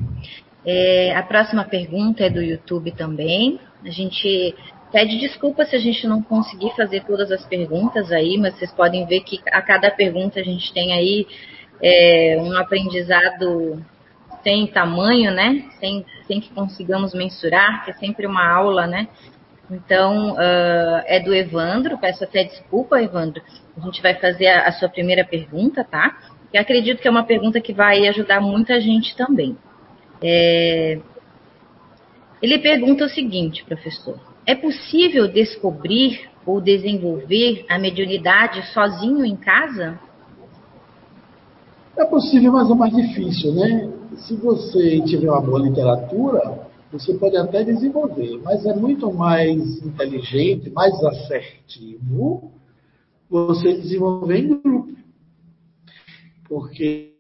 [0.65, 3.61] É, a próxima pergunta é do YouTube também.
[3.85, 4.55] A gente
[4.93, 9.05] pede desculpa se a gente não conseguir fazer todas as perguntas aí, mas vocês podem
[9.07, 11.27] ver que a cada pergunta a gente tem aí
[11.83, 13.85] é, um aprendizado
[14.43, 15.65] sem tamanho, né?
[15.79, 19.09] Sem, sem que consigamos mensurar, que é sempre uma aula, né?
[19.71, 23.43] Então, uh, é do Evandro, peço até desculpa, Evandro.
[23.77, 26.19] A gente vai fazer a, a sua primeira pergunta, tá?
[26.53, 29.57] E acredito que é uma pergunta que vai ajudar muita gente também.
[30.23, 31.01] É...
[32.43, 39.99] Ele pergunta o seguinte, professor: é possível descobrir ou desenvolver a mediunidade sozinho em casa?
[41.97, 43.93] É possível, mas é mais difícil, né?
[44.17, 50.71] Se você tiver uma boa literatura, você pode até desenvolver, mas é muito mais inteligente,
[50.71, 52.53] mais assertivo
[53.29, 54.93] você desenvolver em grupo.
[56.49, 57.13] Porque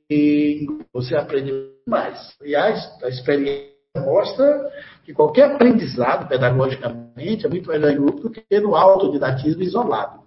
[0.92, 1.52] você aprende
[1.86, 2.34] mais.
[2.40, 4.70] Aliás, a experiência mostra
[5.04, 10.20] que qualquer aprendizado, pedagogicamente, é muito melhor em grupo do que no autodidatismo isolado.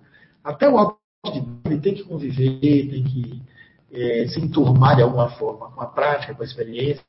[0.43, 3.41] Até o autodidatismo tem que conviver, tem que
[3.95, 7.03] é, se enturmar de alguma forma com a prática, com a experiência,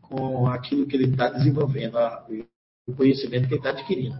[0.00, 1.96] com aquilo que ele está desenvolvendo,
[2.86, 4.18] o conhecimento que ele está adquirindo.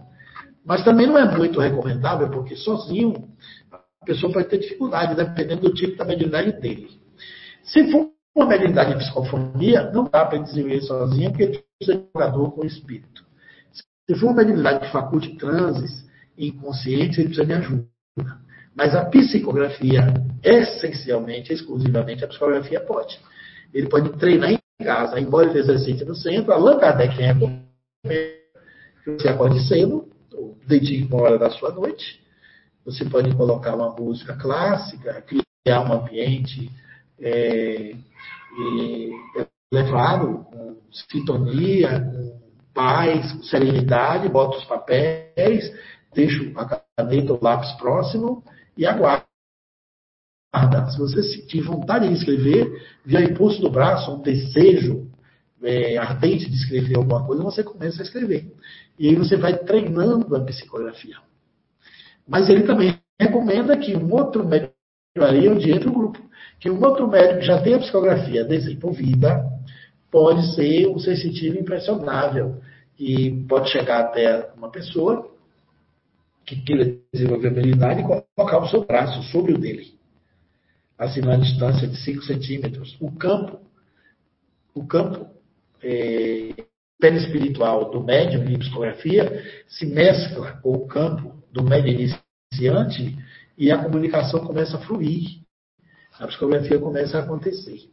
[0.63, 3.29] Mas também não é muito recomendável, porque sozinho
[3.71, 6.89] a pessoa pode ter dificuldade, dependendo do tipo da mediunidade dele.
[7.63, 12.51] Se for uma mediunidade de psicofonia, não dá para desenvolver sozinha, porque precisa de jogador
[12.51, 13.25] com espírito.
[13.71, 16.07] Se for uma mediunidade de faculte transes
[16.37, 17.87] inconsciente, ele precisa de ajuda.
[18.79, 20.07] Mas a psicografia,
[20.41, 23.19] essencialmente, exclusivamente, a psicografia pode.
[23.73, 26.53] Ele pode treinar em casa, embora ele exercite no centro.
[26.53, 27.65] Allan Kardec recomenda
[28.05, 30.07] que você acorde cedo,
[30.65, 32.21] dedique uma hora da sua noite.
[32.85, 36.71] Você pode colocar uma música clássica, criar um ambiente
[37.19, 42.39] é, é, elevado, com sintonia, com
[42.73, 45.69] paz, com serenidade, bota os papéis,
[46.13, 48.41] deixa a caneta ou lápis próximo
[48.79, 49.25] e aguarda.
[50.89, 55.11] Se você sentir vontade de escrever, via impulso do braço, um desejo
[55.61, 58.51] é, ardente de escrever alguma coisa, você começa a escrever.
[58.97, 61.17] E aí você vai treinando a psicografia.
[62.27, 64.73] Mas ele também recomenda que um outro médico
[65.19, 66.29] aí onde entra o grupo
[66.59, 69.45] que um outro médico que já tem a psicografia desenvolvida
[70.11, 72.61] pode ser um sensitivo impressionável
[72.99, 75.28] e pode chegar até uma pessoa
[76.49, 79.93] que queira desenvolver habilidade e colocar o seu braço sobre o dele,
[80.97, 82.97] na distância de 5 centímetros.
[82.99, 83.59] O campo,
[84.73, 85.27] o campo
[85.83, 86.55] é,
[86.99, 92.09] perispiritual do médium de psicografia se mescla com o campo do médium
[92.51, 93.15] iniciante
[93.55, 95.39] e a comunicação começa a fluir
[96.19, 97.89] a psicografia começa a acontecer.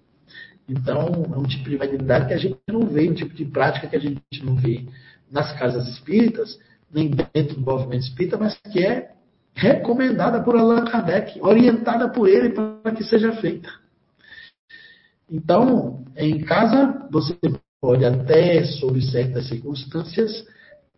[0.68, 3.86] Então, é um tipo de mediunidade que a gente não vê, um tipo de prática
[3.86, 4.84] que a gente não vê
[5.30, 6.58] nas casas espíritas,
[6.90, 9.12] dentro do movimento espírita, mas que é
[9.54, 13.68] recomendada por Allan Kardec, orientada por ele para que seja feita.
[15.28, 17.36] Então, em casa, você
[17.80, 20.46] pode até, sob certas circunstâncias,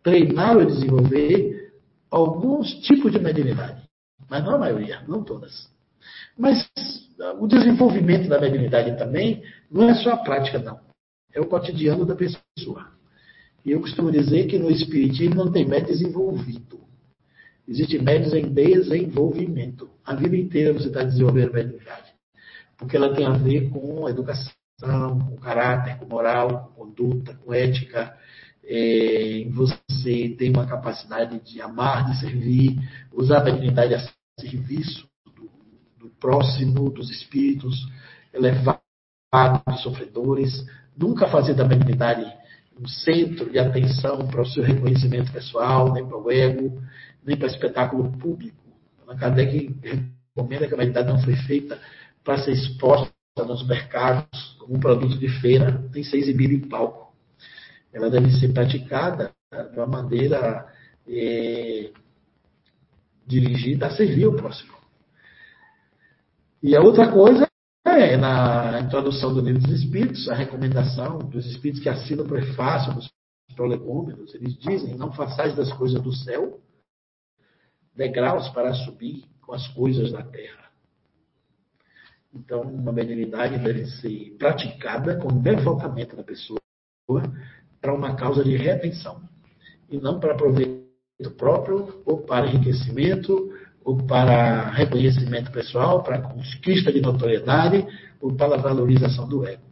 [0.03, 1.73] treinar ou desenvolver
[2.11, 3.81] alguns tipos de mediunidade,
[4.29, 5.69] mas não a maioria, não todas.
[6.37, 6.69] Mas
[7.39, 10.79] o desenvolvimento da mediunidade também não é só a prática, não.
[11.33, 12.98] É o cotidiano da pessoa.
[13.69, 16.79] E eu costumo dizer que no Espiritismo não tem médio desenvolvido.
[17.67, 19.87] Existem médios em desenvolvimento.
[20.03, 22.11] A vida inteira você está desenvolvendo mediunidade.
[22.75, 24.49] Porque ela tem a ver com educação,
[24.81, 28.17] com caráter, com moral, com conduta, com ética.
[28.63, 32.75] É, você tem uma capacidade de amar, de servir,
[33.13, 33.99] usar a mediunidade a
[34.39, 35.47] serviço do,
[35.99, 37.87] do próximo, dos espíritos
[38.33, 38.81] elevados,
[39.67, 40.65] dos sofredores.
[40.97, 42.38] Nunca fazer da mediunidade
[42.79, 46.81] um centro de atenção para o seu reconhecimento pessoal, nem para o ego,
[47.25, 48.57] nem para espetáculo público.
[49.07, 51.79] A Kardec recomenda que a mediunidade não foi feita
[52.23, 57.13] para ser exposta nos mercados como um produto de feira, nem ser exibida em palco.
[57.91, 60.67] Ela deve ser praticada de uma maneira
[61.07, 61.91] é,
[63.25, 64.73] dirigida a servir o próximo.
[66.61, 67.48] E a outra coisa
[67.99, 72.93] é, na introdução do livro dos Espíritos, a recomendação dos Espíritos que assinam o prefácio
[72.93, 73.09] dos
[73.55, 76.61] prolegômenos, eles dizem: não façais das coisas do céu
[77.93, 80.69] degraus para subir com as coisas da terra.
[82.33, 86.59] Então, uma benignidade deve ser praticada com devotamento da pessoa
[87.81, 89.21] para uma causa de redenção
[89.89, 90.79] e não para proveito
[91.37, 93.51] próprio ou para enriquecimento
[93.83, 97.85] ou para reconhecimento pessoal, para conquista de notoriedade,
[98.21, 99.63] ou para valorização do ego.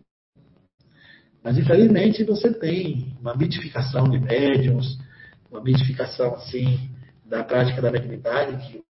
[1.43, 4.97] Mas, infelizmente, você tem uma mitificação de médiums,
[5.49, 6.89] uma mitificação, assim,
[7.25, 8.83] da prática da mediunidade, que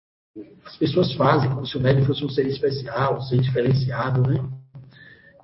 [0.64, 4.44] as pessoas fazem como se o médium fosse um ser especial, um ser diferenciado, né?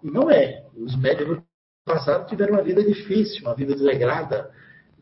[0.02, 0.64] E não é.
[0.76, 1.44] Os médiums no
[1.84, 4.50] passado tiveram uma vida difícil, uma vida desregrada.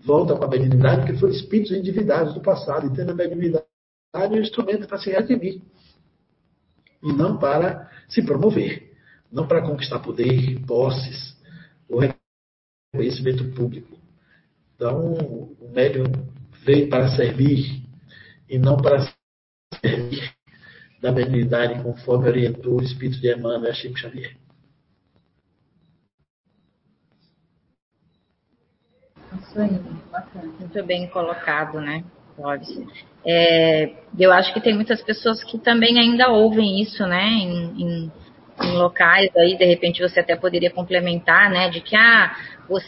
[0.05, 3.65] Volta com a mediunidade, porque foram espíritos endividados do passado, e tendo a mediunidade
[4.15, 5.63] é um instrumento para se redimir
[7.03, 8.95] e não para se promover,
[9.31, 11.37] não para conquistar poder, posses
[11.89, 12.01] ou
[12.93, 13.99] reconhecimento público.
[14.75, 16.05] Então, o médium
[16.65, 17.83] veio para servir
[18.49, 19.13] e não para
[19.81, 20.33] servir
[21.01, 24.37] da benignidade, conforme orientou o Espírito de Emmanuel Chico Xavier.
[29.41, 29.79] Isso aí,
[30.11, 30.53] bacana.
[30.59, 32.05] Muito bem colocado, né?
[32.37, 32.87] Pode.
[33.25, 38.13] É, eu acho que tem muitas pessoas que também ainda ouvem isso, né, em, em,
[38.63, 42.35] em, locais aí, de repente você até poderia complementar, né, de que, ah,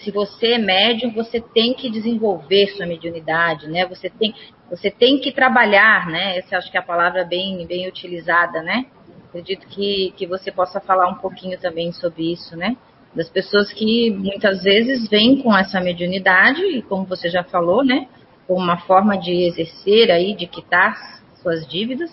[0.03, 4.35] se você é médium, você tem que desenvolver sua mediunidade, né, você tem,
[4.69, 8.87] você tem que trabalhar, né, essa acho que é a palavra bem, bem utilizada, né,
[9.29, 12.77] acredito que, que você possa falar um pouquinho também sobre isso, né,
[13.15, 18.09] das pessoas que muitas vezes vêm com essa mediunidade, e como você já falou, né,
[18.47, 22.11] como uma forma de exercer aí, de quitar suas dívidas,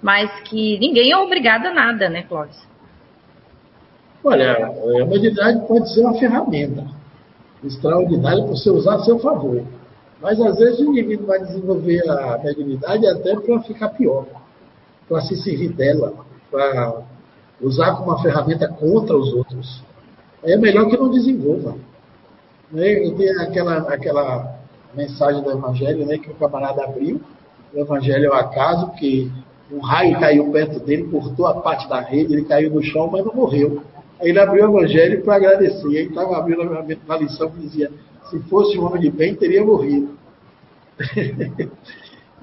[0.00, 2.58] mas que ninguém é obrigado a nada, né, Clóvis?
[4.22, 6.86] Olha, a mediunidade pode ser uma ferramenta
[7.64, 9.62] extraordinária para você usar a seu favor.
[10.20, 14.26] Mas às vezes o indivíduo vai desenvolver a mediunidade até para ficar pior,
[15.08, 16.14] para se servir dela,
[16.50, 17.02] para
[17.60, 19.82] usar como uma ferramenta contra os outros.
[20.42, 21.76] É melhor que não desenvolva.
[22.70, 23.10] Né?
[23.16, 24.59] Tem aquela, aquela
[24.94, 27.20] mensagem do Evangelho, né, que o camarada abriu.
[27.72, 29.30] O Evangelho é o acaso, que
[29.70, 33.24] um raio caiu perto dele, cortou a parte da rede, ele caiu no chão, mas
[33.24, 33.82] não morreu.
[34.20, 35.86] Aí ele abriu o Evangelho para agradecer.
[35.86, 37.90] Aí estava abrindo uma lição que dizia:
[38.28, 40.18] se fosse um homem de bem, teria morrido.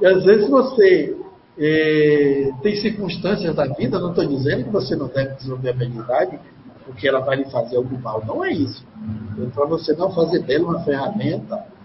[0.02, 1.16] e às vezes você
[1.58, 6.40] é, tem circunstâncias da vida, não estou dizendo que você não deve desenvolver a habilidade,
[6.86, 8.24] porque ela vai lhe fazer algum mal.
[8.26, 8.86] Não é isso.
[9.42, 11.77] É para você não fazer dela uma ferramenta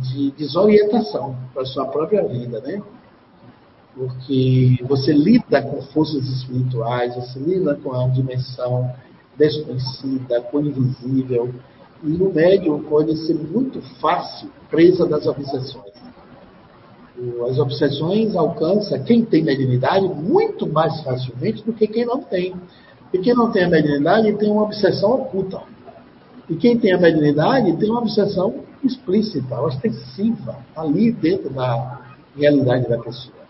[0.00, 2.82] de desorientação para a sua própria vida, né?
[3.94, 8.90] Porque você lida com forças espirituais, você lida com a dimensão
[9.36, 11.52] desconhecida, com o invisível,
[12.02, 15.92] e o médium pode ser muito fácil presa das obsessões.
[17.48, 22.54] As obsessões alcançam quem tem mediunidade muito mais facilmente do que quem não tem.
[23.12, 25.62] E quem não tem a mediunidade tem uma obsessão oculta.
[26.48, 32.98] E quem tem a mediunidade tem uma obsessão explícita, ostensiva, ali dentro da realidade da
[32.98, 33.42] pessoa.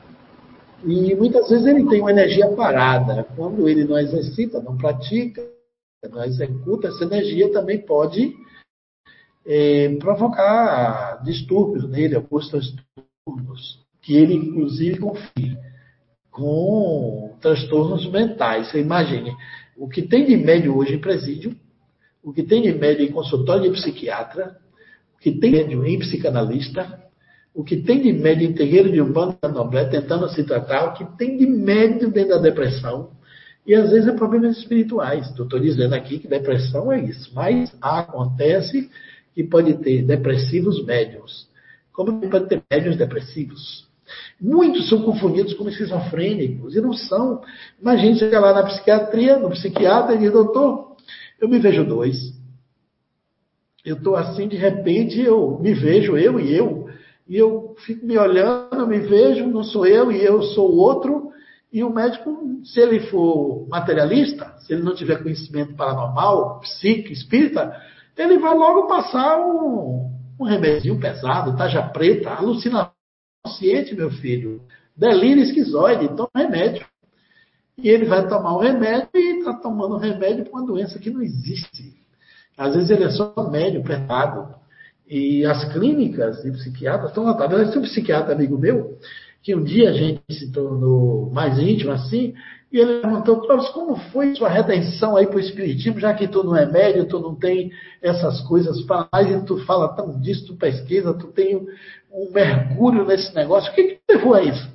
[0.84, 3.24] E muitas vezes ele tem uma energia parada.
[3.36, 5.42] Quando ele não exercita, não pratica,
[6.10, 8.34] não executa, essa energia também pode
[9.46, 15.59] é, provocar distúrbios nele, alguns transtornos, que ele inclusive confia
[16.30, 18.70] com transtornos mentais.
[18.70, 19.32] Você imagine,
[19.76, 21.54] o que tem de médio hoje em presídio,
[22.22, 24.56] o que tem de médio em consultório de psiquiatra,
[25.23, 27.01] que tem médium em psicanalista,
[27.55, 31.05] o que tem de médio em terreiro de urbano candomblé tentando se tratar, o que
[31.16, 33.11] tem de médio dentro da depressão,
[33.65, 35.28] e às vezes é problemas espirituais.
[35.31, 38.90] Estou dizendo aqui que depressão é isso, mas acontece
[39.32, 41.47] que pode ter depressivos médiums,
[41.93, 43.86] como pode ter médiums depressivos.
[44.40, 47.43] Muitos são confundidos como esquizofrênicos, e não são.
[47.81, 50.97] Imagina você lá na psiquiatria, no psiquiatra, e diz, doutor,
[51.40, 52.41] eu me vejo dois.
[53.84, 56.88] Eu estou assim, de repente, eu me vejo, eu e eu,
[57.28, 61.32] e eu fico me olhando, me vejo, não sou eu e eu sou o outro,
[61.72, 67.74] e o médico, se ele for materialista, se ele não tiver conhecimento paranormal, psíquico, espírita,
[68.16, 72.92] ele vai logo passar um, um pesado, taja preta, alucinação
[73.42, 74.62] consciente, meu filho.
[74.96, 76.86] Delírio esquizoide, toma remédio.
[77.78, 81.22] E ele vai tomar o remédio e está tomando remédio para uma doença que não
[81.22, 82.02] existe.
[82.57, 84.55] Às vezes ele é só médio, pesado.
[85.09, 87.70] E as clínicas de psiquiatras estão lotadas.
[87.70, 88.99] Tem um psiquiatra amigo meu,
[89.43, 92.35] que um dia a gente se tornou mais íntimo assim,
[92.73, 96.57] e ele perguntou, como foi sua redenção aí para o Espiritismo, já que tu não
[96.57, 97.70] é médio, tu não tem
[98.01, 101.57] essas coisas para mais, e tu fala tão disso, tu pesquisa, tu tem
[102.11, 103.70] um mergulho nesse negócio.
[103.70, 104.66] O que, que levou a isso?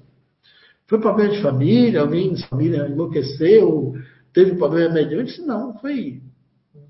[0.85, 3.95] Foi problema de família, alguém de família enlouqueceu,
[4.31, 5.15] teve problema mediante?
[5.15, 6.21] Eu disse, não, foi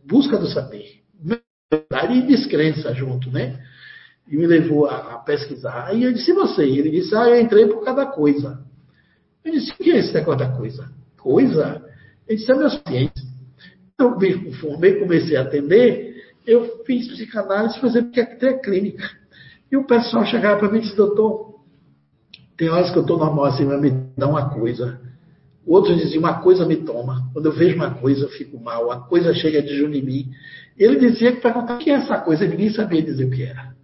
[0.06, 1.02] busca do saber.
[1.72, 3.60] Verdade e descrença junto, né?
[4.28, 5.88] E me levou a, a pesquisar.
[5.88, 6.64] Aí eu disse, e você?
[6.64, 8.64] Ele disse, ah, eu entrei por cada coisa.
[9.44, 10.90] Eu disse, o que é esse negócio da coisa?
[11.18, 11.82] Coisa?
[12.28, 13.22] Ele disse, é meu ciente.
[14.00, 19.10] Eu me formei, comecei a atender, eu fiz psicanálise, fazer psiquiatria clínica.
[19.72, 21.62] E o pessoal chegava para mim e disse, doutor,
[22.56, 25.00] tem horas que eu estou normal assim, mas me dá uma coisa.
[25.68, 27.30] Outros diziam, uma coisa me toma.
[27.34, 28.90] Quando eu vejo uma coisa, eu fico mal.
[28.90, 30.30] A coisa chega de junho em mim.
[30.78, 33.76] Ele dizia que perguntava o que é essa coisa, ninguém sabia dizer o que era.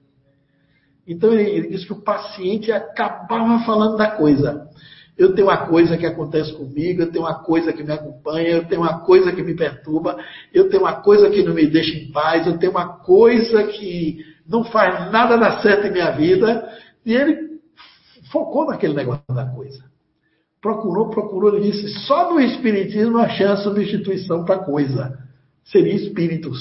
[1.06, 4.70] Então ele, ele disse que o paciente acabava falando da coisa.
[5.18, 8.66] Eu tenho uma coisa que acontece comigo, eu tenho uma coisa que me acompanha, eu
[8.66, 10.18] tenho uma coisa que me perturba,
[10.54, 14.26] eu tenho uma coisa que não me deixa em paz, eu tenho uma coisa que
[14.48, 16.68] não faz nada dar certo em minha vida.
[17.06, 17.60] E ele
[18.32, 19.93] focou naquele negócio da coisa.
[20.64, 25.20] Procurou, procurou, ele disse: só no Espiritismo achei a substituição para coisa.
[25.66, 26.58] Seria espíritos,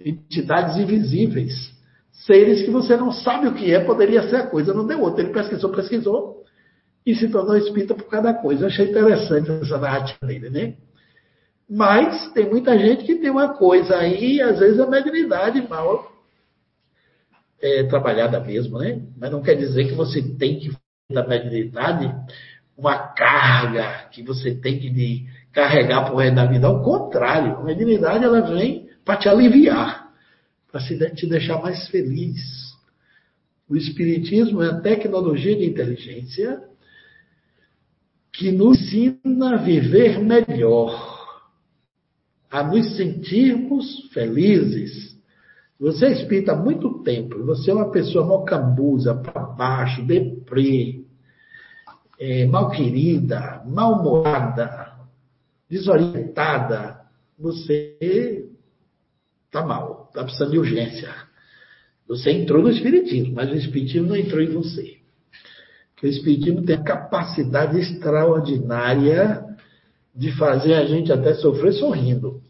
[0.00, 1.52] entidades invisíveis,
[2.12, 5.22] seres que você não sabe o que é, poderia ser a coisa, não deu outro.
[5.22, 6.44] Ele pesquisou, pesquisou
[7.04, 8.62] e se tornou espírita por cada coisa.
[8.62, 10.74] Eu achei interessante essa narrativa dele, né?
[11.68, 16.12] Mas tem muita gente que tem uma coisa aí, às vezes a mediunidade mal
[17.60, 19.02] é, trabalhada mesmo, né?
[19.18, 20.70] Mas não quer dizer que você tem que
[21.12, 22.12] da mediunidade
[22.76, 26.66] uma carga que você tem que carregar o resto da vida.
[26.66, 30.12] Ao contrário, a mediunidade ela vem para te aliviar,
[30.70, 32.74] para te deixar mais feliz.
[33.68, 36.62] O Espiritismo é a tecnologia de inteligência
[38.32, 41.16] que nos ensina a viver melhor,
[42.50, 45.16] a nos sentirmos felizes.
[45.80, 51.05] Você é espírita há muito tempo, você é uma pessoa mocambusa, para baixo, deprê,
[52.18, 54.92] é, mal querida, mal-humorada,
[55.68, 57.00] desorientada,
[57.38, 57.96] você
[59.46, 61.14] está mal, está precisando de urgência.
[62.08, 64.96] Você entrou no Espiritismo, mas o Espiritismo não entrou em você.
[65.94, 69.44] Porque o Espiritismo tem a capacidade extraordinária
[70.14, 72.40] de fazer a gente até sofrer sorrindo.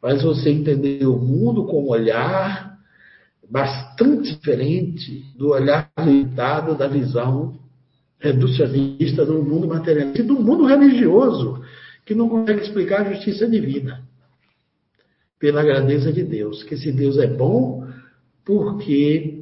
[0.00, 2.78] Faz você entender o mundo com um olhar
[3.50, 7.58] bastante diferente do olhar limitado da visão
[8.20, 11.62] reducionista do mundo materialista e do mundo religioso,
[12.04, 14.02] que não consegue explicar a justiça divina.
[15.38, 17.88] Pela grandeza de Deus, que esse Deus é bom
[18.44, 19.40] porque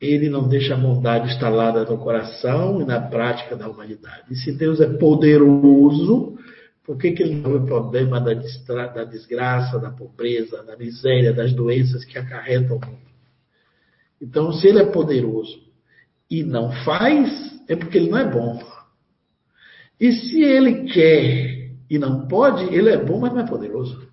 [0.00, 4.24] ele não deixa a bondade instalada no coração e na prática da humanidade.
[4.32, 6.36] E se Deus é poderoso,
[6.84, 11.32] por que, que ele não vê o problema da, da desgraça, da pobreza, da miséria,
[11.32, 12.98] das doenças que acarretam o mundo?
[14.20, 15.64] Então, se ele é poderoso
[16.30, 18.62] e não faz, é porque ele não é bom.
[20.00, 24.08] E se ele quer e não pode, ele é bom, mas não é poderoso.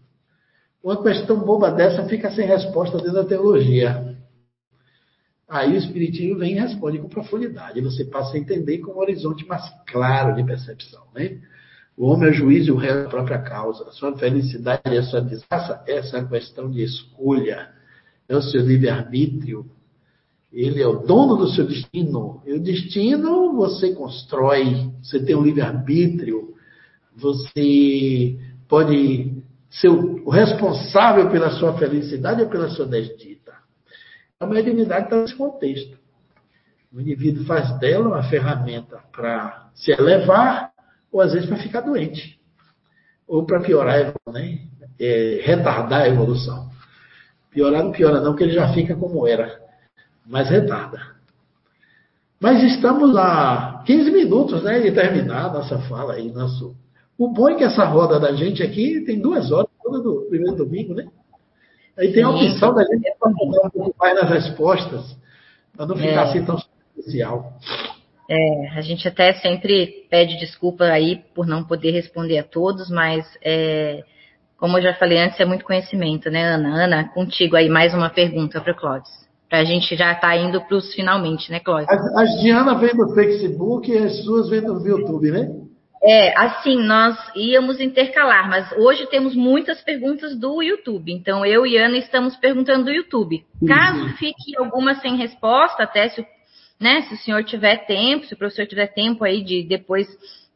[0.84, 4.18] Uma questão boba dessa fica sem resposta dentro da teologia.
[5.48, 7.82] Aí o Espiritismo vem e responde com profundidade.
[7.82, 11.04] Você passa a entender com um horizonte mais claro de percepção.
[11.14, 11.42] Né?
[11.98, 13.84] O homem é juiz e o réu é a própria causa.
[13.88, 17.70] A sua felicidade e a sua desgraça, essa é a questão de escolha.
[18.30, 19.70] É o seu livre-arbítrio.
[20.52, 22.42] Ele é o dono do seu destino.
[22.46, 26.54] E o destino você constrói, você tem um livre-arbítrio,
[27.16, 28.38] você
[28.68, 29.34] pode
[29.70, 33.54] ser o responsável pela sua felicidade ou pela sua desdita.
[34.40, 35.98] A mediunidade está nesse contexto.
[36.94, 40.72] O indivíduo faz dela uma ferramenta para se elevar
[41.10, 42.38] ou às vezes para ficar doente.
[43.26, 44.60] Ou para piorar, né?
[45.00, 46.70] É, retardar a evolução.
[47.50, 49.61] Piorar não piora não, porque ele já fica como era
[50.26, 51.00] mas retarda.
[52.40, 56.32] Mas estamos a 15 minutos né, de terminar a nossa fala aí.
[56.32, 56.76] Nosso...
[57.18, 60.56] O bom é que essa roda da gente aqui tem duas horas, toda do primeiro
[60.56, 61.08] domingo, né?
[61.98, 65.16] Aí tem a opção da gente aprofundar um pouco mais nas respostas,
[65.76, 66.18] para não ficar é.
[66.24, 66.58] assim tão
[66.98, 67.54] especial.
[68.28, 73.26] É, a gente até sempre pede desculpa aí por não poder responder a todos, mas
[73.44, 74.04] é,
[74.58, 76.86] como eu já falei antes, é muito conhecimento, né, Ana?
[76.86, 79.21] Ana, contigo aí mais uma pergunta para o Clóvis.
[79.52, 81.90] A gente já está indo para os finalmente, né, Clóvis?
[81.90, 85.50] As, as Diana vem do Facebook e as suas vêm do YouTube, né?
[86.04, 91.12] É, assim, nós íamos intercalar, mas hoje temos muitas perguntas do YouTube.
[91.12, 93.44] Então, eu e Ana estamos perguntando do YouTube.
[93.68, 96.26] Caso fique alguma sem resposta, até se o
[96.82, 97.04] né?
[97.04, 100.08] Se o senhor tiver tempo, se o professor tiver tempo aí de depois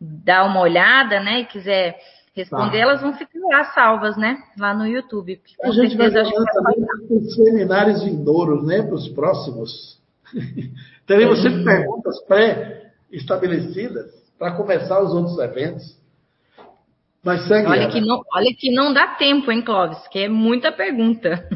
[0.02, 1.42] dar uma olhada, né?
[1.42, 1.96] E quiser
[2.36, 2.84] responder, tá.
[2.84, 4.38] elas vão ficar lá salvas, né?
[4.60, 5.42] Lá no YouTube.
[5.58, 8.82] Com a gente vai fazer também seminários vindouros, né?
[8.84, 10.00] Para os próximos.
[11.08, 15.98] Teremos sempre perguntas pré-estabelecidas para começar os outros eventos.
[17.24, 17.68] Mas segue.
[17.68, 20.06] Olha que, não, olha que não dá tempo, hein, Clóvis?
[20.10, 21.48] Que é muita pergunta.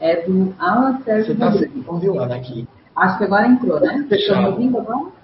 [0.00, 2.68] É do Alan Sérgio Você está seguindo, aqui.
[2.94, 4.06] Acho que agora entrou, né?
[4.08, 4.52] Fechado.
[4.52, 5.15] ouvindo agora?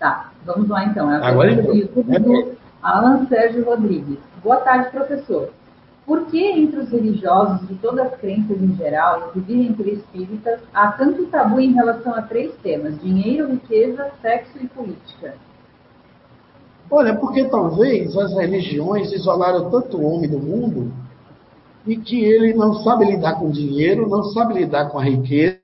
[0.00, 1.12] Tá, vamos lá então.
[1.12, 1.76] É agora entrou.
[1.76, 4.18] YouTube do Alan Sérgio Rodrigues.
[4.42, 5.50] Boa tarde, professor.
[6.06, 10.92] Por que entre os religiosos de todas as crenças em geral, inclusive entre espíritas, há
[10.92, 15.34] tanto tabu em relação a três temas: dinheiro, riqueza, sexo e política?
[16.90, 20.90] Olha, porque talvez as religiões isolaram tanto o homem do mundo
[21.86, 25.60] e que ele não sabe lidar com dinheiro, não sabe lidar com a riqueza,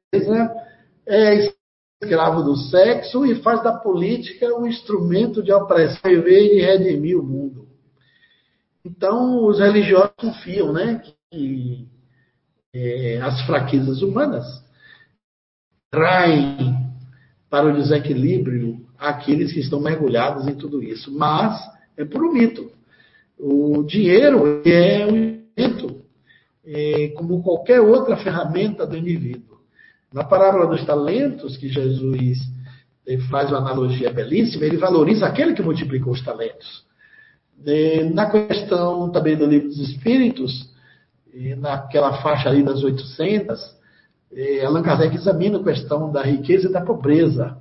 [1.07, 1.56] é
[2.02, 7.18] escravo do sexo e faz da política um instrumento de opressão em vez de redimir
[7.18, 7.66] o mundo.
[8.85, 11.89] Então, os religiosos confiam né, que
[12.74, 14.44] é, as fraquezas humanas
[15.90, 16.77] traem
[17.48, 21.10] para o desequilíbrio aqueles que estão mergulhados em tudo isso.
[21.16, 21.59] Mas
[21.97, 22.70] é por um mito.
[23.39, 26.02] O dinheiro é um instrumento
[26.64, 29.45] é, como qualquer outra ferramenta do indivíduo.
[30.17, 32.39] Na parábola dos talentos, que Jesus
[33.07, 36.87] eh, faz uma analogia belíssima, ele valoriza aquele que multiplicou os talentos.
[37.67, 40.71] É, na questão também do livro dos Espíritos,
[41.59, 43.61] naquela faixa ali das 800,
[44.65, 47.59] Allan Kardec examina a questão da riqueza e da pobreza.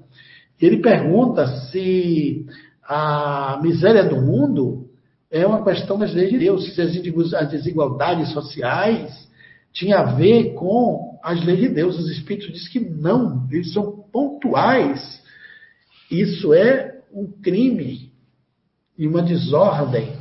[0.57, 2.45] Ele pergunta se
[2.82, 4.88] a miséria do mundo
[5.30, 6.73] é uma questão das leis de Deus.
[6.73, 9.27] Se as desigualdades sociais
[9.73, 11.97] tinha a ver com as leis de Deus.
[11.97, 15.22] Os Espíritos dizem que não, eles são pontuais.
[16.10, 18.11] Isso é um crime
[18.95, 20.15] e uma desordem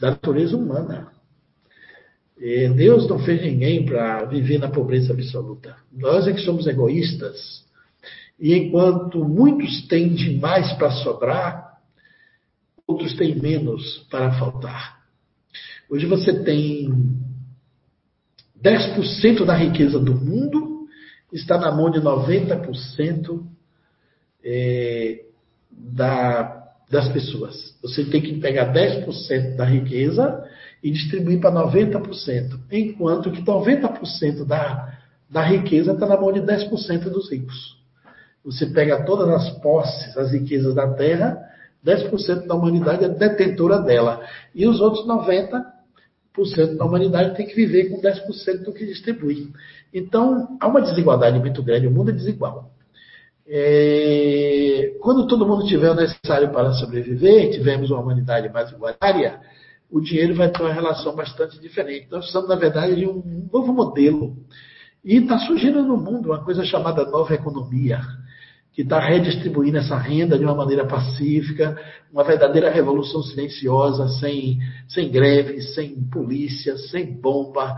[0.00, 1.12] da natureza humana.
[2.76, 5.76] Deus não fez ninguém para viver na pobreza absoluta.
[5.92, 7.64] Nós é que somos egoístas.
[8.38, 11.78] E enquanto muitos têm demais para sobrar,
[12.86, 15.06] outros têm menos para faltar.
[15.88, 16.92] Hoje você tem
[18.62, 20.86] 10% da riqueza do mundo
[21.32, 23.42] está na mão de 90%
[24.44, 25.24] é,
[25.70, 27.76] da, das pessoas.
[27.82, 30.44] Você tem que pegar 10% da riqueza
[30.82, 37.10] e distribuir para 90%, enquanto que 90% da, da riqueza está na mão de 10%
[37.10, 37.76] dos ricos.
[38.44, 41.46] Você pega todas as posses, as riquezas da terra
[41.86, 44.20] 10% da humanidade é detentora dela.
[44.52, 45.62] E os outros 90%
[46.76, 49.52] da humanidade tem que viver com 10% do que distribui.
[49.92, 52.70] Então, há uma desigualdade muito grande, o mundo é desigual.
[53.46, 54.96] É...
[55.00, 59.40] Quando todo mundo tiver o necessário para sobreviver, tivermos uma humanidade mais igualitária,
[59.90, 62.08] o dinheiro vai ter uma relação bastante diferente.
[62.10, 64.36] Nós precisamos, na verdade, de um novo modelo.
[65.04, 68.00] E está surgindo no mundo uma coisa chamada nova economia
[68.76, 71.82] que está redistribuindo essa renda de uma maneira pacífica,
[72.12, 77.74] uma verdadeira revolução silenciosa, sem, sem greve, sem polícia, sem bomba,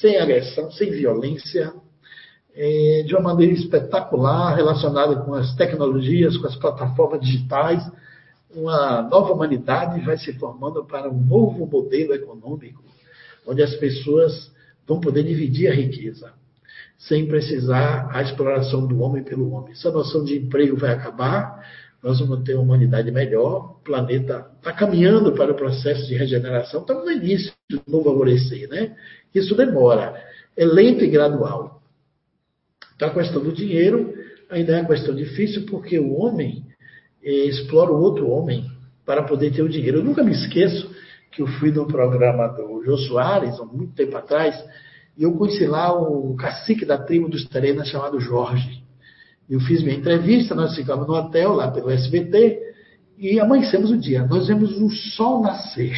[0.00, 1.70] sem agressão, sem violência,
[2.54, 7.86] é, de uma maneira espetacular, relacionada com as tecnologias, com as plataformas digitais.
[8.50, 12.82] Uma nova humanidade vai se formando para um novo modelo econômico,
[13.46, 14.50] onde as pessoas
[14.86, 16.37] vão poder dividir a riqueza
[16.98, 19.72] sem precisar a exploração do homem pelo homem.
[19.72, 21.64] Essa noção de emprego vai acabar,
[22.02, 26.80] nós vamos ter uma humanidade melhor, o planeta está caminhando para o processo de regeneração,
[26.80, 28.96] estamos no início do novo alvorecer, né?
[29.32, 30.20] Isso demora,
[30.56, 31.80] é lento e gradual.
[32.96, 34.12] Então a questão do dinheiro
[34.50, 36.66] ainda é uma questão difícil, porque o homem
[37.22, 38.68] eh, explora o outro homem
[39.06, 39.98] para poder ter o dinheiro.
[39.98, 40.90] Eu nunca me esqueço
[41.30, 44.56] que eu fui num programa do Jô Soares, há muito tempo atrás,
[45.18, 48.84] E eu conheci lá o cacique da tribo dos Terenas chamado Jorge.
[49.50, 52.60] Eu fiz minha entrevista, nós ficamos no hotel lá pelo SBT
[53.18, 54.24] e amanhecemos o dia.
[54.24, 55.96] Nós vemos o sol nascer,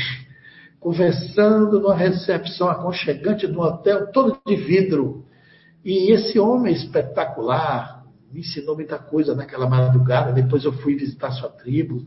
[0.79, 5.27] conversando numa recepção aconchegante do hotel, todo de vidro.
[5.85, 10.33] E esse homem espetacular me ensinou muita coisa naquela madrugada.
[10.33, 12.07] Depois eu fui visitar sua tribo,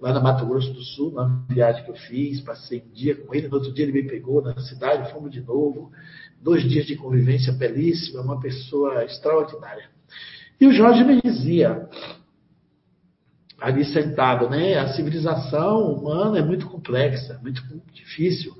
[0.00, 2.40] lá na Mato Grosso do Sul, na viagem que eu fiz.
[2.40, 5.40] Passei um dia com ele, no outro dia ele me pegou na cidade, fomos de
[5.40, 5.90] novo.
[6.42, 9.88] Dois dias de convivência belíssima, uma pessoa extraordinária.
[10.60, 11.88] E o Jorge me dizia,
[13.60, 14.78] ali sentado, né?
[14.78, 17.62] A civilização humana é muito complexa, muito
[17.92, 18.54] difícil.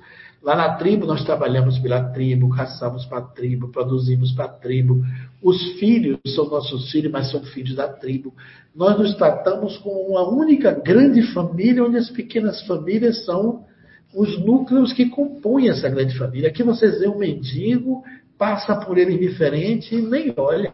[0.45, 5.03] Lá na tribo nós trabalhamos pela tribo, caçamos para a tribo, produzimos para a tribo.
[5.41, 8.31] Os filhos são nossos filhos, mas são filhos da tribo.
[8.75, 13.65] Nós nos tratamos com uma única grande família, onde as pequenas famílias são
[14.13, 16.49] os núcleos que compõem essa grande família.
[16.49, 18.03] Aqui vocês veem um mendigo,
[18.37, 20.71] passa por ele indiferente e nem olha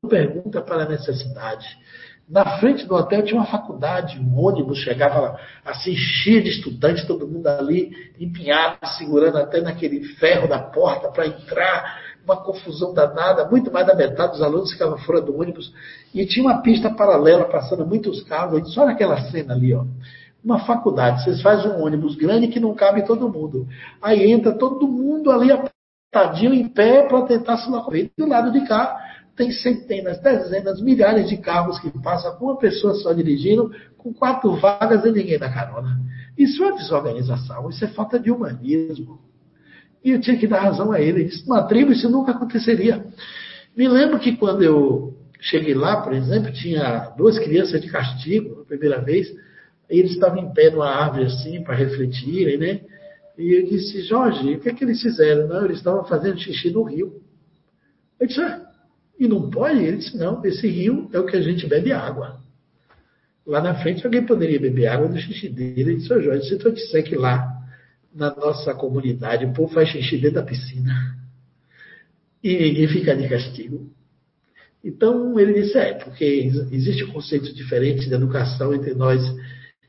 [0.00, 1.66] não pergunta para a necessidade.
[2.32, 7.28] Na frente do hotel tinha uma faculdade, um ônibus chegava assim, cheio de estudantes, todo
[7.28, 13.70] mundo ali empinhado, segurando até naquele ferro da porta para entrar, uma confusão danada, muito
[13.70, 15.74] mais da metade dos alunos ficavam fora do ônibus,
[16.14, 19.84] e tinha uma pista paralela passando muitos carros, só naquela cena ali, ó.
[20.42, 23.68] Uma faculdade, vocês fazem um ônibus grande que não cabe todo mundo.
[24.00, 28.10] Aí entra todo mundo ali apertadinho em pé para tentar se locomover.
[28.16, 29.01] Do lado de cá,
[29.36, 35.04] tem centenas, dezenas, milhares de carros que passam uma pessoa só dirigindo, com quatro vagas
[35.04, 35.98] e ninguém dá carona.
[36.36, 39.20] Isso é desorganização, isso é falta de humanismo.
[40.04, 41.24] E eu tinha que dar razão a ele.
[41.24, 43.04] Isso, numa tribo, isso nunca aconteceria.
[43.76, 48.64] Me lembro que quando eu cheguei lá, por exemplo, tinha duas crianças de castigo, a
[48.64, 49.28] primeira vez,
[49.90, 52.80] e eles estavam em pé numa árvore assim, para refletirem, né?
[53.38, 55.48] E eu disse, Jorge, o que é que eles fizeram?
[55.48, 57.20] Não, eles estavam fazendo xixi no rio.
[58.20, 58.61] Eu disse, ah,
[59.22, 59.78] e não pode?
[59.78, 62.40] Ele disse, não, esse rio é o que a gente bebe água.
[63.46, 65.80] Lá na frente alguém poderia beber água do xixi dele.
[65.80, 67.48] Ele disse, Jorge, se eu disser que lá
[68.12, 71.16] na nossa comunidade o povo faz xixi dentro da piscina
[72.42, 73.88] e ninguém fica de castigo.
[74.84, 76.24] Então ele disse, é, porque
[76.72, 79.22] existe um conceito diferente de educação entre nós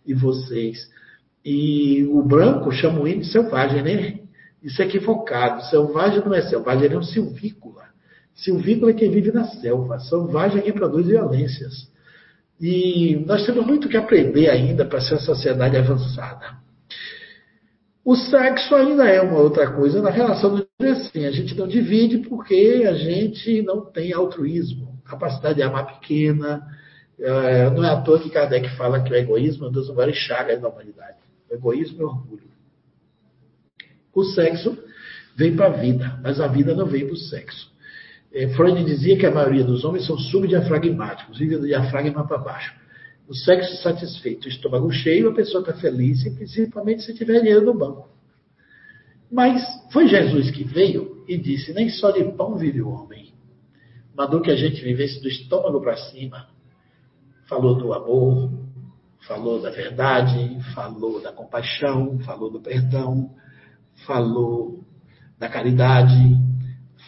[0.06, 0.88] e vocês.
[1.44, 4.20] E o branco chama o índio selvagem, né?
[4.62, 5.64] Isso é equivocado.
[5.72, 7.73] Selvagem não é selvagem, ele é um silvícola.
[8.36, 11.92] Silvícola é quem vive na selva, selvagem é quem produz violências.
[12.60, 16.58] E nós temos muito que aprender ainda para ser uma sociedade avançada.
[18.06, 21.26] O sexo ainda é uma outra coisa na relação do assim.
[21.26, 26.62] A gente não divide porque a gente não tem altruísmo, capacidade de amar pequena.
[27.18, 30.18] É, não é à toa que Kardec fala que o egoísmo é uma das maiores
[30.18, 31.18] chagas da humanidade.
[31.50, 32.54] O egoísmo o orgulho.
[34.14, 34.78] O sexo
[35.36, 37.73] vem para a vida, mas a vida não vem para o sexo.
[38.34, 42.74] É, Freud dizia que a maioria dos homens são subdiafragmáticos, vivem do diafragma para baixo.
[43.28, 47.78] O sexo satisfeito, o estômago cheio, a pessoa está feliz, principalmente se tiver dinheiro no
[47.78, 48.10] banco.
[49.32, 53.32] Mas foi Jesus que veio e disse: Nem só de pão vive o homem.
[54.16, 56.48] Mandou que a gente vivesse do estômago para cima.
[57.48, 58.52] Falou do amor,
[59.28, 63.30] falou da verdade, falou da compaixão, falou do perdão,
[64.06, 64.84] falou
[65.38, 66.38] da caridade,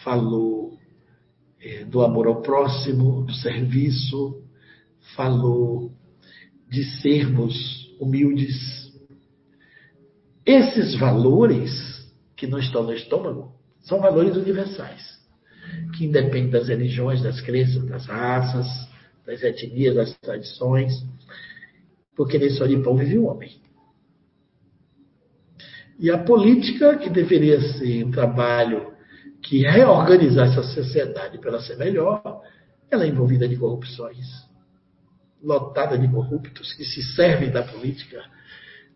[0.03, 0.64] falou
[1.87, 4.43] do amor ao próximo, do serviço,
[5.15, 5.91] falou
[6.69, 8.93] de sermos humildes.
[10.45, 11.71] Esses valores
[12.35, 13.51] que não estão no estômago
[13.81, 15.19] são valores universais,
[15.95, 18.67] que independem das religiões, das crenças, das raças,
[19.25, 21.03] das etnias, das tradições,
[22.15, 23.59] porque nem só de pão vive o homem.
[25.97, 28.94] E a política, que deveria ser um trabalho
[29.45, 32.41] que reorganizar essa sociedade para ela ser melhor,
[32.89, 34.25] ela é envolvida de corrupções,
[35.41, 38.23] lotada de corruptos que se servem da política.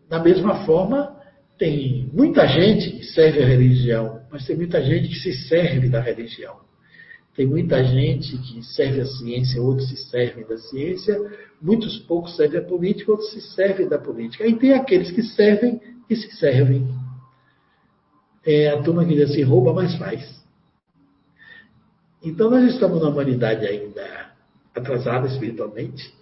[0.08, 1.16] Da mesma forma,
[1.56, 6.00] tem muita gente que serve a religião, mas tem muita gente que se serve da
[6.00, 6.58] religião.
[7.36, 11.16] Tem muita gente que serve a ciência, outros se servem da ciência,
[11.62, 14.46] muitos poucos servem a política, outros se servem da política.
[14.46, 16.88] E tem aqueles que servem e se servem.
[18.44, 20.40] É a turma que diz assim, rouba, mas faz.
[22.22, 24.30] Então nós estamos na humanidade ainda
[24.74, 26.14] atrasada espiritualmente,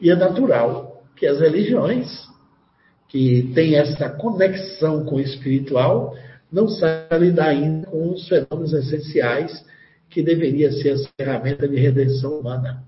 [0.00, 2.08] e é natural que as religiões
[3.08, 6.16] que têm essa conexão com o espiritual
[6.50, 9.64] não saibam lidar ainda com os fenômenos essenciais
[10.08, 12.84] que deveria ser a ferramenta de redenção humana.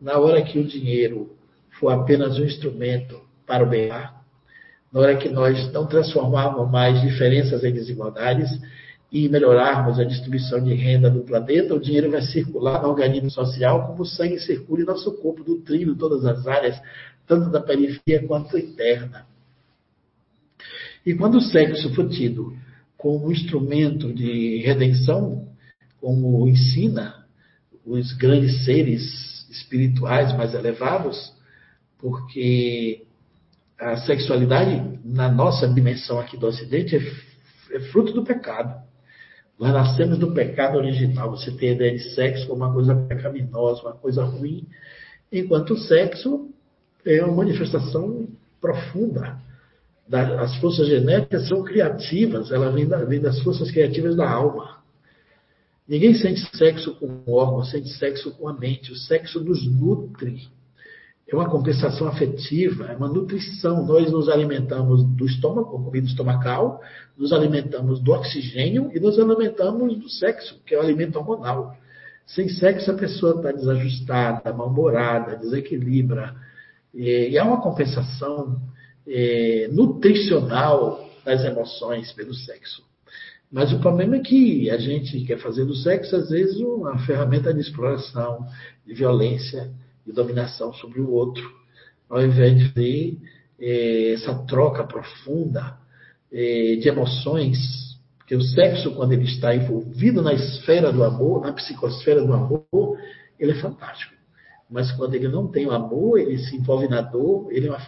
[0.00, 1.30] Na hora que o dinheiro
[1.78, 4.17] for apenas um instrumento para o bem-estar,
[4.92, 8.50] na hora que nós não transformarmos mais diferenças em desigualdades,
[9.10, 13.86] e melhorarmos a distribuição de renda no planeta, o dinheiro vai circular no organismo social
[13.86, 16.78] como o sangue circula em nosso corpo, nutrindo todas as áreas,
[17.26, 19.26] tanto da periferia quanto interna.
[21.06, 22.54] E quando o sexo for tido
[22.98, 25.48] como instrumento de redenção,
[26.00, 27.26] como ensina
[27.86, 31.32] os grandes seres espirituais mais elevados,
[31.96, 33.06] porque
[33.78, 38.82] a sexualidade, na nossa dimensão aqui do Ocidente, é, é fruto do pecado.
[39.58, 41.30] Nós nascemos do pecado original.
[41.30, 44.66] Você tem a ideia de sexo como uma coisa pecaminosa, uma coisa ruim,
[45.32, 46.50] enquanto o sexo
[47.04, 48.28] é uma manifestação
[48.60, 49.38] profunda.
[50.40, 54.78] As forças genéticas são criativas, ela vem, da, vem das forças criativas da alma.
[55.86, 58.92] Ninguém sente sexo com o órgão, sente sexo com a mente.
[58.92, 60.48] O sexo nos nutre
[61.30, 63.84] é uma compensação afetiva, é uma nutrição.
[63.84, 66.80] Nós nos alimentamos do estômago, com comida estomacal,
[67.18, 71.76] nos alimentamos do oxigênio e nos alimentamos do sexo, que é o alimento hormonal.
[72.26, 76.34] Sem sexo, a pessoa está desajustada, mal-humorada, desequilibra.
[76.94, 78.58] E há uma compensação
[79.06, 82.82] é, nutricional das emoções pelo sexo.
[83.52, 87.52] Mas o problema é que a gente quer fazer do sexo, às vezes, uma ferramenta
[87.52, 88.46] de exploração,
[88.86, 89.70] de violência
[90.08, 91.46] de dominação sobre o outro,
[92.08, 93.18] ao invés de ver
[93.60, 95.76] é, essa troca profunda
[96.32, 97.58] é, de emoções,
[98.16, 102.98] porque o sexo, quando ele está envolvido na esfera do amor, na psicosfera do amor,
[103.38, 104.14] ele é fantástico.
[104.70, 107.86] Mas quando ele não tem o amor, ele se envolve na dor, ele é uma,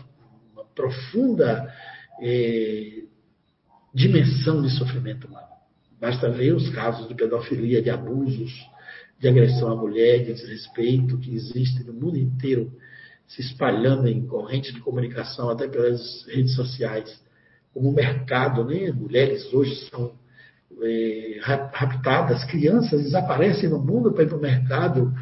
[0.52, 1.72] uma profunda
[2.20, 3.02] é,
[3.94, 5.48] dimensão de sofrimento humano.
[5.98, 8.52] Basta ver os casos de pedofilia, de abusos,
[9.20, 12.72] de agressão à mulher, de desrespeito que existe no mundo inteiro,
[13.28, 17.22] se espalhando em correntes de comunicação, até pelas redes sociais,
[17.72, 18.90] como mercado, né?
[18.90, 20.14] Mulheres hoje são
[20.82, 25.14] é, raptadas, crianças desaparecem no mundo para ir para o mercado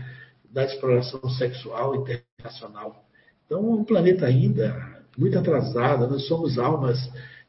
[0.51, 3.05] da exploração sexual internacional.
[3.45, 6.99] Então, é um planeta ainda muito atrasado, nós somos almas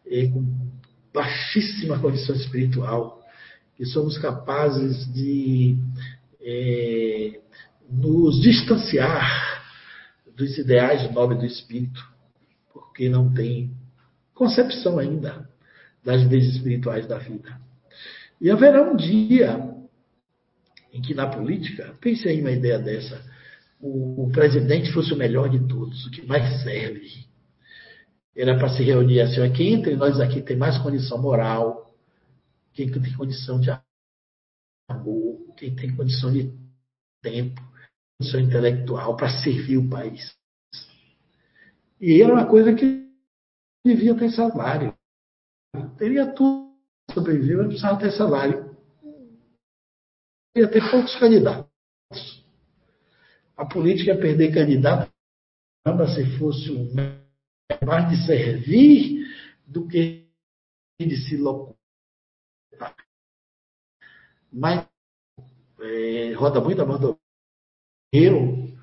[0.08, 0.44] é, com
[1.14, 3.20] baixíssima condição espiritual,
[3.80, 5.78] e somos capazes de
[6.42, 7.40] é,
[7.90, 9.64] nos distanciar
[10.36, 12.02] dos ideais de nome do espírito,
[12.72, 13.72] porque não tem
[14.34, 15.50] concepção ainda
[16.04, 17.60] das leis espirituais da vida.
[18.40, 19.70] E haverá um dia
[20.94, 23.22] em que na política, pense aí uma ideia dessa,
[23.80, 27.28] o, o presidente fosse o melhor de todos, o que mais serve.
[28.36, 31.94] Era para se reunir assim, quem entre nós aqui tem mais condição moral,
[32.74, 33.70] quem tem condição de
[35.60, 36.58] quem tem condição de
[37.22, 37.62] tempo,
[38.18, 40.34] condição intelectual para servir o país.
[42.00, 43.06] E era uma coisa que
[43.86, 44.98] devia ter salário.
[45.98, 46.80] Teria tudo
[47.14, 48.76] sobreviver, mas precisava ter salário.
[50.56, 51.70] Ia ter poucos candidatos.
[53.58, 55.12] A política ia perder candidato
[56.16, 56.94] se fosse um
[57.86, 59.28] mais de servir
[59.66, 60.26] do que
[61.00, 61.76] de se locutar.
[64.52, 64.89] Mas
[65.82, 67.16] é, roda muito a
[68.14, 68.74] dinheiro,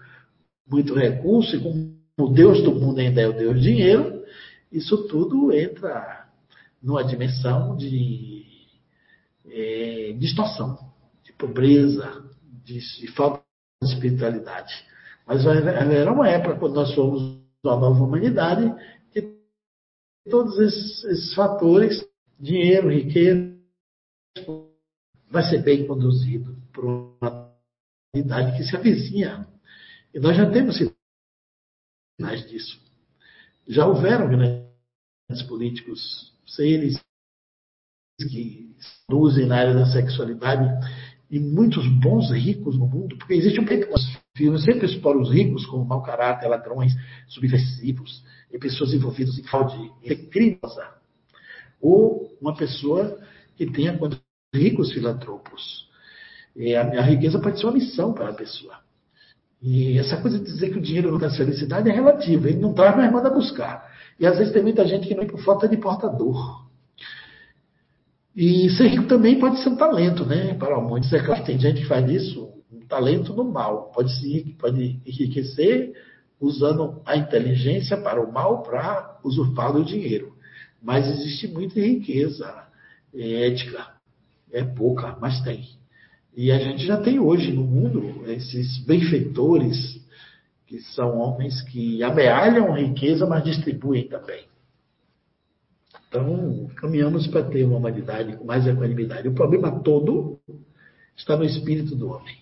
[0.67, 4.25] muito recurso, e como o Deus do mundo ainda é o Deus do dinheiro,
[4.73, 6.29] isso tudo entra
[6.83, 8.45] numa dimensão de
[9.47, 10.79] é, distorção,
[11.25, 12.25] de pobreza,
[12.65, 13.43] de, de, falta
[13.83, 14.73] de espiritualidade.
[15.27, 17.21] Mas haverá uma época, quando nós somos
[17.65, 18.73] uma nova humanidade,
[19.13, 19.35] que
[20.31, 22.07] todos esses, esses fatores,
[22.39, 23.46] dinheiro, riqueza,
[25.37, 27.53] vai ser bem conduzido por uma
[28.15, 29.47] idade que se avizinha.
[30.15, 30.79] E nós já temos
[32.19, 32.81] sinais disso.
[33.69, 36.99] Já houveram grandes políticos, seres
[38.19, 38.75] que
[39.11, 40.65] usem na área da sexualidade
[41.31, 43.67] e muitos bons ricos no mundo, porque existe um
[44.35, 46.95] filme sempre expõe os ricos como mau caráter, ladrões,
[47.29, 49.93] subversivos, e pessoas envolvidas em fraude
[50.31, 50.95] criminosa.
[51.79, 53.21] Ou uma pessoa
[53.55, 53.93] que tenha
[54.55, 55.87] ricos filantropos.
[56.55, 58.75] E a, a riqueza pode ser uma missão para a pessoa.
[59.61, 62.49] E essa coisa de dizer que o dinheiro não traz felicidade é relativa.
[62.49, 63.91] Ele não traz, mas manda buscar.
[64.19, 66.67] E às vezes tem muita gente que não é por falta de portador.
[68.35, 70.55] E ser rico também pode ser um talento, né?
[70.55, 71.13] Para muitos.
[71.13, 73.91] É claro tem gente que faz isso, um talento no mal.
[73.95, 75.95] Pode, se, pode enriquecer
[76.39, 80.35] usando a inteligência para o mal, para usurpar o dinheiro.
[80.83, 82.67] Mas existe muita riqueza
[83.15, 83.96] ética,
[84.57, 85.65] é pouca, mas tem.
[86.35, 89.77] E a gente já tem hoje no mundo esses benfeitores,
[90.67, 94.45] que são homens que amealham riqueza, mas distribuem também.
[96.09, 99.29] Então, caminhamos para ter uma humanidade com mais equanimidade.
[99.29, 100.39] O problema todo
[101.17, 102.37] está no espírito do homem.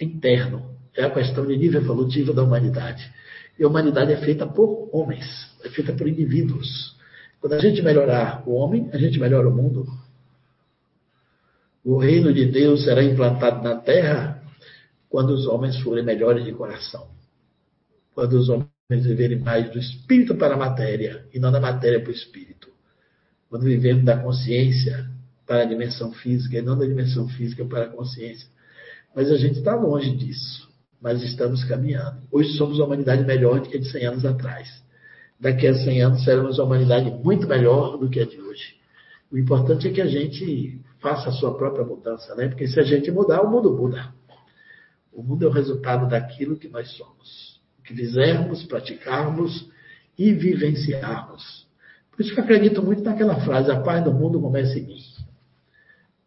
[0.00, 0.74] Interno.
[0.96, 3.12] É a questão de nível evolutivo da humanidade.
[3.58, 5.26] E a humanidade é feita por homens,
[5.64, 6.96] é feita por indivíduos.
[7.40, 9.86] Quando a gente melhorar o homem, a gente melhora o mundo.
[11.84, 14.42] O reino de Deus será implantado na terra
[15.10, 17.08] quando os homens forem melhores de coração.
[18.14, 22.10] Quando os homens viverem mais do espírito para a matéria e não da matéria para
[22.10, 22.68] o espírito.
[23.50, 25.10] Quando vivemos da consciência
[25.46, 28.48] para a dimensão física e não da dimensão física para a consciência.
[29.14, 30.66] Mas a gente está longe disso.
[31.02, 32.22] Mas estamos caminhando.
[32.32, 34.82] Hoje somos uma humanidade melhor do que a de 100 anos atrás.
[35.38, 38.76] Daqui a 100 anos seremos uma humanidade muito melhor do que a de hoje.
[39.30, 42.48] O importante é que a gente faça a sua própria mudança, né?
[42.48, 44.14] Porque se a gente mudar, o mundo muda.
[45.12, 47.60] O mundo é o resultado daquilo que nós somos.
[47.78, 49.68] O que fizermos, praticarmos
[50.18, 51.68] e vivenciarmos.
[52.10, 54.98] Por isso que eu acredito muito naquela frase: a paz do mundo começa em mim.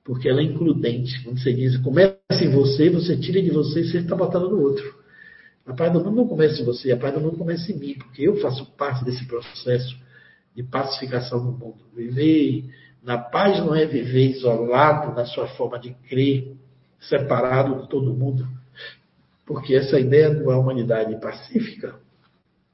[0.03, 1.23] Porque ela é includente.
[1.23, 4.61] Quando você diz começa em você, você tira de você e você está botando no
[4.61, 4.95] outro.
[5.65, 7.95] A paz do mundo não começa em você, a paz do mundo começa em mim,
[7.95, 9.97] porque eu faço parte desse processo
[10.55, 11.79] de pacificação no mundo.
[11.93, 12.69] Viver
[13.03, 16.55] na paz não é viver isolado na sua forma de crer,
[16.99, 18.47] separado de todo mundo.
[19.45, 21.95] Porque essa ideia de uma humanidade pacífica,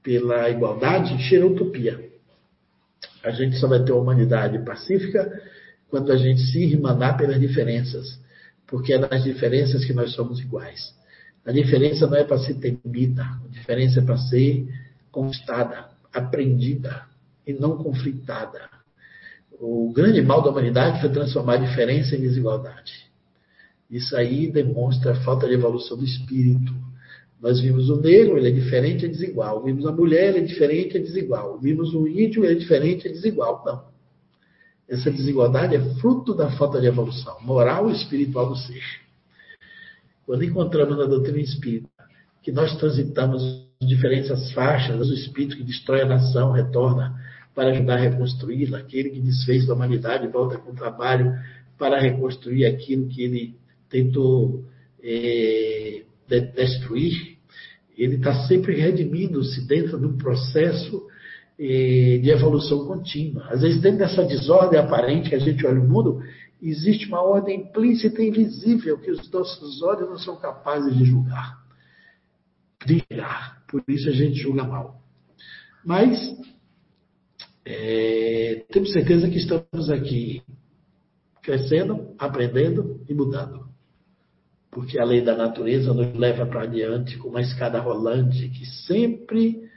[0.02, 2.10] pela igualdade, cheira utopia.
[3.24, 5.42] A gente só vai ter uma humanidade pacífica
[5.90, 8.20] quando a gente se irmanar pelas diferenças.
[8.66, 10.94] Porque é nas diferenças que nós somos iguais.
[11.46, 14.68] A diferença não é para ser temida, a diferença é para ser
[15.12, 17.06] conquistada, aprendida
[17.46, 18.70] e não conflitada.
[19.60, 22.92] O grande mal da humanidade foi transformar a diferença em desigualdade.
[23.90, 26.74] Isso aí demonstra a falta de evolução do espírito.
[27.40, 29.64] Nós vimos o negro, ele é diferente, é desigual.
[29.64, 31.60] Vimos a mulher, ele é diferente, é desigual.
[31.60, 33.64] Vimos o índio, ele é diferente, é desigual.
[33.66, 33.84] Não.
[34.88, 38.84] Essa desigualdade é fruto da falta de evolução moral e espiritual do ser.
[40.26, 41.90] Quando encontramos na doutrina espírita
[42.42, 43.44] que nós transitamos
[43.82, 47.14] diferentes faixas, o espírito que destrói a nação retorna
[47.54, 51.34] para ajudar a reconstruí-la, aquele que desfez da humanidade volta com trabalho
[51.78, 53.56] para reconstruir aquilo que ele
[53.90, 54.66] tentou
[55.04, 56.04] é,
[56.56, 57.38] destruir,
[57.98, 61.06] ele está sempre redimindo-se dentro de um processo
[61.60, 63.48] é, de evolução contínua.
[63.50, 66.24] Às vezes, dentro dessa desordem aparente que a gente olha o mundo,
[66.62, 71.60] existe uma ordem implícita e invisível que os nossos olhos não são capazes de julgar,
[72.86, 73.64] de julgar.
[73.68, 75.02] Por isso a gente julga mal.
[75.86, 76.18] Mas
[77.66, 80.42] é, temos certeza que estamos aqui
[81.42, 83.74] crescendo, aprendendo e mudando
[84.74, 89.70] porque a lei da natureza nos leva para adiante com uma escada rolante que sempre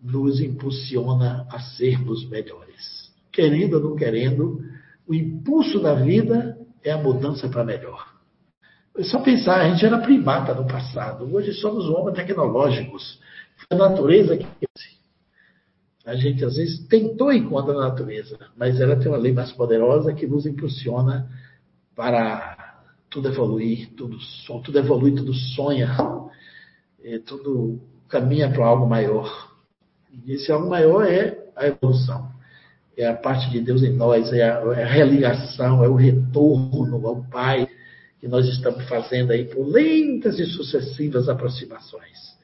[0.00, 3.12] nos impulsiona a sermos melhores.
[3.32, 4.62] Querendo ou não querendo,
[5.06, 8.14] o impulso da vida é a mudança para melhor.
[8.96, 13.20] É só pensar, a gente era primata no passado, hoje somos homens tecnológicos.
[13.56, 14.46] Foi a natureza que
[16.08, 19.52] a gente às vezes tentou ir contra a natureza, mas ela tem uma lei mais
[19.52, 21.28] poderosa que nos impulsiona
[21.94, 22.80] para
[23.10, 24.16] tudo evoluir, tudo,
[24.64, 25.94] tudo evolui, tudo sonha,
[27.04, 27.78] é, tudo
[28.08, 29.52] caminha para algo maior.
[30.24, 32.32] E esse algo maior é a evolução.
[32.96, 37.06] É a parte de Deus em nós, é a, é a religação, é o retorno
[37.06, 37.68] ao Pai
[38.18, 42.34] que nós estamos fazendo aí por lentas e sucessivas aproximações.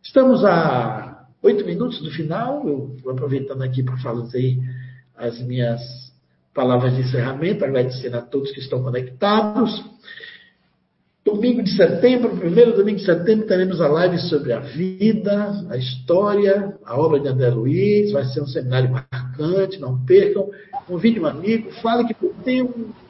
[0.00, 4.58] Estamos a oito minutos do final, eu vou aproveitando aqui para fazer
[5.16, 5.80] as minhas
[6.54, 9.84] palavras de encerramento, agradecendo a todos que estão conectados.
[11.24, 16.74] Domingo de setembro, primeiro domingo de setembro, teremos a live sobre a vida, a história,
[16.84, 18.10] a obra de André Luiz.
[18.10, 20.48] Vai ser um seminário marcante, não percam.
[20.86, 22.62] Convide um amigo, fale que tem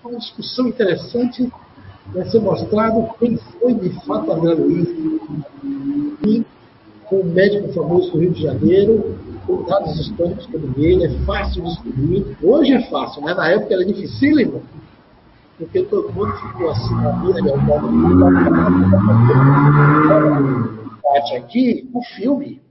[0.05, 1.51] uma discussão interessante.
[2.13, 4.89] Vai ser mostrado quem foi de fato André Luiz.
[7.11, 11.65] Com um médico famoso do Rio de Janeiro, com dados históricos como ele, é fácil
[11.65, 12.37] descobrir.
[12.41, 14.63] Hoje é fácil, mas na época era dificílimo,
[15.59, 18.21] porque todo mundo ficou assim na mira de autónomo.
[21.37, 22.63] aqui, o filme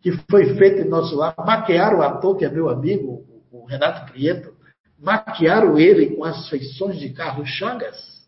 [0.00, 4.10] que foi feito em nosso lar, maquiaram o ator, que é meu amigo, o Renato
[4.10, 4.54] Prieto,
[4.98, 8.26] maquiaram ele com as feições de Carlos Chagas,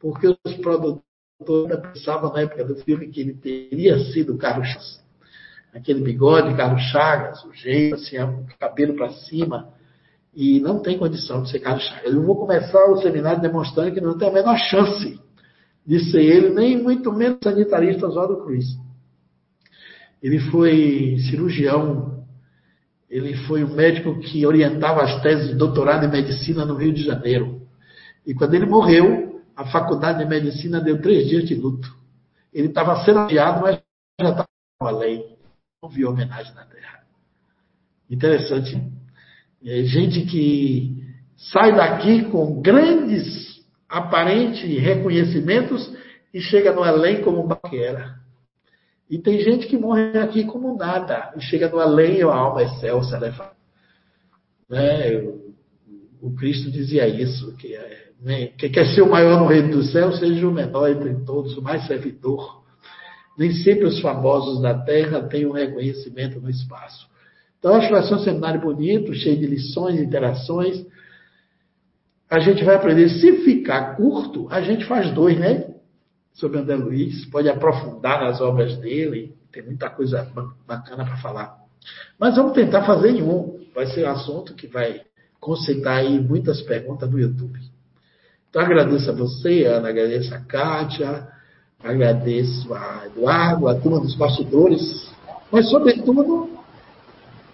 [0.00, 1.11] porque os produtores
[1.44, 5.02] pensavam na época do filme que ele teria sido Carlos Chagas
[5.72, 9.70] aquele bigode, Carlos Chagas, o jeito, assim, o cabelo para cima,
[10.34, 12.12] e não tem condição de ser Carlos Chagas.
[12.12, 15.18] Eu vou começar o seminário demonstrando que não tem a menor chance
[15.86, 18.66] de ser ele, nem muito menos sanitarista Oswaldo Cruz.
[20.22, 22.24] Ele foi cirurgião
[23.10, 27.02] Ele foi o médico que orientava as teses de doutorado em medicina no Rio de
[27.02, 27.60] Janeiro.
[28.26, 31.94] E quando ele morreu, a faculdade de medicina deu três dias de luto.
[32.52, 33.80] Ele estava sendo adiado, mas
[34.20, 34.48] já estava
[34.78, 35.24] com a lei.
[35.82, 37.00] Não viu homenagem na Terra.
[38.08, 38.80] Interessante.
[39.64, 41.02] É gente que
[41.36, 45.92] sai daqui com grandes aparentes reconhecimentos
[46.32, 48.20] e chega no além como baquera.
[49.08, 52.62] E tem gente que morre aqui como nada, e chega no além e a alma
[52.62, 53.30] é excelsa, né?
[56.20, 58.01] O Cristo dizia isso, que é?
[58.58, 61.62] Quem quer ser o maior no reino do céu, seja o menor entre todos, o
[61.62, 62.62] mais servidor.
[63.36, 67.06] Nem sempre os famosos da terra têm um reconhecimento no espaço.
[67.58, 70.84] Então, acho que vai ser um seminário bonito, cheio de lições, interações.
[72.28, 73.08] A gente vai aprender.
[73.08, 75.72] Se ficar curto, a gente faz dois, né?
[76.34, 80.30] sobre André Luiz, pode aprofundar nas obras dele, tem muita coisa
[80.66, 81.58] bacana para falar.
[82.18, 83.60] Mas vamos tentar fazer em um.
[83.74, 85.02] Vai ser um assunto que vai
[85.40, 87.58] conceitar aí muitas perguntas do YouTube.
[88.52, 91.26] Então agradeço a você, Ana, agradeço a Kátia,
[91.82, 95.10] agradeço a Eduardo, a turma dos bastidores,
[95.50, 96.50] mas sobretudo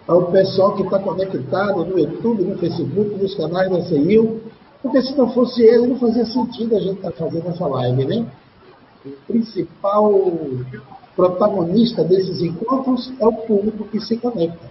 [0.05, 4.41] ao pessoal que está conectado no YouTube, no Facebook, nos canais da CIU,
[4.83, 8.03] porque se não fosse ele, não fazia sentido a gente estar tá fazendo essa live,
[8.03, 8.25] né?
[9.05, 10.13] o principal
[11.15, 14.69] protagonista desses encontros é o público que se conecta.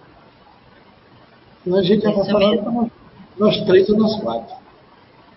[1.66, 2.90] Então a gente já vai falando
[3.38, 4.67] nós três ou nós quatro.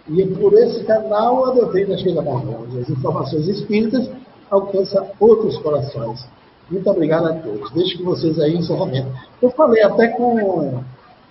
[0.10, 2.80] E por esse canal a doutrina chega mais longe.
[2.80, 4.10] As informações espíritas
[4.50, 6.26] alcançam outros corações.
[6.70, 7.72] Muito obrigado a todos.
[7.72, 9.10] Deixo com vocês aí o encerramento.
[9.42, 10.82] Eu falei até com,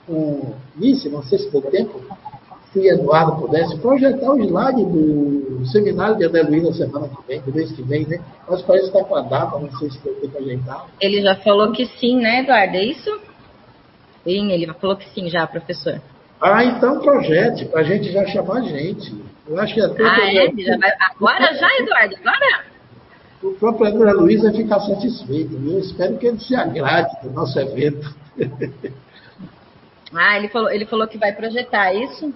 [0.07, 2.01] com Nice, não sei se deu tempo,
[2.73, 7.53] se Eduardo pudesse projetar o slide do seminário de Adeluí na semana que vem, do
[7.53, 8.21] mês que vem, né?
[8.49, 10.87] Mas parece que está com a data, não sei se tem que ajeitar.
[11.01, 12.77] Ele já falou que sim, né, Eduardo?
[12.77, 13.21] É isso?
[14.23, 16.01] Sim, ele falou que sim já, professor.
[16.41, 19.15] Ah, então projete, para a gente já chamar a gente.
[19.47, 20.03] Eu acho que até.
[20.03, 20.63] Ah, é?
[20.63, 20.91] Já vai...
[21.11, 22.17] Agora já, Eduardo?
[22.17, 22.65] Agora?
[23.43, 25.55] O próprio André Luiz vai ficar satisfeito.
[25.55, 28.15] Eu espero que ele se agrade do nosso evento.
[30.15, 32.33] ah, ele falou, ele falou que vai projetar é isso?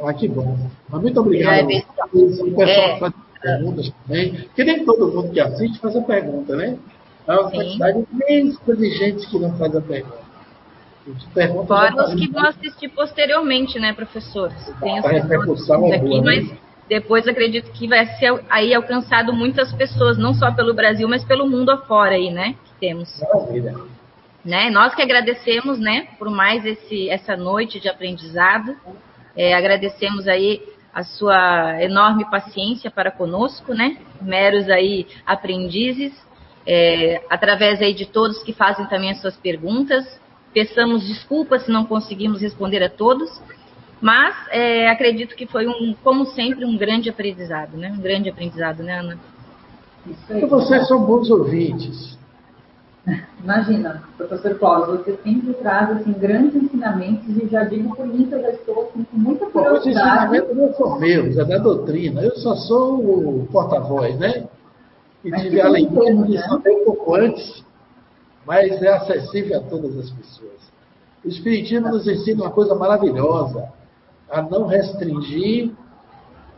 [0.00, 0.56] Ah, que bom.
[0.88, 1.70] Mas muito obrigado.
[1.70, 2.98] É, o pessoal é.
[2.98, 6.78] faz perguntas também, porque nem todo mundo que assiste faz a pergunta, né?
[7.26, 10.21] Há uma quantidade imensa de gente que não faz a pergunta.
[11.66, 14.52] Fora os que vão assistir posteriormente, né, professor?
[14.80, 16.40] Tem as repercussão é aqui, boa, né?
[16.40, 16.58] mas
[16.88, 21.48] depois acredito que vai ser aí alcançado muitas pessoas, não só pelo Brasil, mas pelo
[21.48, 22.54] mundo afora aí, né?
[22.64, 23.20] Que temos.
[23.20, 23.74] Maravilha.
[24.44, 24.70] Né?
[24.70, 28.76] Nós que agradecemos, né, por mais esse, essa noite de aprendizado.
[29.36, 30.60] É, agradecemos aí
[30.92, 33.96] a sua enorme paciência para conosco, né?
[34.20, 36.12] Meros aí aprendizes,
[36.66, 40.20] é, através aí de todos que fazem também as suas perguntas.
[40.52, 43.30] Peçamos desculpas se não conseguimos responder a todos,
[44.00, 47.92] mas é, acredito que foi um, como sempre, um grande aprendizado, né?
[47.96, 49.18] Um grande aprendizado, né, Ana?
[50.06, 52.18] Isso vocês são bons ouvintes.
[53.42, 58.34] Imagina, professor Cláudio, você sempre traz assim, grandes ensinamentos e já digo por mim que
[58.34, 59.78] eu já estou assim, com muita curiosidade.
[59.78, 62.22] Os ensinamentos não são meus, é da doutrina.
[62.22, 64.46] Eu só sou o porta-voz, né?
[65.24, 66.42] E mas tive a alegria de né?
[66.42, 67.64] saber um pouco antes,
[68.46, 70.60] mas é acessível a todas as pessoas.
[71.24, 73.68] O Espiritismo nos ensina uma coisa maravilhosa,
[74.30, 75.70] a não restringir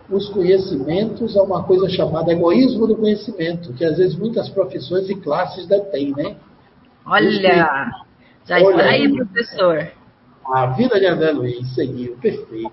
[0.08, 5.14] os conhecimentos a uma coisa chamada egoísmo do conhecimento, que às vezes muitas profissões e
[5.16, 6.36] classes detêm, né?
[7.06, 7.90] Olha,
[8.46, 9.92] já está aí, professor.
[10.46, 12.72] A vida de André Luiz seguiu, perfeito.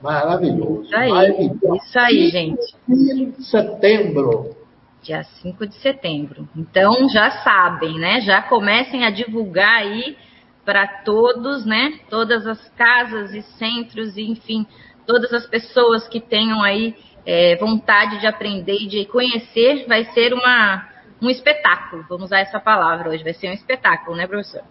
[0.00, 0.84] Maravilhoso.
[0.84, 1.76] Isso aí, Maravilhoso.
[1.76, 2.62] isso aí, gente.
[2.86, 4.61] 5 de setembro.
[5.02, 6.48] Dia 5 de setembro.
[6.56, 8.20] Então já sabem, né?
[8.20, 10.16] Já comecem a divulgar aí
[10.64, 11.98] para todos, né?
[12.08, 14.66] Todas as casas e centros, e, enfim,
[15.06, 16.94] todas as pessoas que tenham aí
[17.26, 20.88] é, vontade de aprender e de conhecer, vai ser uma,
[21.20, 22.04] um espetáculo.
[22.08, 24.62] Vamos usar essa palavra hoje, vai ser um espetáculo, né, professor?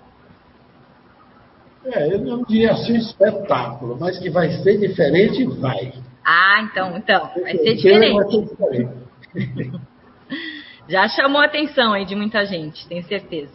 [1.85, 5.93] É, eu não diria assim espetáculo, mas que vai ser diferente, vai.
[6.23, 8.15] Ah, então, então, vai ser diferente.
[8.15, 9.81] Vai ser diferente.
[10.91, 13.53] Já chamou a atenção aí de muita gente, tenho certeza.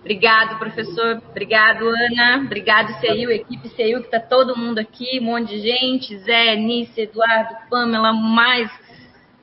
[0.00, 1.20] Obrigado, professor.
[1.28, 2.38] Obrigado, Ana.
[2.46, 6.16] Obrigado, CEIU, equipe CEIU, que está todo mundo aqui, um monte de gente.
[6.20, 8.70] Zé, Nice, Eduardo, Pamela, mais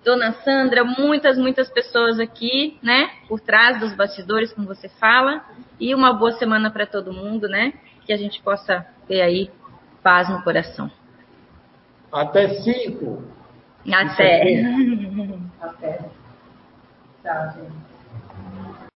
[0.03, 3.11] Dona Sandra, muitas, muitas pessoas aqui, né?
[3.27, 5.45] Por trás dos bastidores, como você fala.
[5.79, 7.73] E uma boa semana para todo mundo, né?
[8.07, 9.51] Que a gente possa ter aí
[10.01, 10.89] paz no coração.
[12.11, 13.23] Até cinco.
[13.85, 14.65] Até.
[15.61, 15.99] Até.
[17.23, 17.92] Tchau, gente.